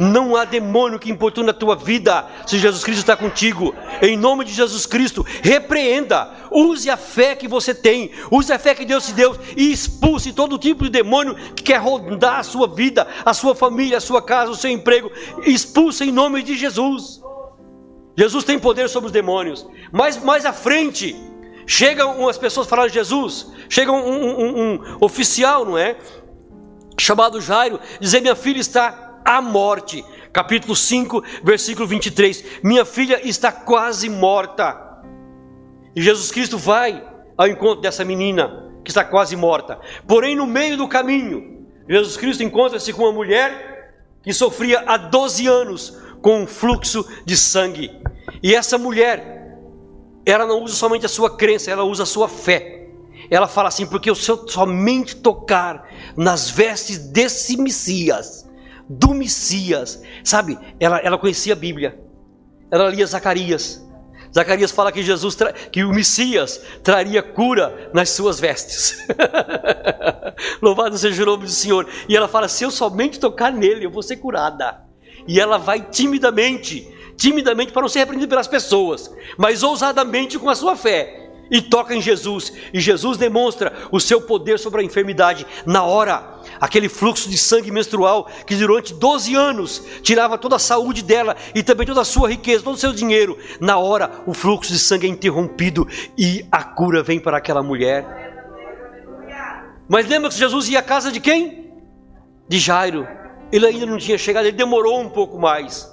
Não 0.00 0.36
há 0.36 0.44
demônio 0.44 0.98
que 0.98 1.10
importune 1.10 1.50
a 1.50 1.54
tua 1.54 1.76
vida 1.76 2.26
se 2.46 2.58
Jesus 2.58 2.82
Cristo 2.82 3.00
está 3.00 3.16
contigo. 3.16 3.74
Em 4.00 4.16
nome 4.16 4.44
de 4.44 4.52
Jesus 4.52 4.86
Cristo, 4.86 5.24
repreenda. 5.42 6.30
Use 6.50 6.88
a 6.90 6.96
fé 6.96 7.34
que 7.34 7.48
você 7.48 7.74
tem. 7.74 8.10
Use 8.30 8.52
a 8.52 8.58
fé 8.58 8.74
que 8.74 8.84
Deus 8.84 9.06
te 9.06 9.12
deu 9.12 9.36
e 9.56 9.72
expulse 9.72 10.32
todo 10.32 10.58
tipo 10.58 10.84
de 10.84 10.90
demônio 10.90 11.34
que 11.54 11.62
quer 11.62 11.78
rondar 11.78 12.40
a 12.40 12.42
sua 12.42 12.66
vida, 12.66 13.06
a 13.24 13.34
sua 13.34 13.54
família, 13.54 13.98
a 13.98 14.00
sua 14.00 14.22
casa, 14.22 14.50
o 14.50 14.56
seu 14.56 14.70
emprego. 14.70 15.10
Expulse 15.44 16.04
em 16.04 16.12
nome 16.12 16.42
de 16.42 16.56
Jesus. 16.56 17.20
Jesus 18.16 18.44
tem 18.44 18.58
poder 18.58 18.88
sobre 18.88 19.06
os 19.06 19.12
demônios. 19.12 19.66
Mas 19.90 20.22
mais 20.22 20.44
à 20.44 20.52
frente, 20.52 21.16
chegam 21.66 22.28
as 22.28 22.38
pessoas 22.38 22.66
falando 22.66 22.88
de 22.88 22.94
Jesus. 22.94 23.50
Chega 23.68 23.90
um, 23.90 23.96
um, 23.96 24.40
um, 24.40 24.74
um 24.74 24.80
oficial, 25.00 25.64
não 25.64 25.78
é? 25.78 25.96
Chamado 26.98 27.40
Jairo, 27.40 27.80
dizer: 27.98 28.20
Minha 28.20 28.36
filha 28.36 28.60
está 28.60 29.11
a 29.24 29.40
morte. 29.40 30.04
Capítulo 30.32 30.74
5, 30.74 31.22
versículo 31.42 31.86
23. 31.86 32.62
Minha 32.62 32.84
filha 32.84 33.20
está 33.26 33.52
quase 33.52 34.08
morta. 34.08 35.02
E 35.94 36.00
Jesus 36.00 36.30
Cristo 36.30 36.56
vai 36.56 37.06
ao 37.36 37.46
encontro 37.46 37.82
dessa 37.82 38.04
menina 38.04 38.70
que 38.84 38.90
está 38.90 39.04
quase 39.04 39.36
morta. 39.36 39.78
Porém, 40.06 40.34
no 40.34 40.46
meio 40.46 40.76
do 40.76 40.88
caminho, 40.88 41.66
Jesus 41.88 42.16
Cristo 42.16 42.42
encontra-se 42.42 42.92
com 42.92 43.02
uma 43.02 43.12
mulher 43.12 43.94
que 44.22 44.32
sofria 44.32 44.82
há 44.86 44.96
12 44.96 45.46
anos 45.46 45.98
com 46.20 46.42
um 46.42 46.46
fluxo 46.46 47.06
de 47.24 47.36
sangue. 47.36 47.90
E 48.42 48.54
essa 48.54 48.78
mulher, 48.78 49.58
ela 50.24 50.46
não 50.46 50.62
usa 50.62 50.74
somente 50.74 51.04
a 51.04 51.08
sua 51.08 51.36
crença, 51.36 51.70
ela 51.70 51.84
usa 51.84 52.04
a 52.04 52.06
sua 52.06 52.28
fé. 52.28 52.88
Ela 53.30 53.48
fala 53.48 53.68
assim: 53.68 53.86
porque 53.86 54.08
eu 54.08 54.14
somente 54.14 55.16
tocar 55.16 55.88
nas 56.16 56.50
vestes 56.50 56.98
desse 56.98 57.56
Messias, 57.56 58.41
do 58.98 59.14
Messias. 59.14 60.02
Sabe, 60.22 60.58
ela, 60.78 60.98
ela 60.98 61.18
conhecia 61.18 61.54
a 61.54 61.56
Bíblia, 61.56 61.98
ela 62.70 62.88
lia 62.88 63.06
Zacarias. 63.06 63.82
Zacarias 64.34 64.70
fala 64.70 64.90
que 64.90 65.02
Jesus, 65.02 65.36
que 65.70 65.84
o 65.84 65.90
Messias 65.90 66.62
traria 66.82 67.22
cura 67.22 67.90
nas 67.92 68.10
suas 68.10 68.40
vestes. 68.40 69.06
Louvado 70.62 70.96
seja 70.96 71.22
o 71.22 71.26
nome 71.26 71.44
do 71.44 71.50
Senhor. 71.50 71.86
E 72.08 72.16
ela 72.16 72.26
fala: 72.26 72.48
se 72.48 72.64
eu 72.64 72.70
somente 72.70 73.20
tocar 73.20 73.52
nele, 73.52 73.84
eu 73.84 73.90
vou 73.90 74.02
ser 74.02 74.16
curada. 74.16 74.84
E 75.28 75.38
ela 75.38 75.58
vai 75.58 75.82
timidamente, 75.82 76.88
timidamente 77.14 77.72
para 77.72 77.82
não 77.82 77.90
ser 77.90 78.00
repreendida 78.00 78.30
pelas 78.30 78.48
pessoas, 78.48 79.14
mas 79.36 79.62
ousadamente 79.62 80.38
com 80.38 80.48
a 80.48 80.54
sua 80.54 80.76
fé. 80.76 81.30
E 81.52 81.60
toca 81.60 81.94
em 81.94 82.00
Jesus, 82.00 82.50
e 82.72 82.80
Jesus 82.80 83.18
demonstra 83.18 83.72
o 83.92 84.00
seu 84.00 84.22
poder 84.22 84.58
sobre 84.58 84.80
a 84.80 84.84
enfermidade 84.84 85.46
na 85.66 85.84
hora 85.84 86.40
aquele 86.58 86.88
fluxo 86.88 87.28
de 87.28 87.36
sangue 87.36 87.70
menstrual 87.70 88.28
que 88.46 88.54
durante 88.54 88.94
12 88.94 89.34
anos 89.34 89.84
tirava 90.02 90.38
toda 90.38 90.56
a 90.56 90.58
saúde 90.58 91.02
dela 91.02 91.36
e 91.54 91.62
também 91.62 91.86
toda 91.86 92.00
a 92.00 92.04
sua 92.04 92.30
riqueza, 92.30 92.64
todo 92.64 92.74
o 92.74 92.78
seu 92.78 92.92
dinheiro. 92.92 93.36
Na 93.60 93.78
hora, 93.78 94.22
o 94.26 94.32
fluxo 94.32 94.72
de 94.72 94.78
sangue 94.78 95.06
é 95.06 95.10
interrompido 95.10 95.86
e 96.16 96.46
a 96.50 96.62
cura 96.62 97.02
vem 97.02 97.20
para 97.20 97.36
aquela 97.36 97.62
mulher. 97.62 98.06
Mas 99.88 100.08
lembra 100.08 100.30
que 100.30 100.38
Jesus 100.38 100.68
ia 100.68 100.78
à 100.78 100.82
casa 100.82 101.12
de 101.12 101.20
quem? 101.20 101.72
De 102.48 102.58
Jairo. 102.58 103.06
Ele 103.50 103.66
ainda 103.66 103.84
não 103.84 103.98
tinha 103.98 104.16
chegado, 104.16 104.46
ele 104.46 104.56
demorou 104.56 105.00
um 105.00 105.10
pouco 105.10 105.38
mais. 105.38 105.92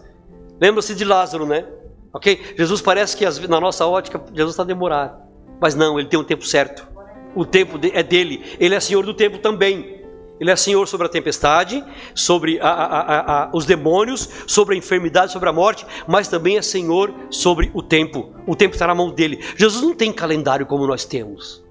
Lembra-se 0.61 0.95
de 0.95 1.03
Lázaro, 1.03 1.45
né? 1.45 1.65
Ok? 2.13 2.55
Jesus 2.57 2.81
parece 2.81 3.17
que 3.17 3.25
na 3.47 3.59
nossa 3.59 3.85
ótica, 3.85 4.23
Jesus 4.33 4.53
está 4.53 4.63
demorado. 4.63 5.28
Mas 5.59 5.75
não, 5.75 5.99
ele 5.99 6.07
tem 6.07 6.19
um 6.19 6.23
tempo 6.23 6.45
certo. 6.45 6.87
O 7.35 7.45
tempo 7.45 7.79
é 7.93 8.01
dele. 8.01 8.43
Ele 8.59 8.75
é 8.75 8.79
senhor 8.79 9.05
do 9.05 9.13
tempo 9.13 9.37
também. 9.37 9.99
Ele 10.39 10.49
é 10.49 10.55
senhor 10.55 10.87
sobre 10.87 11.05
a 11.05 11.09
tempestade, 11.09 11.83
sobre 12.15 12.59
a, 12.61 12.69
a, 12.69 13.43
a, 13.43 13.49
os 13.53 13.65
demônios, 13.65 14.29
sobre 14.47 14.73
a 14.73 14.77
enfermidade, 14.77 15.33
sobre 15.33 15.49
a 15.49 15.53
morte, 15.53 15.85
mas 16.07 16.29
também 16.29 16.57
é 16.57 16.61
senhor 16.61 17.13
sobre 17.29 17.69
o 17.73 17.83
tempo. 17.83 18.33
O 18.47 18.55
tempo 18.55 18.73
está 18.73 18.87
na 18.87 18.95
mão 18.95 19.09
dele. 19.09 19.43
Jesus 19.57 19.83
não 19.83 19.93
tem 19.93 20.13
calendário 20.13 20.65
como 20.65 20.87
nós 20.87 21.03
temos. 21.03 21.61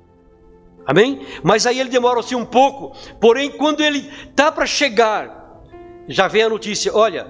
Amém? 0.86 1.20
Mas 1.42 1.66
aí 1.66 1.80
ele 1.80 1.88
demora 1.88 2.20
assim 2.20 2.34
um 2.34 2.44
pouco. 2.44 2.94
Porém, 3.18 3.50
quando 3.50 3.80
ele 3.80 4.10
está 4.28 4.52
para 4.52 4.66
chegar, 4.66 5.62
já 6.06 6.28
vem 6.28 6.42
a 6.42 6.48
notícia: 6.48 6.94
olha, 6.94 7.26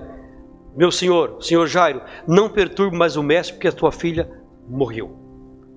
meu 0.77 0.91
senhor, 0.91 1.39
senhor 1.41 1.67
Jairo, 1.69 2.03
não 2.27 2.49
perturbe 2.49 2.97
mais 2.97 3.17
o 3.17 3.23
mestre, 3.23 3.55
porque 3.55 3.69
a 3.69 3.73
tua 3.73 3.93
filha 3.93 4.29
morreu. 4.69 5.28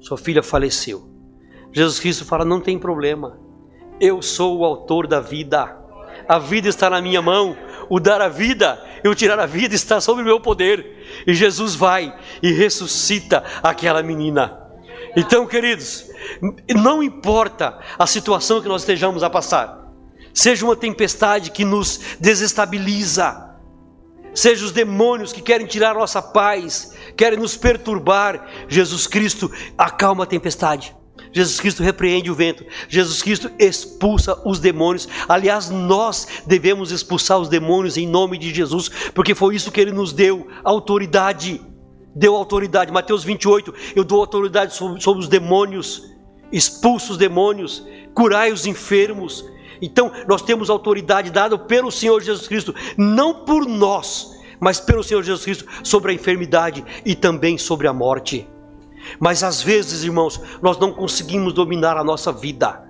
Sua 0.01 0.17
filha 0.17 0.43
faleceu. 0.43 1.09
Jesus 1.71 1.99
Cristo 1.99 2.25
fala: 2.25 2.43
não 2.43 2.59
tem 2.59 2.77
problema 2.77 3.39
eu 4.01 4.19
sou 4.19 4.57
o 4.57 4.65
autor 4.65 5.05
da 5.05 5.19
vida. 5.19 5.77
A 6.27 6.39
vida 6.39 6.67
está 6.67 6.89
na 6.89 6.99
minha 6.99 7.21
mão. 7.21 7.55
O 7.87 7.99
dar 7.99 8.19
a 8.19 8.27
vida 8.27 8.83
e 9.03 9.07
o 9.07 9.13
tirar 9.13 9.39
a 9.39 9.45
vida 9.45 9.75
está 9.75 10.01
sob 10.01 10.21
o 10.21 10.25
meu 10.25 10.39
poder. 10.39 11.23
E 11.27 11.33
Jesus 11.35 11.75
vai 11.75 12.13
e 12.41 12.51
ressuscita 12.51 13.43
aquela 13.61 14.01
menina. 14.01 14.57
Então, 15.15 15.45
queridos, 15.45 16.09
não 16.73 17.03
importa 17.03 17.77
a 17.99 18.07
situação 18.07 18.61
que 18.61 18.67
nós 18.67 18.81
estejamos 18.81 19.23
a 19.23 19.29
passar, 19.29 19.91
seja 20.33 20.65
uma 20.65 20.75
tempestade 20.75 21.51
que 21.51 21.65
nos 21.65 21.99
desestabiliza, 22.19 23.50
seja 24.33 24.65
os 24.65 24.71
demônios 24.71 25.33
que 25.33 25.41
querem 25.41 25.67
tirar 25.67 25.95
nossa 25.95 26.21
paz, 26.21 26.93
querem 27.15 27.39
nos 27.39 27.57
perturbar, 27.57 28.47
Jesus 28.67 29.07
Cristo 29.07 29.51
acalma 29.77 30.23
a 30.23 30.27
tempestade. 30.27 30.95
Jesus 31.33 31.59
Cristo 31.59 31.81
repreende 31.81 32.29
o 32.29 32.35
vento, 32.35 32.65
Jesus 32.89 33.21
Cristo 33.21 33.49
expulsa 33.57 34.41
os 34.45 34.59
demônios. 34.59 35.07
Aliás, 35.29 35.69
nós 35.69 36.27
devemos 36.45 36.91
expulsar 36.91 37.39
os 37.39 37.47
demônios 37.47 37.97
em 37.97 38.05
nome 38.05 38.37
de 38.37 38.53
Jesus, 38.53 38.89
porque 39.13 39.33
foi 39.33 39.55
isso 39.55 39.71
que 39.71 39.79
ele 39.79 39.91
nos 39.91 40.11
deu 40.11 40.47
autoridade. 40.63 41.61
Deu 42.13 42.35
autoridade. 42.35 42.91
Mateus 42.91 43.23
28, 43.23 43.73
eu 43.95 44.03
dou 44.03 44.19
autoridade 44.19 44.73
sobre, 44.73 45.01
sobre 45.01 45.21
os 45.21 45.29
demônios, 45.29 46.03
expulso 46.51 47.13
os 47.13 47.17
demônios, 47.17 47.85
curai 48.13 48.51
os 48.51 48.65
enfermos. 48.65 49.45
Então, 49.81 50.11
nós 50.27 50.41
temos 50.41 50.69
autoridade 50.69 51.31
dada 51.31 51.57
pelo 51.57 51.91
Senhor 51.91 52.21
Jesus 52.21 52.47
Cristo, 52.47 52.75
não 52.97 53.45
por 53.45 53.65
nós, 53.65 54.31
mas 54.59 54.79
pelo 54.79 55.03
Senhor 55.03 55.23
Jesus 55.23 55.43
Cristo 55.43 55.65
sobre 55.83 56.11
a 56.11 56.15
enfermidade 56.15 56.85
e 57.03 57.15
também 57.15 57.57
sobre 57.57 57.87
a 57.87 57.93
morte. 57.93 58.47
Mas 59.19 59.43
às 59.43 59.61
vezes, 59.61 60.03
irmãos, 60.03 60.39
nós 60.61 60.77
não 60.77 60.93
conseguimos 60.93 61.53
dominar 61.53 61.97
a 61.97 62.03
nossa 62.03 62.31
vida, 62.31 62.87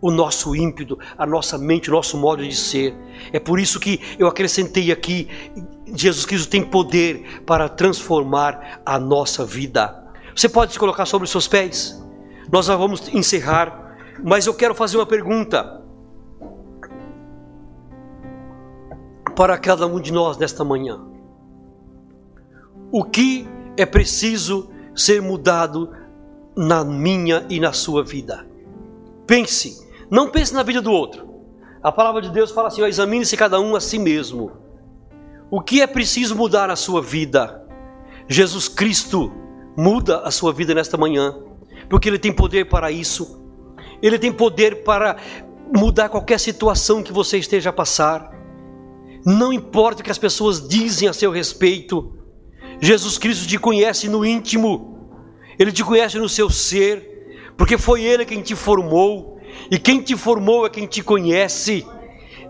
o 0.00 0.10
nosso 0.10 0.54
ímpeto, 0.54 0.98
a 1.16 1.26
nossa 1.26 1.56
mente, 1.56 1.88
o 1.88 1.92
nosso 1.94 2.18
modo 2.18 2.46
de 2.46 2.54
ser. 2.54 2.94
É 3.32 3.40
por 3.40 3.58
isso 3.58 3.80
que 3.80 4.00
eu 4.18 4.28
acrescentei 4.28 4.92
aqui: 4.92 5.28
Jesus 5.94 6.26
Cristo 6.26 6.50
tem 6.50 6.62
poder 6.62 7.42
para 7.46 7.68
transformar 7.68 8.82
a 8.84 8.98
nossa 8.98 9.46
vida. 9.46 10.04
Você 10.36 10.48
pode 10.48 10.74
se 10.74 10.78
colocar 10.78 11.06
sobre 11.06 11.24
os 11.24 11.30
seus 11.30 11.48
pés? 11.48 12.00
Nós 12.52 12.66
já 12.66 12.76
vamos 12.76 13.08
encerrar, 13.08 13.96
mas 14.22 14.46
eu 14.46 14.54
quero 14.54 14.74
fazer 14.74 14.98
uma 14.98 15.06
pergunta 15.06 15.77
para 19.38 19.56
cada 19.56 19.86
um 19.86 20.00
de 20.00 20.12
nós 20.12 20.36
nesta 20.36 20.64
manhã. 20.64 21.00
O 22.90 23.04
que 23.04 23.46
é 23.76 23.86
preciso 23.86 24.68
ser 24.96 25.22
mudado 25.22 25.92
na 26.56 26.84
minha 26.84 27.46
e 27.48 27.60
na 27.60 27.72
sua 27.72 28.02
vida? 28.02 28.44
Pense, 29.28 29.88
não 30.10 30.28
pense 30.28 30.52
na 30.52 30.64
vida 30.64 30.82
do 30.82 30.90
outro. 30.90 31.24
A 31.80 31.92
palavra 31.92 32.20
de 32.20 32.30
Deus 32.32 32.50
fala 32.50 32.66
assim: 32.66 32.82
examine-se 32.82 33.36
cada 33.36 33.60
um 33.60 33.76
a 33.76 33.80
si 33.80 33.96
mesmo. 33.96 34.50
O 35.48 35.60
que 35.60 35.80
é 35.80 35.86
preciso 35.86 36.34
mudar 36.34 36.66
na 36.66 36.74
sua 36.74 37.00
vida? 37.00 37.64
Jesus 38.26 38.66
Cristo 38.66 39.32
muda 39.76 40.18
a 40.22 40.32
sua 40.32 40.52
vida 40.52 40.74
nesta 40.74 40.96
manhã 40.96 41.32
porque 41.88 42.08
Ele 42.08 42.18
tem 42.18 42.32
poder 42.32 42.68
para 42.68 42.90
isso. 42.90 43.40
Ele 44.02 44.18
tem 44.18 44.32
poder 44.32 44.82
para 44.82 45.16
mudar 45.72 46.08
qualquer 46.08 46.40
situação 46.40 47.04
que 47.04 47.12
você 47.12 47.38
esteja 47.38 47.70
a 47.70 47.72
passar. 47.72 48.36
Não 49.28 49.52
importa 49.52 50.00
o 50.00 50.04
que 50.04 50.10
as 50.10 50.16
pessoas 50.16 50.66
dizem 50.66 51.06
a 51.06 51.12
seu 51.12 51.30
respeito, 51.30 52.16
Jesus 52.80 53.18
Cristo 53.18 53.46
te 53.46 53.58
conhece 53.58 54.08
no 54.08 54.24
íntimo, 54.24 55.06
Ele 55.58 55.70
te 55.70 55.84
conhece 55.84 56.16
no 56.16 56.30
seu 56.30 56.48
ser, 56.48 57.52
porque 57.54 57.76
foi 57.76 58.02
Ele 58.02 58.24
quem 58.24 58.40
te 58.40 58.54
formou, 58.54 59.38
e 59.70 59.78
quem 59.78 60.00
te 60.00 60.16
formou 60.16 60.64
é 60.64 60.70
quem 60.70 60.86
te 60.86 61.02
conhece. 61.02 61.86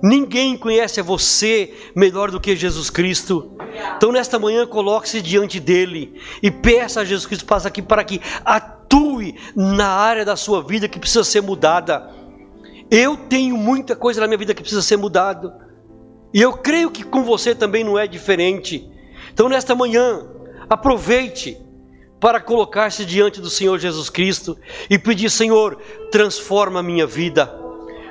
Ninguém 0.00 0.56
conhece 0.56 1.00
a 1.00 1.02
você 1.02 1.74
melhor 1.96 2.30
do 2.30 2.38
que 2.38 2.54
Jesus 2.54 2.90
Cristo. 2.90 3.56
Então, 3.96 4.12
nesta 4.12 4.38
manhã, 4.38 4.64
coloque-se 4.64 5.20
diante 5.20 5.58
dele 5.58 6.14
e 6.40 6.48
peça 6.48 7.00
a 7.00 7.04
Jesus 7.04 7.26
Cristo 7.26 7.44
para 7.44 7.66
aqui 7.66 7.82
para 7.82 8.04
que 8.04 8.20
atue 8.44 9.34
na 9.56 9.88
área 9.88 10.24
da 10.24 10.36
sua 10.36 10.62
vida 10.62 10.86
que 10.86 11.00
precisa 11.00 11.24
ser 11.24 11.40
mudada. 11.40 12.08
Eu 12.88 13.16
tenho 13.16 13.56
muita 13.56 13.96
coisa 13.96 14.20
na 14.20 14.28
minha 14.28 14.38
vida 14.38 14.54
que 14.54 14.62
precisa 14.62 14.80
ser 14.80 14.96
mudado. 14.96 15.66
E 16.32 16.42
eu 16.42 16.52
creio 16.52 16.90
que 16.90 17.02
com 17.02 17.24
você 17.24 17.54
também 17.54 17.82
não 17.82 17.98
é 17.98 18.06
diferente. 18.06 18.90
Então, 19.32 19.48
nesta 19.48 19.74
manhã, 19.74 20.26
aproveite 20.68 21.56
para 22.20 22.40
colocar-se 22.40 23.04
diante 23.04 23.40
do 23.40 23.48
Senhor 23.48 23.78
Jesus 23.78 24.10
Cristo 24.10 24.58
e 24.90 24.98
pedir: 24.98 25.30
Senhor, 25.30 25.78
transforma 26.10 26.80
a 26.80 26.82
minha 26.82 27.06
vida. 27.06 27.54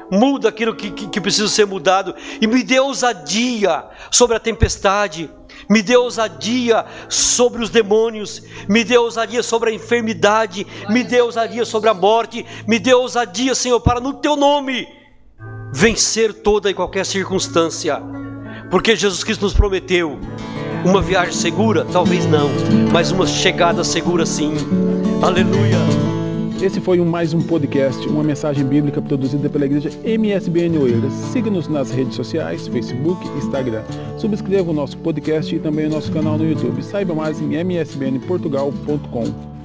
Muda 0.09 0.49
aquilo 0.49 0.73
que, 0.73 0.89
que, 0.89 1.07
que, 1.09 1.19
precisa 1.19 1.49
ser 1.49 1.65
mudado, 1.65 2.15
e 2.39 2.47
me 2.47 2.63
dê 2.63 2.79
ousadia 2.79 3.83
sobre 4.09 4.37
a 4.37 4.39
tempestade, 4.39 5.29
me 5.69 5.81
dê 5.81 5.97
ousadia 5.97 6.85
sobre 7.09 7.61
os 7.61 7.69
demônios, 7.69 8.41
me 8.69 8.85
dê 8.85 8.97
ousadia 8.97 9.43
sobre 9.43 9.69
a 9.69 9.73
enfermidade, 9.73 10.65
me 10.89 11.03
dê 11.03 11.21
ousadia 11.21 11.65
sobre 11.65 11.89
a 11.89 11.93
morte, 11.93 12.45
me 12.65 12.79
dê 12.79 12.93
ousadia, 12.93 13.53
Senhor, 13.53 13.81
para 13.81 13.99
no 13.99 14.13
teu 14.13 14.37
nome 14.37 14.87
vencer 15.73 16.33
toda 16.33 16.69
e 16.69 16.73
qualquer 16.73 17.05
circunstância, 17.05 18.01
porque 18.69 18.95
Jesus 18.95 19.23
Cristo 19.23 19.43
nos 19.43 19.53
prometeu 19.53 20.17
uma 20.85 21.01
viagem 21.01 21.33
segura, 21.33 21.85
talvez 21.85 22.25
não, 22.25 22.49
mas 22.91 23.11
uma 23.11 23.27
chegada 23.27 23.83
segura 23.83 24.25
sim. 24.25 24.53
Aleluia. 25.21 25.77
Esse 26.61 26.81
foi 26.81 26.99
um, 26.99 27.05
mais 27.05 27.35
um 27.35 27.41
podcast, 27.41 28.07
uma 28.07 28.23
mensagem 28.23 28.65
bíblica 28.65 28.99
produzida 28.99 29.47
pela 29.47 29.65
igreja 29.65 29.91
MSBN 30.03 30.79
Oeiras. 30.79 31.13
Siga-nos 31.31 31.67
nas 31.67 31.91
redes 31.91 32.15
sociais, 32.15 32.67
Facebook 32.67 33.27
e 33.27 33.37
Instagram. 33.37 33.83
Subscreva 34.17 34.71
o 34.71 34.73
nosso 34.73 34.97
podcast 34.97 35.55
e 35.55 35.59
também 35.59 35.85
o 35.85 35.89
nosso 35.89 36.11
canal 36.11 36.35
no 36.35 36.49
YouTube. 36.49 36.83
Saiba 36.83 37.13
mais 37.13 37.39
em 37.39 37.53
msbnportugal.com. 37.53 39.57